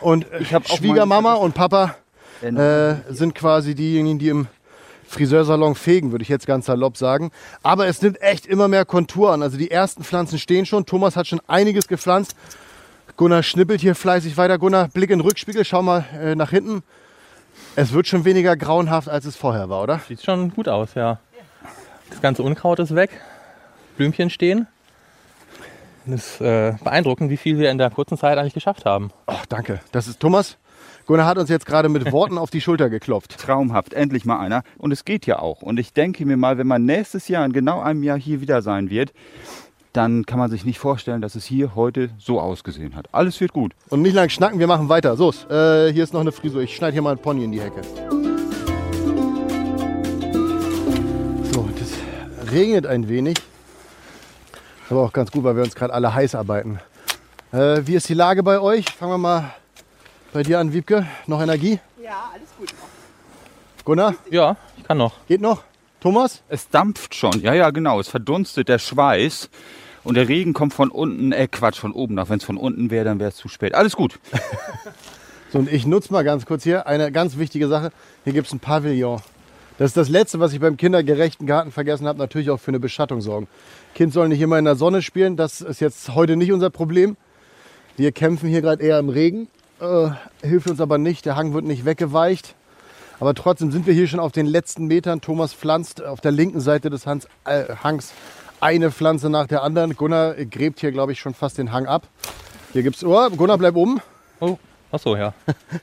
Und 0.00 0.30
äh, 0.32 0.40
Ich 0.40 0.52
hab 0.52 0.68
auch 0.68 0.76
Schwiegermama 0.76 1.34
und 1.34 1.54
Papa 1.54 1.94
äh, 2.42 2.94
sind 3.08 3.34
quasi 3.34 3.74
diejenigen, 3.74 4.18
die 4.18 4.28
im 4.28 4.48
Friseursalon 5.08 5.74
fegen, 5.74 6.12
würde 6.12 6.22
ich 6.22 6.28
jetzt 6.28 6.46
ganz 6.46 6.66
salopp 6.66 6.96
sagen. 6.96 7.30
Aber 7.62 7.86
es 7.86 8.02
nimmt 8.02 8.20
echt 8.20 8.46
immer 8.46 8.68
mehr 8.68 8.84
Kontur 8.84 9.32
an. 9.32 9.42
Also 9.42 9.56
die 9.56 9.70
ersten 9.70 10.04
Pflanzen 10.04 10.38
stehen 10.38 10.66
schon. 10.66 10.86
Thomas 10.86 11.16
hat 11.16 11.26
schon 11.26 11.40
einiges 11.46 11.88
gepflanzt. 11.88 12.36
Gunnar 13.16 13.42
schnippelt 13.42 13.80
hier 13.80 13.94
fleißig 13.94 14.36
weiter. 14.36 14.58
Gunnar, 14.58 14.88
Blick 14.88 15.10
in 15.10 15.18
den 15.18 15.26
Rückspiegel, 15.26 15.64
schau 15.64 15.82
mal 15.82 16.04
äh, 16.20 16.34
nach 16.34 16.50
hinten. 16.50 16.82
Es 17.74 17.92
wird 17.92 18.06
schon 18.06 18.24
weniger 18.24 18.56
grauenhaft, 18.56 19.08
als 19.08 19.24
es 19.24 19.34
vorher 19.36 19.68
war, 19.68 19.82
oder? 19.82 20.00
Sieht 20.06 20.22
schon 20.22 20.50
gut 20.54 20.68
aus, 20.68 20.94
ja. 20.94 21.18
Das 22.10 22.20
ganze 22.20 22.42
Unkraut 22.42 22.78
ist 22.78 22.94
weg. 22.94 23.10
Blümchen 23.96 24.30
stehen. 24.30 24.66
Es 26.06 26.34
ist 26.34 26.40
äh, 26.40 26.74
beeindruckend, 26.82 27.30
wie 27.30 27.36
viel 27.36 27.58
wir 27.58 27.70
in 27.70 27.78
der 27.78 27.90
kurzen 27.90 28.16
Zeit 28.16 28.38
eigentlich 28.38 28.54
geschafft 28.54 28.84
haben. 28.84 29.10
Ach, 29.26 29.44
danke. 29.46 29.80
Das 29.92 30.06
ist 30.06 30.20
Thomas. 30.20 30.56
Gunnar 31.08 31.24
hat 31.24 31.38
uns 31.38 31.48
jetzt 31.48 31.64
gerade 31.64 31.88
mit 31.88 32.12
Worten 32.12 32.36
auf 32.36 32.50
die 32.50 32.60
Schulter 32.60 32.90
geklopft. 32.90 33.38
Traumhaft, 33.38 33.94
endlich 33.94 34.26
mal 34.26 34.40
einer. 34.40 34.62
Und 34.76 34.92
es 34.92 35.06
geht 35.06 35.24
ja 35.24 35.38
auch. 35.38 35.62
Und 35.62 35.80
ich 35.80 35.94
denke 35.94 36.26
mir 36.26 36.36
mal, 36.36 36.58
wenn 36.58 36.66
man 36.66 36.84
nächstes 36.84 37.28
Jahr 37.28 37.46
in 37.46 37.54
genau 37.54 37.80
einem 37.80 38.02
Jahr 38.02 38.18
hier 38.18 38.42
wieder 38.42 38.60
sein 38.60 38.90
wird, 38.90 39.14
dann 39.94 40.26
kann 40.26 40.38
man 40.38 40.50
sich 40.50 40.66
nicht 40.66 40.78
vorstellen, 40.78 41.22
dass 41.22 41.34
es 41.34 41.46
hier 41.46 41.74
heute 41.74 42.10
so 42.18 42.38
ausgesehen 42.38 42.94
hat. 42.94 43.08
Alles 43.12 43.40
wird 43.40 43.54
gut. 43.54 43.72
Und 43.88 44.02
nicht 44.02 44.12
lang 44.12 44.28
schnacken, 44.28 44.58
wir 44.58 44.66
machen 44.66 44.90
weiter. 44.90 45.16
So, 45.16 45.30
äh, 45.30 45.90
hier 45.94 46.04
ist 46.04 46.12
noch 46.12 46.20
eine 46.20 46.30
Frisur. 46.30 46.60
Ich 46.60 46.76
schneide 46.76 46.92
hier 46.92 47.00
mal 47.00 47.12
einen 47.12 47.22
Pony 47.22 47.44
in 47.44 47.52
die 47.52 47.62
Hecke. 47.62 47.80
So, 51.54 51.66
das 51.78 52.52
regnet 52.52 52.86
ein 52.86 53.08
wenig. 53.08 53.38
Aber 54.90 55.04
auch 55.04 55.12
ganz 55.14 55.30
gut, 55.30 55.42
weil 55.42 55.56
wir 55.56 55.62
uns 55.62 55.74
gerade 55.74 55.94
alle 55.94 56.12
heiß 56.12 56.34
arbeiten. 56.34 56.80
Äh, 57.50 57.80
wie 57.86 57.94
ist 57.94 58.10
die 58.10 58.14
Lage 58.14 58.42
bei 58.42 58.60
euch? 58.60 58.84
Fangen 58.90 59.12
wir 59.12 59.16
mal 59.16 59.54
bei 60.32 60.42
dir 60.42 60.58
an, 60.58 60.72
Wiebke. 60.72 61.06
Noch 61.26 61.40
Energie? 61.40 61.78
Ja, 62.02 62.30
alles 62.32 62.48
gut. 62.58 62.68
Gunnar, 63.84 64.14
Ja, 64.30 64.56
ich 64.76 64.84
kann 64.84 64.98
noch. 64.98 65.14
geht 65.26 65.40
noch? 65.40 65.62
Thomas? 66.00 66.42
Es 66.48 66.68
dampft 66.68 67.14
schon. 67.14 67.40
Ja, 67.40 67.54
ja, 67.54 67.70
genau. 67.70 67.98
Es 67.98 68.08
verdunstet 68.08 68.68
der 68.68 68.78
Schweiß. 68.78 69.50
Und 70.04 70.14
der 70.16 70.28
Regen 70.28 70.52
kommt 70.52 70.72
von 70.72 70.90
unten, 70.90 71.32
äh 71.32 71.48
Quatsch, 71.48 71.78
von 71.78 71.92
oben 71.92 72.14
nach. 72.14 72.28
Wenn 72.28 72.38
es 72.38 72.44
von 72.44 72.56
unten 72.56 72.90
wäre, 72.90 73.04
dann 73.04 73.18
wäre 73.18 73.30
es 73.30 73.36
zu 73.36 73.48
spät. 73.48 73.74
Alles 73.74 73.96
gut. 73.96 74.18
So, 75.50 75.60
und 75.60 75.72
ich 75.72 75.86
nutze 75.86 76.12
mal 76.12 76.24
ganz 76.24 76.44
kurz 76.44 76.62
hier 76.62 76.86
eine 76.86 77.10
ganz 77.10 77.38
wichtige 77.38 77.68
Sache. 77.68 77.90
Hier 78.24 78.34
gibt 78.34 78.48
es 78.48 78.52
ein 78.52 78.60
Pavillon. 78.60 79.22
Das 79.78 79.86
ist 79.92 79.96
das 79.96 80.10
Letzte, 80.10 80.40
was 80.40 80.52
ich 80.52 80.60
beim 80.60 80.76
kindergerechten 80.76 81.46
Garten 81.46 81.72
vergessen 81.72 82.06
habe. 82.06 82.18
Natürlich 82.18 82.50
auch 82.50 82.60
für 82.60 82.68
eine 82.70 82.78
Beschattung 82.78 83.22
sorgen. 83.22 83.48
Kind 83.94 84.12
soll 84.12 84.28
nicht 84.28 84.42
immer 84.42 84.58
in 84.58 84.66
der 84.66 84.76
Sonne 84.76 85.00
spielen. 85.00 85.38
Das 85.38 85.62
ist 85.62 85.80
jetzt 85.80 86.14
heute 86.14 86.36
nicht 86.36 86.52
unser 86.52 86.68
Problem. 86.68 87.16
Wir 87.96 88.12
kämpfen 88.12 88.50
hier 88.50 88.60
gerade 88.60 88.82
eher 88.82 88.98
im 88.98 89.08
Regen. 89.08 89.48
Äh, 89.80 90.10
hilft 90.46 90.68
uns 90.68 90.80
aber 90.80 90.98
nicht. 90.98 91.24
Der 91.26 91.36
Hang 91.36 91.54
wird 91.54 91.64
nicht 91.64 91.84
weggeweicht. 91.84 92.54
Aber 93.20 93.34
trotzdem 93.34 93.72
sind 93.72 93.86
wir 93.86 93.94
hier 93.94 94.06
schon 94.06 94.20
auf 94.20 94.32
den 94.32 94.46
letzten 94.46 94.86
Metern. 94.86 95.20
Thomas 95.20 95.52
pflanzt 95.52 96.02
auf 96.02 96.20
der 96.20 96.30
linken 96.30 96.60
Seite 96.60 96.90
des 96.90 97.06
Hans, 97.06 97.26
äh, 97.44 97.64
Hangs 97.82 98.12
eine 98.60 98.90
Pflanze 98.90 99.30
nach 99.30 99.46
der 99.46 99.62
anderen. 99.62 99.96
Gunnar 99.96 100.34
gräbt 100.34 100.80
hier, 100.80 100.92
glaube 100.92 101.12
ich, 101.12 101.20
schon 101.20 101.34
fast 101.34 101.58
den 101.58 101.72
Hang 101.72 101.86
ab. 101.86 102.08
Hier 102.72 102.82
gibt's. 102.82 103.04
Oh, 103.04 103.30
Gunnar, 103.30 103.58
bleib 103.58 103.76
oben. 103.76 104.00
Oh, 104.40 104.58
ach 104.92 105.00
so, 105.00 105.16
ja. 105.16 105.34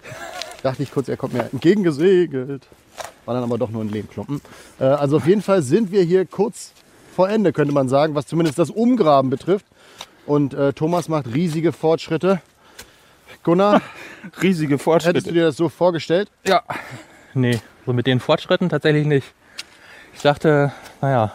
Dachte 0.64 0.84
ich 0.84 0.92
kurz, 0.92 1.10
er 1.10 1.18
kommt 1.18 1.34
mir 1.34 1.50
entgegengesegelt. 1.52 2.68
War 3.26 3.34
dann 3.34 3.44
aber 3.44 3.58
doch 3.58 3.70
nur 3.70 3.84
ein 3.84 3.90
Lehmklumpen. 3.90 4.42
Äh, 4.80 4.86
also 4.86 5.18
auf 5.18 5.28
jeden 5.28 5.42
Fall 5.42 5.62
sind 5.62 5.92
wir 5.92 6.04
hier 6.04 6.26
kurz 6.26 6.72
vor 7.16 7.30
Ende, 7.30 7.54
könnte 7.54 7.74
man 7.74 7.90
sagen, 7.90 8.16
was 8.16 8.28
zumindest 8.28 8.60
das 8.60 8.70
Umgraben 8.70 9.30
betrifft. 9.30 9.66
Und 10.26 10.54
äh, 10.54 10.74
Thomas 10.74 11.08
macht 11.08 11.28
riesige 11.34 11.72
Fortschritte. 11.72 12.42
Gunnar, 13.46 13.82
Riesige 14.42 14.74
hättest 14.74 14.82
du 14.82 14.84
Fortschritte. 14.84 15.32
dir 15.32 15.44
das 15.46 15.56
so 15.56 15.70
vorgestellt? 15.70 16.30
Ja, 16.46 16.64
Nee, 17.34 17.60
so 17.86 17.94
mit 17.94 18.08
den 18.08 18.20
Fortschritten 18.20 18.68
tatsächlich 18.70 19.06
nicht. 19.06 19.34
Ich 20.14 20.22
dachte, 20.22 20.72
naja, 21.02 21.32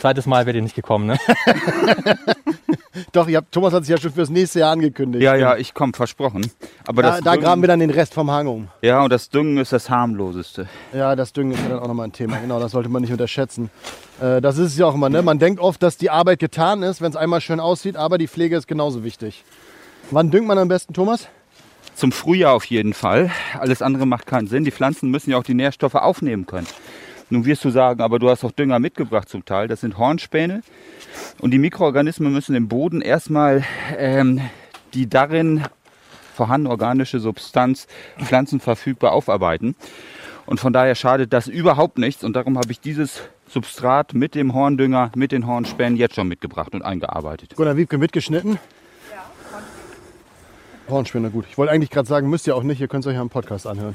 zweites 0.00 0.24
Mal 0.26 0.44
wäre 0.46 0.56
ihr 0.56 0.62
nicht 0.62 0.74
gekommen, 0.76 1.06
ne? 1.06 1.18
Doch, 3.12 3.26
ihr 3.28 3.38
habt, 3.38 3.50
Thomas 3.52 3.72
hat 3.72 3.84
sich 3.84 3.90
ja 3.90 3.98
schon 4.00 4.12
fürs 4.12 4.28
nächste 4.30 4.60
Jahr 4.60 4.72
angekündigt. 4.72 5.22
ja, 5.22 5.34
ja, 5.34 5.56
ich 5.56 5.74
komme, 5.74 5.92
versprochen. 5.94 6.48
Aber 6.86 7.02
Da, 7.02 7.10
das 7.12 7.20
da 7.22 7.32
Düngen- 7.32 7.42
graben 7.44 7.60
wir 7.62 7.68
dann 7.68 7.80
den 7.80 7.90
Rest 7.90 8.14
vom 8.14 8.30
Hang 8.30 8.46
um. 8.46 8.68
Ja, 8.82 9.02
und 9.02 9.10
das 9.12 9.28
Düngen 9.30 9.56
ist 9.58 9.72
das 9.72 9.88
harmloseste. 9.90 10.68
Ja, 10.92 11.16
das 11.16 11.32
Düngen 11.32 11.52
ist 11.52 11.62
ja 11.62 11.70
dann 11.70 11.78
auch 11.80 11.88
nochmal 11.88 12.06
ein 12.08 12.12
Thema. 12.12 12.36
Genau, 12.36 12.60
das 12.60 12.72
sollte 12.72 12.88
man 12.88 13.02
nicht 13.02 13.10
unterschätzen. 13.12 13.70
Äh, 14.20 14.40
das 14.40 14.58
ist 14.58 14.72
es 14.72 14.78
ja 14.78 14.86
auch 14.86 14.94
immer. 14.94 15.08
Ne? 15.08 15.22
Man 15.22 15.38
denkt 15.38 15.60
oft, 15.60 15.82
dass 15.82 15.96
die 15.96 16.10
Arbeit 16.10 16.38
getan 16.38 16.82
ist, 16.82 17.00
wenn 17.00 17.10
es 17.10 17.16
einmal 17.16 17.40
schön 17.40 17.58
aussieht, 17.60 17.96
aber 17.96 18.18
die 18.18 18.28
Pflege 18.28 18.56
ist 18.56 18.68
genauso 18.68 19.02
wichtig. 19.04 19.44
Wann 20.14 20.30
düngt 20.30 20.46
man 20.46 20.58
am 20.58 20.68
besten, 20.68 20.94
Thomas? 20.94 21.26
Zum 21.96 22.12
Frühjahr 22.12 22.52
auf 22.52 22.64
jeden 22.66 22.94
Fall. 22.94 23.32
Alles 23.58 23.82
andere 23.82 24.06
macht 24.06 24.28
keinen 24.28 24.46
Sinn. 24.46 24.64
Die 24.64 24.70
Pflanzen 24.70 25.10
müssen 25.10 25.32
ja 25.32 25.38
auch 25.38 25.42
die 25.42 25.54
Nährstoffe 25.54 25.96
aufnehmen 25.96 26.46
können. 26.46 26.68
Nun 27.30 27.44
wirst 27.46 27.64
du 27.64 27.70
sagen, 27.70 28.00
aber 28.00 28.20
du 28.20 28.30
hast 28.30 28.44
auch 28.44 28.52
Dünger 28.52 28.78
mitgebracht 28.78 29.28
zum 29.28 29.44
Teil. 29.44 29.66
Das 29.66 29.80
sind 29.80 29.98
Hornspäne. 29.98 30.62
Und 31.40 31.50
die 31.50 31.58
Mikroorganismen 31.58 32.32
müssen 32.32 32.54
im 32.54 32.68
Boden 32.68 33.00
erstmal 33.00 33.64
ähm, 33.98 34.40
die 34.92 35.08
darin 35.08 35.64
vorhandene 36.36 36.70
organische 36.70 37.18
Substanz 37.18 37.88
pflanzenverfügbar 38.22 39.10
aufarbeiten. 39.10 39.74
Und 40.46 40.60
von 40.60 40.72
daher 40.72 40.94
schadet 40.94 41.32
das 41.32 41.48
überhaupt 41.48 41.98
nichts. 41.98 42.22
Und 42.22 42.36
darum 42.36 42.56
habe 42.56 42.70
ich 42.70 42.78
dieses 42.78 43.22
Substrat 43.48 44.14
mit 44.14 44.36
dem 44.36 44.54
Horndünger, 44.54 45.10
mit 45.16 45.32
den 45.32 45.48
Hornspänen 45.48 45.96
jetzt 45.96 46.14
schon 46.14 46.28
mitgebracht 46.28 46.72
und 46.72 46.82
eingearbeitet. 46.82 47.56
Gunnar 47.56 47.76
Wiebke 47.76 47.98
mitgeschnitten? 47.98 48.60
Hornspinne, 50.88 51.30
gut. 51.30 51.46
Ich 51.50 51.58
wollte 51.58 51.72
eigentlich 51.72 51.90
gerade 51.90 52.08
sagen, 52.08 52.28
müsst 52.28 52.46
ihr 52.46 52.56
auch 52.56 52.62
nicht, 52.62 52.80
ihr 52.80 52.88
könnt 52.88 53.04
es 53.04 53.08
euch 53.08 53.14
ja 53.14 53.22
im 53.22 53.30
Podcast 53.30 53.66
anhören. 53.66 53.94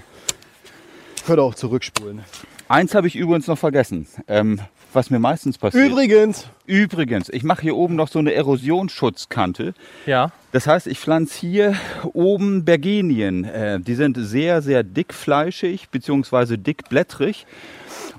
Könnt 1.26 1.40
ihr 1.40 1.44
auch 1.44 1.56
zurückspulen. 1.56 2.22
Eins 2.68 2.96
habe 2.96 3.08
ich 3.08 3.16
übrigens 3.16 3.48
noch 3.48 3.58
vergessen, 3.58 4.08
ähm, 4.28 4.60
was 4.94 5.10
mir 5.10 5.20
meistens 5.20 5.58
passiert. 5.58 5.90
Übrigens, 5.90 6.48
Übrigens, 6.66 7.30
ich 7.30 7.44
mache 7.44 7.64
hier 7.64 7.76
oben 7.76 7.96
noch 7.96 8.10
so 8.10 8.20
eine 8.20 8.34
Erosionsschutzkante. 8.34 9.74
Ja. 10.06 10.32
Das 10.52 10.68
heißt, 10.68 10.86
ich 10.86 11.00
pflanze 11.00 11.40
hier 11.40 11.76
oben 12.14 12.64
Bergenien. 12.64 13.44
Äh, 13.44 13.80
die 13.80 13.96
sind 13.96 14.18
sehr, 14.20 14.62
sehr 14.62 14.84
dickfleischig 14.84 15.90
bzw. 15.90 16.58
dickblättrig 16.58 17.48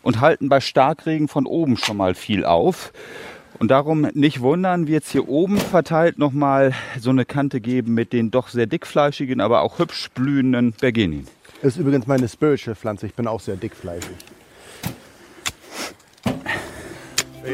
und 0.03 0.21
halten 0.21 0.49
bei 0.49 0.61
Starkregen 0.61 1.29
von 1.29 1.47
oben 1.47 1.77
schon 1.77 1.97
mal 1.97 2.15
viel 2.15 2.45
auf. 2.45 2.93
Und 3.61 3.70
darum 3.70 4.09
nicht 4.14 4.40
wundern, 4.40 4.87
wird 4.87 5.05
es 5.05 5.11
hier 5.11 5.29
oben 5.29 5.59
verteilt 5.59 6.18
nochmal 6.18 6.73
so 6.99 7.11
eine 7.11 7.27
Kante 7.27 7.61
geben 7.61 7.92
mit 7.92 8.14
den 8.14 8.31
doch 8.31 8.49
sehr 8.49 8.66
dickfleischigen, 8.66 9.42
aber 9.42 9.61
auch 9.61 9.79
hübsch 9.79 10.09
blühenden 10.14 10.73
Bergenien. 10.73 11.27
ist 11.61 11.77
übrigens 11.77 12.07
meine 12.07 12.27
Spiritual-Pflanze. 12.27 13.05
Ich 13.05 13.14
bin 13.14 13.27
auch 13.27 13.40
sehr 13.40 13.57
dickfleischig. 13.57 14.16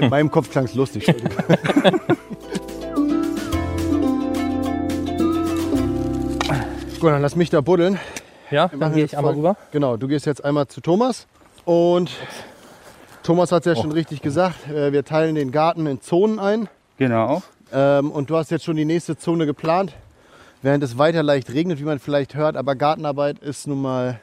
In 0.01 0.09
meinem 0.09 0.31
Kopf 0.31 0.49
klang 0.49 0.67
es 0.67 0.75
lustig. 0.75 1.07
Gut, 7.01 7.11
dann 7.11 7.21
lass 7.21 7.35
mich 7.35 7.51
da 7.51 7.61
buddeln. 7.61 7.99
Ja, 8.53 8.71
Wir 8.71 8.79
dann 8.79 8.93
gehe 8.93 9.03
jetzt 9.03 9.15
ich 9.15 9.19
einmal 9.19 9.35
rüber. 9.35 9.57
Genau, 9.73 9.97
du 9.97 10.07
gehst 10.07 10.25
jetzt 10.25 10.45
einmal 10.45 10.69
zu 10.69 10.81
Thomas. 10.81 11.27
Und 11.65 12.13
Thomas 13.27 13.51
hat 13.51 13.67
es 13.67 13.77
ja 13.77 13.83
schon 13.83 13.91
richtig 13.91 14.23
gesagt. 14.23 14.69
äh, 14.71 14.93
Wir 14.93 15.05
teilen 15.05 15.35
den 15.35 15.51
Garten 15.51 15.85
in 15.89 16.01
Zonen 16.01 16.39
ein. 16.39 16.69
Genau. 16.97 17.43
Ähm, 17.73 18.13
und 18.13 18.31
du 18.31 18.37
hast 18.37 18.53
jetzt 18.53 18.65
schon 18.65 18.77
die 18.77 18.85
nächste 18.85 19.19
Zone 19.19 19.47
geplant. 19.47 19.95
Während 20.63 20.85
es 20.85 20.97
weiter 20.97 21.25
leicht 21.25 21.51
regnet, 21.53 21.81
wie 21.81 21.85
man 21.85 21.99
vielleicht 21.99 22.37
hört. 22.37 22.57
Aber 22.57 22.77
Gartenarbeit 22.77 23.41
ist 23.41 23.67
nun 23.67 23.83
mal, 23.83 24.21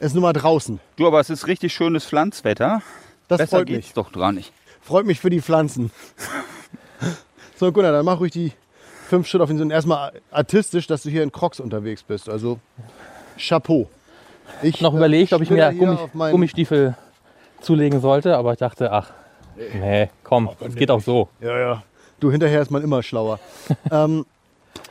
ist 0.00 0.14
nun 0.14 0.22
mal 0.22 0.32
draußen. 0.32 0.80
Du, 0.96 1.06
aber 1.06 1.20
es 1.20 1.30
ist 1.30 1.46
richtig 1.46 1.72
schönes 1.72 2.04
Pflanzwetter. 2.06 2.82
Das 3.28 3.38
Besser 3.38 3.58
freut 3.58 3.66
geht's 3.68 3.86
mich. 3.86 3.94
doch 3.94 4.10
dran 4.10 4.34
nicht. 4.34 4.52
Freut 4.82 5.06
mich 5.06 5.20
für 5.20 5.30
die 5.30 5.40
Pflanzen. 5.40 5.90
So, 7.56 7.70
Gunnar, 7.70 7.92
dann 7.92 8.04
mach 8.04 8.18
ruhig 8.18 8.32
die 8.32 8.50
fünf 9.08 9.28
Schritte 9.28 9.44
auf 9.44 9.48
den 9.48 9.58
Sinn. 9.58 9.70
Erstmal 9.70 10.10
artistisch, 10.32 10.88
dass 10.88 11.04
du 11.04 11.08
hier 11.10 11.22
in 11.22 11.30
Crocs 11.30 11.60
unterwegs 11.60 12.02
bist. 12.02 12.28
Also 12.28 12.58
Chapeau. 13.38 13.88
Ich 14.60 14.80
Noch 14.80 14.92
äh, 14.92 14.96
überlegt, 14.96 15.32
ob 15.32 15.40
ich 15.40 15.50
mir 15.50 15.72
Gummistiefel 15.72 16.96
zulegen 17.60 18.00
sollte, 18.00 18.36
aber 18.36 18.52
ich 18.52 18.58
dachte, 18.58 18.92
ach, 18.92 19.10
nee, 19.56 20.10
komm, 20.22 20.50
es 20.60 20.74
geht 20.74 20.90
auch 20.90 21.00
so. 21.00 21.28
Ja, 21.40 21.58
ja. 21.58 21.82
Du, 22.20 22.30
hinterher 22.30 22.62
ist 22.62 22.70
man 22.70 22.82
immer 22.82 23.02
schlauer. 23.02 23.38
ähm, 23.90 24.24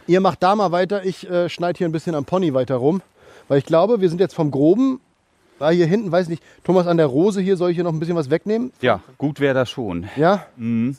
ihr 0.08 0.22
macht 0.22 0.44
da 0.44 0.56
mal 0.56 0.72
weiter. 0.72 1.06
Ich 1.06 1.30
äh, 1.30 1.50
schneide 1.50 1.78
hier 1.78 1.88
ein 1.88 1.92
bisschen 1.92 2.16
am 2.16 2.26
Pony 2.26 2.54
weiter 2.54 2.76
rum. 2.76 3.02
Weil 3.48 3.58
ich 3.60 3.66
glaube, 3.66 4.02
wir 4.02 4.10
sind 4.10 4.20
jetzt 4.20 4.36
vom 4.36 4.52
Groben. 4.52 5.00
Da 5.60 5.70
hier 5.70 5.86
hinten, 5.86 6.12
weiß 6.12 6.28
nicht, 6.28 6.44
Thomas 6.64 6.88
an 6.88 6.98
der 6.98 7.06
Rose 7.06 7.40
hier, 7.40 7.58
soll 7.58 7.72
ich 7.72 7.76
hier 7.76 7.84
noch 7.84 7.94
ein 7.94 8.00
bisschen 8.00 8.16
was 8.16 8.30
wegnehmen? 8.30 8.74
Ja, 8.82 9.02
gut 9.18 9.40
wäre 9.40 9.54
das 9.54 9.70
schon. 9.70 10.10
Ja? 10.16 10.46
Mhm. 10.58 10.98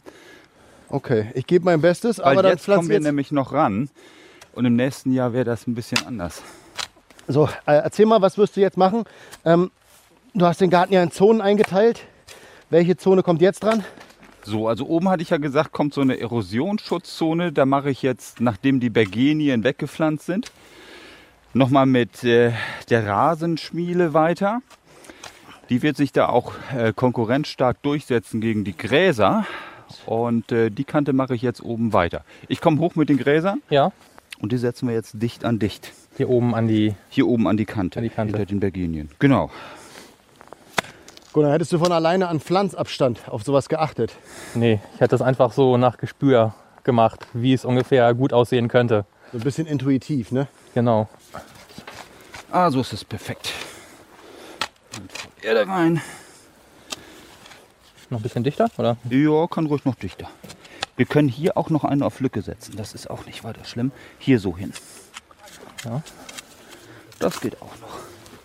Okay, 0.88 1.31
ich 1.35 1.46
gebe 1.46 1.64
mein 1.64 1.81
Bestes, 1.81 2.18
Weil 2.18 2.33
aber 2.33 2.42
dann 2.42 2.53
jetzt 2.53 2.66
kommen 2.66 2.88
wir 2.88 2.94
jetzt... 2.94 3.05
nämlich 3.05 3.33
noch 3.33 3.53
ran. 3.53 3.88
Und 4.55 4.64
im 4.64 4.77
nächsten 4.77 5.12
Jahr 5.12 5.33
wäre 5.33 5.44
das 5.44 5.66
ein 5.66 5.74
bisschen 5.74 6.07
anders. 6.07 6.43
So, 7.26 7.47
äh, 7.66 7.74
erzähl 7.74 8.07
mal, 8.07 8.22
was 8.22 8.38
wirst 8.38 8.57
du 8.57 8.61
jetzt 8.61 8.76
machen? 8.76 9.05
Ähm, 9.45 9.70
du 10.35 10.47
hast 10.47 10.61
den 10.61 10.70
Garten 10.70 10.93
ja 10.93 11.03
in 11.03 11.11
Zonen 11.11 11.41
eingeteilt. 11.41 12.07
Welche 12.70 12.97
Zone 12.97 13.22
kommt 13.22 13.41
jetzt 13.41 13.62
dran? 13.62 13.85
So, 14.43 14.68
also 14.68 14.87
oben 14.87 15.09
hatte 15.09 15.22
ich 15.22 15.30
ja 15.30 15.39
gesagt, 15.39 15.72
kommt 15.72 15.95
so 15.95 16.01
eine 16.01 16.18
Erosionsschutzzone. 16.20 17.53
Da 17.53 17.64
mache 17.66 17.91
ich 17.91 18.03
jetzt, 18.03 18.41
nachdem 18.41 18.80
die 18.80 18.91
Bergenien 18.91 19.64
weggepflanzt 19.64 20.26
sind, 20.26 20.53
nochmal 21.55 21.87
mit 21.87 22.24
äh, 22.24 22.53
der 22.91 23.07
Rasenschmiele 23.07 24.12
weiter. 24.12 24.61
Die 25.70 25.82
wird 25.82 25.97
sich 25.97 26.12
da 26.12 26.28
auch 26.28 26.53
äh, 26.76 26.93
konkurrenzstark 26.95 27.82
durchsetzen 27.82 28.43
gegen 28.43 28.64
die 28.64 28.76
Gräser. 28.76 29.47
Und 30.05 30.53
äh, 30.53 30.70
die 30.70 30.85
Kante 30.85 31.12
mache 31.14 31.35
ich 31.35 31.43
jetzt 31.43 31.62
oben 31.62 31.93
weiter. 31.95 32.24
Ich 32.49 32.61
komme 32.61 32.80
hoch 32.80 32.97
mit 32.97 33.09
den 33.09 33.16
Gräsern 33.16 33.62
Ja, 33.70 33.93
und 34.41 34.53
die 34.53 34.59
setzen 34.59 34.89
wir 34.89 34.95
jetzt 34.95 35.22
dicht 35.22 35.45
an 35.45 35.59
dicht. 35.59 35.93
hier 36.16 36.28
oben 36.28 36.55
an 36.55 36.66
die. 36.66 36.95
Hier 37.09 37.26
oben 37.28 37.47
an 37.49 37.57
die 37.57 37.64
Kante. 37.64 38.01
An 38.01 38.03
die 38.03 38.11
Kante. 38.11 38.32
Hinter 38.37 38.47
den 38.47 38.61
Bergenien. 38.61 39.09
Genau. 39.20 39.51
Gunnar, 41.35 41.51
hättest 41.51 41.72
du 41.72 41.78
von 41.78 41.91
alleine 41.91 42.28
an 42.28 42.39
Pflanzabstand 42.39 43.28
auf 43.28 43.43
sowas 43.43 43.68
geachtet? 43.68 44.12
Nee, 44.55 44.78
ich 44.95 45.01
hätte 45.01 45.11
das 45.11 45.20
einfach 45.20 45.53
so 45.53 45.76
nach 45.76 45.99
Gespür 45.99 46.55
gemacht, 46.85 47.26
wie 47.32 47.53
es 47.53 47.64
ungefähr 47.64 48.14
gut 48.14 48.32
aussehen 48.32 48.68
könnte. 48.68 49.05
So 49.32 49.39
ein 49.39 49.41
bisschen 49.43 49.66
intuitiv, 49.66 50.30
ne? 50.30 50.47
Genau. 50.74 51.09
Ah, 52.53 52.70
so 52.70 52.80
ist 52.82 52.93
es 52.93 53.05
perfekt. 53.05 53.53
Und 54.97 55.11
Erde 55.45 55.66
rein. 55.66 56.01
Noch 58.11 58.20
ein 58.20 58.22
bisschen 58.22 58.45
dichter, 58.45 58.70
oder? 58.78 58.97
Ja, 59.11 59.49
kann 59.49 59.66
ruhig 59.66 59.85
noch 59.85 59.97
dichter. 59.97 60.30
Wir 60.95 61.07
können 61.07 61.26
hier 61.26 61.57
auch 61.57 61.68
noch 61.68 61.82
eine 61.82 62.07
auf 62.07 62.20
Lücke 62.20 62.43
setzen. 62.43 62.76
Das 62.76 62.95
ist 62.95 63.11
auch 63.11 63.26
nicht 63.26 63.43
weiter 63.43 63.64
schlimm. 63.64 63.91
Hier 64.20 64.39
so 64.39 64.57
hin. 64.57 64.72
Ja. 65.85 66.01
Das 67.18 67.41
geht 67.41 67.61
auch 67.61 67.76
noch. 67.80 67.99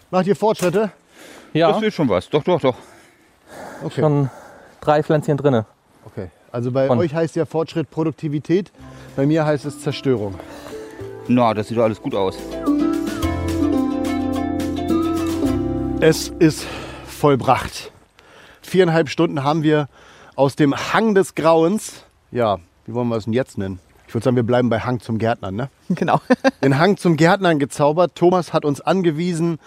Macht 0.10 0.26
ihr 0.26 0.36
Fortschritte? 0.36 0.92
Ja, 1.54 1.72
Das 1.72 1.82
wird 1.82 1.94
schon 1.94 2.10
was. 2.10 2.30
Doch, 2.30 2.44
doch, 2.44 2.60
doch. 2.62 2.76
Okay. 3.84 4.02
schon 4.02 4.30
drei 4.82 5.02
Pflänzchen 5.04 5.38
drinne. 5.38 5.66
okay. 6.06 6.30
Also 6.52 6.72
bei 6.72 6.88
Von- 6.88 6.98
euch 6.98 7.14
heißt 7.14 7.36
ja 7.36 7.46
Fortschritt 7.46 7.92
Produktivität, 7.92 8.72
bei 9.16 9.28
mir 9.28 9.46
heißt 9.46 9.66
es 9.66 9.80
Zerstörung. 9.82 10.34
Na, 11.28 11.54
das 11.54 11.68
sieht 11.68 11.78
doch 11.78 11.84
alles 11.84 12.02
gut 12.02 12.16
aus. 12.16 12.38
Es 16.02 16.30
ist 16.40 16.66
vollbracht. 17.06 17.92
Viereinhalb 18.62 19.10
Stunden 19.10 19.44
haben 19.44 19.62
wir 19.64 19.90
aus 20.36 20.56
dem 20.56 20.74
Hang 20.94 21.14
des 21.14 21.36
Grauens, 21.36 22.04
ja, 22.32 22.58
wie 22.88 22.94
wollen 22.94 23.10
wir 23.10 23.18
es 23.18 23.26
denn 23.26 23.34
jetzt 23.34 23.58
nennen? 23.58 23.80
Ich 24.10 24.16
würde 24.16 24.24
sagen, 24.24 24.38
wir 24.38 24.44
bleiben 24.44 24.70
bei 24.70 24.80
Hang 24.80 25.00
zum 25.02 25.20
Gärtnern, 25.20 25.56
ne? 25.56 25.70
Genau. 25.90 26.20
Den 26.64 26.80
Hang 26.80 26.98
zum 26.98 27.16
Gärtnern 27.16 27.60
gezaubert. 27.60 28.16
Thomas 28.16 28.54
hat 28.54 28.66
uns 28.66 28.82
angewiesen. 28.82 29.60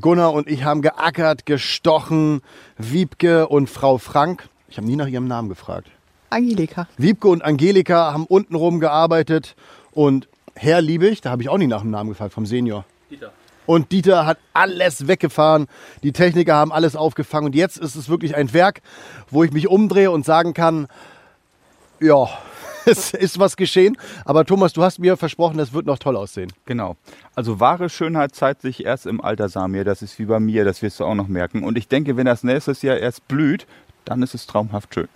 Gunnar 0.00 0.32
und 0.32 0.48
ich 0.48 0.64
haben 0.64 0.80
geackert, 0.80 1.44
gestochen. 1.44 2.40
Wiebke 2.78 3.48
und 3.48 3.68
Frau 3.68 3.98
Frank. 3.98 4.48
Ich 4.70 4.78
habe 4.78 4.86
nie 4.86 4.96
nach 4.96 5.08
ihrem 5.08 5.28
Namen 5.28 5.50
gefragt. 5.50 5.88
Angelika. 6.30 6.88
Wiebke 6.96 7.28
und 7.28 7.44
Angelika 7.44 8.14
haben 8.14 8.24
untenrum 8.24 8.80
gearbeitet. 8.80 9.56
Und 9.90 10.26
Herr 10.54 10.80
Liebig, 10.80 11.20
da 11.20 11.28
habe 11.28 11.42
ich 11.42 11.50
auch 11.50 11.58
nie 11.58 11.66
nach 11.66 11.82
dem 11.82 11.90
Namen 11.90 12.08
gefragt, 12.08 12.32
vom 12.32 12.46
Senior. 12.46 12.86
Und 13.66 13.92
Dieter 13.92 14.24
hat 14.24 14.38
alles 14.54 15.06
weggefahren. 15.06 15.66
Die 16.02 16.12
Techniker 16.12 16.54
haben 16.54 16.72
alles 16.72 16.96
aufgefangen. 16.96 17.48
Und 17.48 17.54
jetzt 17.54 17.76
ist 17.76 17.96
es 17.96 18.08
wirklich 18.08 18.36
ein 18.36 18.54
Werk, 18.54 18.80
wo 19.28 19.44
ich 19.44 19.52
mich 19.52 19.68
umdrehe 19.68 20.10
und 20.10 20.24
sagen 20.24 20.54
kann, 20.54 20.88
ja, 22.00 22.26
es 22.86 23.14
ist 23.14 23.38
was 23.38 23.56
geschehen. 23.56 23.96
Aber 24.24 24.44
Thomas, 24.44 24.72
du 24.72 24.82
hast 24.82 24.98
mir 24.98 25.16
versprochen, 25.16 25.58
es 25.58 25.72
wird 25.72 25.86
noch 25.86 25.98
toll 25.98 26.16
aussehen. 26.16 26.52
Genau. 26.64 26.96
Also 27.34 27.60
wahre 27.60 27.88
Schönheit 27.88 28.34
zeigt 28.34 28.62
sich 28.62 28.84
erst 28.84 29.06
im 29.06 29.20
Alter, 29.20 29.48
Samir. 29.48 29.84
Das 29.84 30.02
ist 30.02 30.18
wie 30.18 30.24
bei 30.24 30.40
mir, 30.40 30.64
das 30.64 30.82
wirst 30.82 31.00
du 31.00 31.04
auch 31.04 31.14
noch 31.14 31.28
merken. 31.28 31.64
Und 31.64 31.78
ich 31.78 31.88
denke, 31.88 32.16
wenn 32.16 32.26
das 32.26 32.44
nächstes 32.44 32.82
Jahr 32.82 32.98
erst 32.98 33.26
blüht, 33.28 33.66
dann 34.04 34.22
ist 34.22 34.34
es 34.34 34.46
traumhaft 34.46 34.94
schön. 34.94 35.08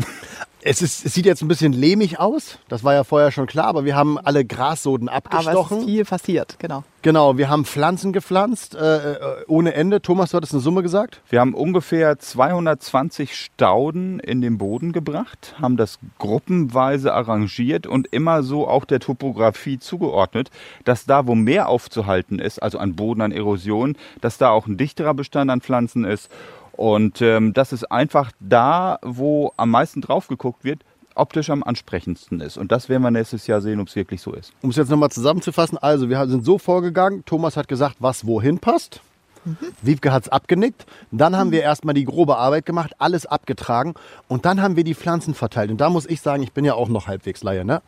Es, 0.62 0.82
ist, 0.82 1.06
es 1.06 1.14
sieht 1.14 1.26
jetzt 1.26 1.42
ein 1.42 1.48
bisschen 1.48 1.72
lehmig 1.72 2.18
aus. 2.18 2.58
Das 2.68 2.82
war 2.82 2.92
ja 2.92 3.04
vorher 3.04 3.30
schon 3.30 3.46
klar. 3.46 3.66
Aber 3.66 3.84
wir 3.84 3.94
haben 3.94 4.18
alle 4.18 4.44
Grassoden 4.44 5.08
Aber 5.08 5.28
es 5.30 5.46
abgestochen. 5.46 5.78
ist 5.78 5.84
viel 5.84 6.04
passiert, 6.04 6.56
genau. 6.58 6.82
Genau, 7.02 7.38
wir 7.38 7.48
haben 7.48 7.64
Pflanzen 7.64 8.12
gepflanzt 8.12 8.74
äh, 8.74 9.12
äh, 9.12 9.44
ohne 9.46 9.74
Ende. 9.74 10.02
Thomas, 10.02 10.32
du 10.32 10.38
hattest 10.38 10.54
eine 10.54 10.60
Summe 10.60 10.82
gesagt? 10.82 11.20
Wir 11.28 11.38
haben 11.38 11.54
ungefähr 11.54 12.18
220 12.18 13.36
Stauden 13.36 14.18
in 14.18 14.40
den 14.40 14.58
Boden 14.58 14.90
gebracht, 14.90 15.54
haben 15.62 15.76
das 15.76 16.00
gruppenweise 16.18 17.14
arrangiert 17.14 17.86
und 17.86 18.08
immer 18.08 18.42
so 18.42 18.66
auch 18.66 18.84
der 18.84 18.98
Topografie 18.98 19.78
zugeordnet, 19.78 20.50
dass 20.84 21.06
da, 21.06 21.28
wo 21.28 21.36
mehr 21.36 21.68
aufzuhalten 21.68 22.40
ist, 22.40 22.60
also 22.60 22.78
an 22.78 22.96
Boden, 22.96 23.20
an 23.20 23.30
Erosion, 23.30 23.96
dass 24.20 24.36
da 24.36 24.50
auch 24.50 24.66
ein 24.66 24.76
dichterer 24.76 25.14
Bestand 25.14 25.48
an 25.52 25.60
Pflanzen 25.60 26.04
ist. 26.04 26.28
Und 26.76 27.22
ähm, 27.22 27.52
das 27.52 27.72
ist 27.72 27.84
einfach 27.90 28.32
da, 28.40 28.98
wo 29.02 29.52
am 29.56 29.70
meisten 29.70 30.00
drauf 30.00 30.28
geguckt 30.28 30.64
wird, 30.64 30.80
optisch 31.14 31.50
am 31.50 31.62
ansprechendsten 31.62 32.40
ist. 32.40 32.58
Und 32.58 32.70
das 32.70 32.88
werden 32.88 33.02
wir 33.02 33.10
nächstes 33.10 33.46
Jahr 33.46 33.60
sehen, 33.60 33.80
ob 33.80 33.88
es 33.88 33.96
wirklich 33.96 34.20
so 34.20 34.32
ist. 34.32 34.52
Um 34.62 34.70
es 34.70 34.76
jetzt 34.76 34.90
nochmal 34.90 35.10
zusammenzufassen, 35.10 35.78
also 35.78 36.08
wir 36.10 36.26
sind 36.28 36.44
so 36.44 36.58
vorgegangen, 36.58 37.24
Thomas 37.24 37.56
hat 37.56 37.68
gesagt, 37.68 37.96
was 38.00 38.26
wohin 38.26 38.58
passt. 38.58 39.00
Wiebke 39.82 40.12
hat 40.12 40.24
es 40.24 40.28
abgenickt. 40.28 40.86
Dann 41.12 41.36
haben 41.36 41.52
wir 41.52 41.62
erstmal 41.62 41.94
die 41.94 42.04
grobe 42.04 42.36
Arbeit 42.36 42.66
gemacht, 42.66 42.94
alles 42.98 43.26
abgetragen 43.26 43.94
und 44.28 44.44
dann 44.44 44.60
haben 44.60 44.76
wir 44.76 44.84
die 44.84 44.94
Pflanzen 44.94 45.34
verteilt. 45.34 45.70
Und 45.70 45.80
da 45.80 45.88
muss 45.88 46.06
ich 46.06 46.20
sagen, 46.20 46.42
ich 46.42 46.52
bin 46.52 46.64
ja 46.64 46.74
auch 46.74 46.88
noch 46.88 47.06
halbwegs 47.06 47.42
Laie, 47.42 47.64
ne? 47.64 47.80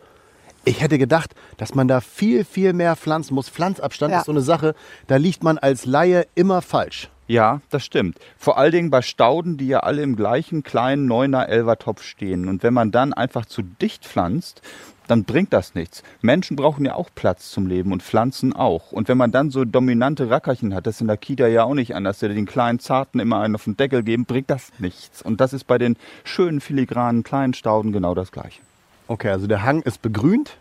Ich 0.68 0.82
hätte 0.82 0.98
gedacht, 0.98 1.34
dass 1.56 1.74
man 1.74 1.88
da 1.88 2.02
viel, 2.02 2.44
viel 2.44 2.74
mehr 2.74 2.94
pflanzen 2.94 3.34
muss. 3.34 3.48
Pflanzabstand 3.48 4.12
Ja. 4.12 4.18
ist 4.18 4.26
so 4.26 4.32
eine 4.32 4.42
Sache, 4.42 4.74
da 5.06 5.16
liegt 5.16 5.42
man 5.42 5.56
als 5.56 5.86
Laie 5.86 6.26
immer 6.34 6.60
falsch. 6.60 7.08
Ja, 7.26 7.62
das 7.70 7.86
stimmt. 7.86 8.18
Vor 8.36 8.58
allen 8.58 8.72
Dingen 8.72 8.90
bei 8.90 9.00
Stauden, 9.00 9.56
die 9.56 9.68
ja 9.68 9.80
alle 9.80 10.02
im 10.02 10.14
gleichen 10.14 10.62
kleinen 10.62 11.06
Neuner 11.06 11.48
Elfer 11.48 11.78
Topf 11.78 12.02
stehen. 12.02 12.48
Und 12.48 12.62
wenn 12.62 12.74
man 12.74 12.90
dann 12.90 13.14
einfach 13.14 13.46
zu 13.46 13.62
dicht 13.62 14.04
pflanzt, 14.04 14.60
dann 15.06 15.24
bringt 15.24 15.54
das 15.54 15.74
nichts. 15.74 16.02
Menschen 16.20 16.54
brauchen 16.54 16.84
ja 16.84 16.94
auch 16.94 17.08
Platz 17.14 17.50
zum 17.50 17.66
Leben 17.66 17.92
und 17.92 18.02
Pflanzen 18.02 18.54
auch. 18.54 18.92
Und 18.92 19.08
wenn 19.08 19.16
man 19.16 19.32
dann 19.32 19.50
so 19.50 19.64
dominante 19.64 20.28
Rackerchen 20.28 20.74
hat, 20.74 20.86
das 20.86 20.96
ist 20.96 21.00
in 21.00 21.06
der 21.06 21.16
Kita 21.16 21.46
ja 21.46 21.64
auch 21.64 21.72
nicht 21.72 21.94
anders, 21.94 22.18
die 22.18 22.28
den 22.28 22.44
kleinen 22.44 22.78
Zarten 22.78 23.20
immer 23.20 23.40
einen 23.40 23.54
auf 23.54 23.64
den 23.64 23.78
Deckel 23.78 24.02
geben, 24.02 24.26
bringt 24.26 24.50
das 24.50 24.70
nichts. 24.78 25.22
Und 25.22 25.40
das 25.40 25.54
ist 25.54 25.64
bei 25.64 25.78
den 25.78 25.96
schönen 26.24 26.60
filigranen 26.60 27.22
kleinen 27.22 27.54
Stauden 27.54 27.92
genau 27.92 28.14
das 28.14 28.32
Gleiche. 28.32 28.60
Okay, 29.08 29.30
also 29.30 29.46
der 29.46 29.62
Hang 29.62 29.82
ist 29.82 30.02
begrünt. 30.02 30.56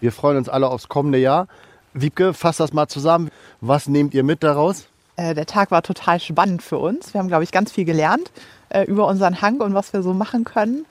Wir 0.00 0.12
freuen 0.12 0.36
uns 0.36 0.48
alle 0.48 0.68
aufs 0.68 0.88
kommende 0.88 1.18
Jahr. 1.18 1.48
Wiebke, 1.94 2.34
fass 2.34 2.58
das 2.58 2.72
mal 2.72 2.88
zusammen. 2.88 3.30
Was 3.60 3.88
nehmt 3.88 4.12
ihr 4.12 4.24
mit 4.24 4.42
daraus? 4.42 4.88
Äh, 5.16 5.34
der 5.34 5.46
Tag 5.46 5.70
war 5.70 5.82
total 5.82 6.20
spannend 6.20 6.62
für 6.62 6.78
uns. 6.78 7.14
Wir 7.14 7.20
haben, 7.20 7.28
glaube 7.28 7.44
ich, 7.44 7.52
ganz 7.52 7.72
viel 7.72 7.84
gelernt 7.84 8.30
äh, 8.68 8.82
über 8.84 9.06
unseren 9.06 9.40
Hang 9.40 9.60
und 9.60 9.74
was 9.74 9.92
wir 9.92 10.02
so 10.02 10.12
machen 10.12 10.44
können. 10.44 10.84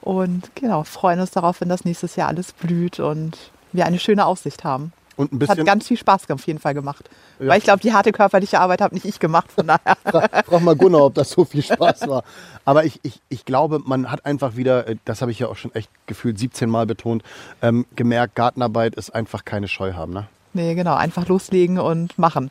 Und 0.00 0.50
genau, 0.54 0.84
freuen 0.84 1.20
uns 1.20 1.30
darauf, 1.30 1.60
wenn 1.60 1.68
das 1.68 1.84
nächstes 1.84 2.16
Jahr 2.16 2.28
alles 2.28 2.52
blüht 2.52 3.00
und 3.00 3.36
wir 3.72 3.86
eine 3.86 3.98
schöne 3.98 4.24
Aussicht 4.24 4.64
haben. 4.64 4.92
Und 5.16 5.32
ein 5.32 5.36
Es 5.40 5.48
hat 5.48 5.56
bisschen, 5.56 5.66
ganz 5.66 5.86
viel 5.86 5.96
Spaß 5.96 6.30
auf 6.30 6.46
jeden 6.46 6.58
Fall 6.58 6.74
gemacht. 6.74 7.08
Ja. 7.38 7.48
Weil 7.48 7.58
ich 7.58 7.64
glaube, 7.64 7.80
die 7.80 7.92
harte 7.92 8.12
körperliche 8.12 8.60
Arbeit 8.60 8.80
habe 8.80 8.94
nicht 8.94 9.06
ich 9.06 9.18
gemacht. 9.18 9.50
Von 9.50 9.66
daher. 9.66 9.96
frag 10.44 10.60
mal 10.62 10.76
Gunnar, 10.76 11.06
ob 11.06 11.14
das 11.14 11.30
so 11.30 11.44
viel 11.44 11.62
Spaß 11.62 12.06
war. 12.08 12.22
Aber 12.64 12.84
ich, 12.84 13.00
ich, 13.02 13.20
ich 13.28 13.44
glaube, 13.44 13.80
man 13.84 14.10
hat 14.10 14.26
einfach 14.26 14.56
wieder, 14.56 14.86
äh, 14.88 14.96
das 15.04 15.22
habe 15.22 15.30
ich 15.30 15.38
ja 15.38 15.48
auch 15.48 15.56
schon 15.56 15.74
echt 15.74 15.90
gefühlt 16.06 16.38
17 16.38 16.68
Mal 16.68 16.86
betont, 16.86 17.22
ähm, 17.62 17.86
gemerkt, 17.96 18.34
Gartenarbeit 18.34 18.94
ist 18.94 19.10
einfach 19.14 19.44
keine 19.44 19.68
Scheu 19.68 19.94
haben. 19.94 20.12
Ne? 20.12 20.28
nee, 20.56 20.74
genau, 20.74 20.94
einfach 20.94 21.28
loslegen 21.28 21.78
und 21.78 22.18
machen. 22.18 22.50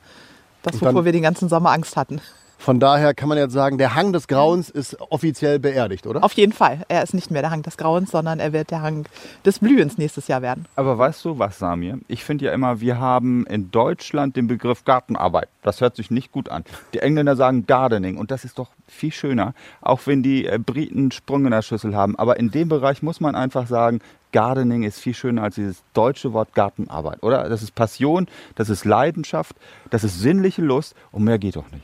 Das, 0.64 0.76
Und 0.76 0.82
wovor 0.84 1.04
wir 1.04 1.12
den 1.12 1.24
ganzen 1.24 1.50
Sommer 1.50 1.72
Angst 1.72 1.98
hatten. 1.98 2.22
Von 2.66 2.80
daher 2.80 3.14
kann 3.14 3.30
man 3.30 3.38
jetzt 3.38 3.54
sagen, 3.54 3.78
der 3.78 3.94
Hang 3.94 4.12
des 4.12 4.28
Grauens 4.28 4.72
ist 4.72 5.00
offiziell 5.00 5.60
beerdigt, 5.60 6.08
oder? 6.08 6.24
Auf 6.24 6.34
jeden 6.34 6.52
Fall. 6.52 6.80
Er 6.88 7.04
ist 7.04 7.14
nicht 7.14 7.30
mehr 7.30 7.44
der 7.44 7.52
Hang 7.52 7.62
des 7.62 7.78
Grauens, 7.78 8.10
sondern 8.10 8.40
er 8.40 8.54
wird 8.54 8.72
der 8.72 8.82
Hang 8.82 9.06
des 9.46 9.60
Blühens 9.60 10.00
nächstes 10.00 10.28
Jahr 10.28 10.42
werden. 10.42 10.66
Aber 10.76 10.98
weißt 10.98 11.24
du 11.26 11.38
was, 11.38 11.60
Samir? 11.60 12.00
Ich 12.08 12.24
finde 12.24 12.46
ja 12.46 12.54
immer, 12.54 12.82
wir 12.82 13.00
haben 13.00 13.46
in 13.46 13.70
Deutschland 13.70 14.36
den 14.36 14.48
Begriff 14.48 14.84
Gartenarbeit. 14.84 15.48
Das 15.62 15.80
hört 15.80 15.96
sich 15.96 16.10
nicht 16.10 16.32
gut 16.32 16.50
an. 16.50 16.64
Die 16.96 17.02
Engländer 17.02 17.36
sagen 17.36 17.68
Gardening 17.68 18.18
und 18.18 18.32
das 18.32 18.44
ist 18.46 18.58
doch 18.58 18.72
viel 18.88 19.12
schöner, 19.12 19.54
auch 19.82 20.00
wenn 20.06 20.24
die 20.24 20.48
äh, 20.48 20.58
Briten 20.58 21.12
Sprung 21.12 21.46
in 21.46 21.52
der 21.52 21.62
Schüssel 21.62 21.96
haben. 21.96 22.18
Aber 22.18 22.40
in 22.40 22.50
dem 22.50 22.68
Bereich 22.68 23.04
muss 23.04 23.22
man 23.22 23.36
einfach 23.36 23.68
sagen, 23.68 24.00
Gardening 24.32 24.82
ist 24.82 25.00
viel 25.00 25.14
schöner 25.14 25.44
als 25.44 25.54
dieses 25.54 25.84
deutsche 25.94 26.34
Wort 26.34 26.56
Gartenarbeit, 26.56 27.22
oder? 27.22 27.48
Das 27.48 27.62
ist 27.62 27.76
Passion, 27.76 28.26
das 28.56 28.72
ist 28.72 28.86
Leidenschaft, 28.86 29.56
das 29.92 30.04
ist 30.04 30.20
sinnliche 30.20 30.64
Lust 30.64 30.96
und 31.12 31.26
mehr 31.26 31.38
geht 31.38 31.58
doch 31.58 31.70
nicht. 31.72 31.84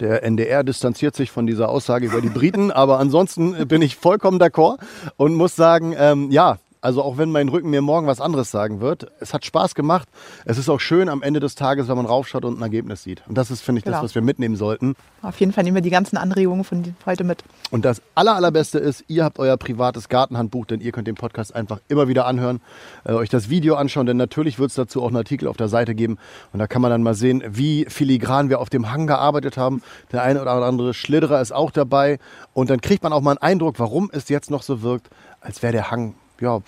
Der 0.00 0.22
NDR 0.22 0.64
distanziert 0.64 1.14
sich 1.14 1.30
von 1.30 1.46
dieser 1.46 1.68
Aussage 1.68 2.06
über 2.06 2.22
die 2.22 2.30
Briten, 2.30 2.70
aber 2.70 2.98
ansonsten 2.98 3.68
bin 3.68 3.82
ich 3.82 3.96
vollkommen 3.96 4.40
d'accord 4.40 4.78
und 5.16 5.34
muss 5.34 5.54
sagen, 5.56 5.94
ähm, 5.96 6.30
ja, 6.30 6.58
also 6.80 7.02
auch 7.02 7.18
wenn 7.18 7.30
mein 7.30 7.48
Rücken 7.48 7.70
mir 7.70 7.82
morgen 7.82 8.06
was 8.06 8.20
anderes 8.20 8.50
sagen 8.50 8.80
wird, 8.80 9.06
es 9.20 9.34
hat 9.34 9.44
Spaß 9.44 9.74
gemacht. 9.74 10.08
Es 10.44 10.56
ist 10.58 10.68
auch 10.68 10.80
schön 10.80 11.08
am 11.08 11.22
Ende 11.22 11.38
des 11.40 11.54
Tages, 11.54 11.88
wenn 11.88 11.96
man 11.96 12.06
raufschaut 12.06 12.44
und 12.44 12.58
ein 12.58 12.62
Ergebnis 12.62 13.02
sieht. 13.02 13.22
Und 13.28 13.36
das 13.36 13.50
ist, 13.50 13.60
finde 13.60 13.80
ich, 13.80 13.84
das, 13.84 13.92
Genau. 13.92 14.04
was 14.04 14.14
wir 14.14 14.22
mitnehmen 14.22 14.56
sollten. 14.56 14.94
Auf 15.22 15.38
jeden 15.40 15.52
Fall 15.52 15.64
nehmen 15.64 15.74
wir 15.74 15.82
die 15.82 15.90
ganzen 15.90 16.16
Anregungen 16.16 16.64
von 16.64 16.94
heute 17.04 17.24
mit. 17.24 17.44
Und 17.70 17.84
das 17.84 18.00
aller, 18.14 18.34
allerbeste 18.34 18.78
ist, 18.78 19.04
ihr 19.08 19.24
habt 19.24 19.38
euer 19.38 19.56
privates 19.56 20.08
Gartenhandbuch, 20.08 20.64
denn 20.66 20.80
ihr 20.80 20.92
könnt 20.92 21.06
den 21.06 21.16
Podcast 21.16 21.54
einfach 21.54 21.80
immer 21.88 22.08
wieder 22.08 22.26
anhören, 22.26 22.60
äh, 23.04 23.12
euch 23.12 23.28
das 23.28 23.50
Video 23.50 23.74
anschauen, 23.74 24.06
denn 24.06 24.16
natürlich 24.16 24.58
wird 24.58 24.70
es 24.70 24.76
dazu 24.76 25.02
auch 25.02 25.08
einen 25.08 25.16
Artikel 25.16 25.48
auf 25.48 25.56
der 25.56 25.68
Seite 25.68 25.94
geben. 25.94 26.18
Und 26.52 26.60
da 26.60 26.66
kann 26.66 26.80
man 26.80 26.90
dann 26.90 27.02
mal 27.02 27.14
sehen, 27.14 27.42
wie 27.46 27.84
filigran 27.88 28.48
wir 28.48 28.60
auf 28.60 28.70
dem 28.70 28.90
Hang 28.90 29.06
gearbeitet 29.06 29.56
haben. 29.56 29.82
Der 30.12 30.22
eine 30.22 30.40
oder 30.40 30.52
andere 30.52 30.94
Schlitterer 30.94 31.40
ist 31.40 31.52
auch 31.52 31.70
dabei. 31.70 32.18
Und 32.54 32.70
dann 32.70 32.80
kriegt 32.80 33.02
man 33.02 33.12
auch 33.12 33.20
mal 33.20 33.32
einen 33.32 33.38
Eindruck, 33.38 33.78
warum 33.78 34.10
es 34.12 34.28
jetzt 34.28 34.50
noch 34.50 34.62
so 34.62 34.82
wirkt, 34.82 35.10
als 35.40 35.62
wäre 35.62 35.72
der 35.72 35.90
Hang 35.90 36.14
ja, 36.40 36.60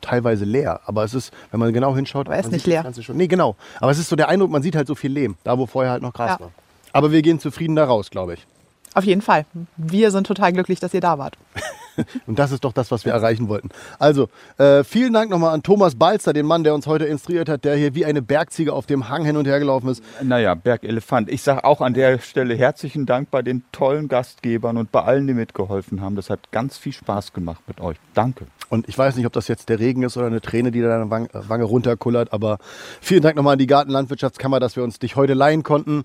teilweise 0.00 0.44
leer. 0.44 0.80
Aber 0.86 1.04
es 1.04 1.14
ist, 1.14 1.32
wenn 1.50 1.60
man 1.60 1.72
genau 1.72 1.94
hinschaut, 1.94 2.26
Aber 2.26 2.34
er 2.34 2.40
ist 2.40 2.46
man 2.46 2.52
nicht 2.54 2.66
leer. 2.66 2.84
Schon. 3.00 3.16
Nee, 3.16 3.26
genau. 3.26 3.56
Aber 3.80 3.90
es 3.90 3.98
ist 3.98 4.08
so 4.08 4.16
der 4.16 4.28
Eindruck, 4.28 4.50
man 4.50 4.62
sieht 4.62 4.76
halt 4.76 4.86
so 4.86 4.94
viel 4.94 5.12
Lehm, 5.12 5.36
da 5.44 5.58
wo 5.58 5.66
vorher 5.66 5.92
halt 5.92 6.02
noch 6.02 6.12
Gras 6.12 6.32
Ja. 6.32 6.40
war. 6.40 6.50
Aber 6.92 7.12
wir 7.12 7.22
gehen 7.22 7.38
zufrieden 7.40 7.76
da 7.76 7.84
raus, 7.84 8.10
glaube 8.10 8.34
ich. 8.34 8.46
Auf 8.94 9.04
jeden 9.04 9.22
Fall. 9.22 9.44
Wir 9.76 10.10
sind 10.10 10.26
total 10.26 10.52
glücklich, 10.52 10.80
dass 10.80 10.94
ihr 10.94 11.00
da 11.00 11.18
wart. 11.18 11.36
Und 12.26 12.38
das 12.38 12.52
ist 12.52 12.64
doch 12.64 12.72
das, 12.72 12.90
was 12.90 13.04
wir 13.04 13.12
erreichen 13.12 13.48
wollten. 13.48 13.70
Also, 13.98 14.28
äh, 14.58 14.84
vielen 14.84 15.12
Dank 15.12 15.30
nochmal 15.30 15.54
an 15.54 15.62
Thomas 15.62 15.94
Balzer, 15.94 16.32
den 16.32 16.46
Mann, 16.46 16.64
der 16.64 16.74
uns 16.74 16.86
heute 16.86 17.04
instruiert 17.04 17.48
hat, 17.48 17.64
der 17.64 17.76
hier 17.76 17.94
wie 17.94 18.04
eine 18.04 18.22
Bergziege 18.22 18.72
auf 18.72 18.86
dem 18.86 19.08
Hang 19.08 19.24
hin 19.24 19.36
und 19.36 19.46
her 19.46 19.58
gelaufen 19.58 19.88
ist. 19.88 20.02
Naja, 20.22 20.54
Bergelefant. 20.54 21.28
Ich 21.30 21.42
sage 21.42 21.64
auch 21.64 21.80
an 21.80 21.94
der 21.94 22.18
Stelle 22.18 22.54
herzlichen 22.54 23.06
Dank 23.06 23.30
bei 23.30 23.42
den 23.42 23.62
tollen 23.72 24.08
Gastgebern 24.08 24.76
und 24.76 24.92
bei 24.92 25.02
allen, 25.02 25.26
die 25.26 25.34
mitgeholfen 25.34 26.00
haben. 26.00 26.16
Das 26.16 26.30
hat 26.30 26.50
ganz 26.50 26.78
viel 26.78 26.92
Spaß 26.92 27.32
gemacht 27.32 27.62
mit 27.66 27.80
euch. 27.80 27.96
Danke. 28.14 28.46
Und 28.68 28.88
ich 28.88 28.98
weiß 28.98 29.16
nicht, 29.16 29.26
ob 29.26 29.32
das 29.32 29.48
jetzt 29.48 29.68
der 29.68 29.78
Regen 29.78 30.02
ist 30.02 30.16
oder 30.16 30.26
eine 30.26 30.40
Träne, 30.40 30.70
die 30.70 30.82
deine 30.82 31.04
äh, 31.04 31.48
Wange 31.48 31.64
runterkullert, 31.64 32.32
aber 32.32 32.58
vielen 33.00 33.22
Dank 33.22 33.36
nochmal 33.36 33.54
an 33.54 33.58
die 33.58 33.66
Gartenlandwirtschaftskammer, 33.66 34.60
dass 34.60 34.76
wir 34.76 34.84
uns 34.84 34.98
dich 34.98 35.16
heute 35.16 35.34
leihen 35.34 35.62
konnten. 35.62 36.04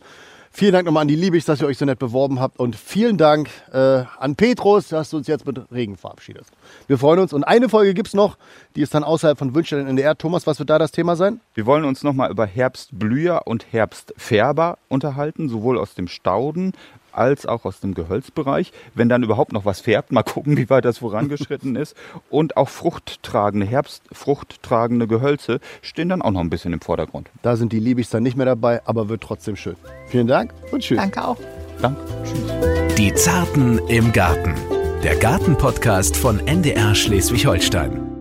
Vielen 0.56 0.74
Dank 0.74 0.86
nochmal 0.86 1.02
an 1.02 1.08
die 1.08 1.16
Liebigs, 1.16 1.46
dass 1.46 1.62
ihr 1.62 1.68
euch 1.68 1.80
so 1.80 1.86
nett 1.86 1.98
beworben 1.98 2.40
habt. 2.40 2.60
Und 2.60 2.76
vielen 2.76 3.18
Dank 3.18 3.50
äh, 3.72 4.04
an 4.20 4.36
Petrus, 4.36 4.88
dass 4.88 5.10
du 5.10 5.18
uns 5.18 5.26
jetzt 5.26 5.48
mit 5.48 5.60
Regen 5.72 5.98
verabschiedest. 5.98 6.52
Wir 6.86 7.00
freuen 7.00 7.18
uns. 7.22 7.34
Und 7.34 7.44
eine 7.44 7.70
Folge 7.70 7.96
gibt's 7.96 8.14
noch, 8.14 8.38
die 8.76 8.84
ist 8.84 8.94
dann 8.94 9.04
außerhalb 9.04 9.36
von 9.36 9.56
Wünschen 9.56 9.80
in 9.80 9.88
NDR. 9.88 10.16
Thomas, 10.16 10.46
was 10.46 10.60
wird 10.60 10.70
da 10.70 10.78
das 10.78 10.92
Thema 10.92 11.16
sein? 11.16 11.42
Wir 11.56 11.66
wollen 11.66 11.86
uns 11.86 12.04
nochmal 12.04 12.30
über 12.30 12.46
Herbstblüher 12.46 13.42
und 13.46 13.74
Herbstfärber 13.74 14.78
unterhalten, 14.90 15.50
sowohl 15.50 15.80
aus 15.80 15.96
dem 15.96 16.08
Stauden 16.08 16.74
als 17.14 17.46
auch 17.46 17.66
aus 17.66 17.80
dem 17.80 17.94
Gehölzbereich. 17.94 18.72
Wenn 18.96 19.10
dann 19.10 19.24
überhaupt 19.24 19.54
noch 19.54 19.66
was 19.66 19.82
färbt, 19.82 20.12
mal 20.12 20.24
gucken, 20.24 20.58
wie 20.58 20.70
weit 20.70 20.86
das 20.86 21.00
vorangeschritten 21.00 21.76
ist. 21.76 21.96
Und 22.30 22.58
auch 22.58 22.70
fruchttragende, 22.70 23.66
Herbstfruchttragende 23.66 25.08
Gehölze 25.08 25.60
stehen 25.82 26.10
dann 26.10 26.22
auch 26.22 26.32
noch 26.32 26.42
ein 26.42 26.50
bisschen 26.50 26.74
im 26.74 26.82
Vordergrund. 26.82 27.30
Da 27.42 27.56
sind 27.56 27.74
die 27.74 27.80
Liebigs 27.80 28.10
dann 28.10 28.24
nicht 28.24 28.38
mehr 28.38 28.46
dabei, 28.46 28.82
aber 28.86 29.10
wird 29.10 29.22
trotzdem 29.22 29.56
schön. 29.56 29.76
Vielen 30.08 30.28
Dank 30.28 30.54
und 30.72 30.82
tschüss. 30.82 30.98
Danke 30.98 31.26
auch. 31.26 31.38
Danke. 31.82 32.00
Tschüss. 32.24 32.96
Die 32.96 33.14
Zarten 33.14 33.80
im 33.88 34.12
Garten. 34.14 34.56
Der 35.04 35.16
Gartenpodcast 35.16 36.16
von 36.16 36.46
NDR 36.48 36.96
Schleswig-Holstein. 36.96 38.13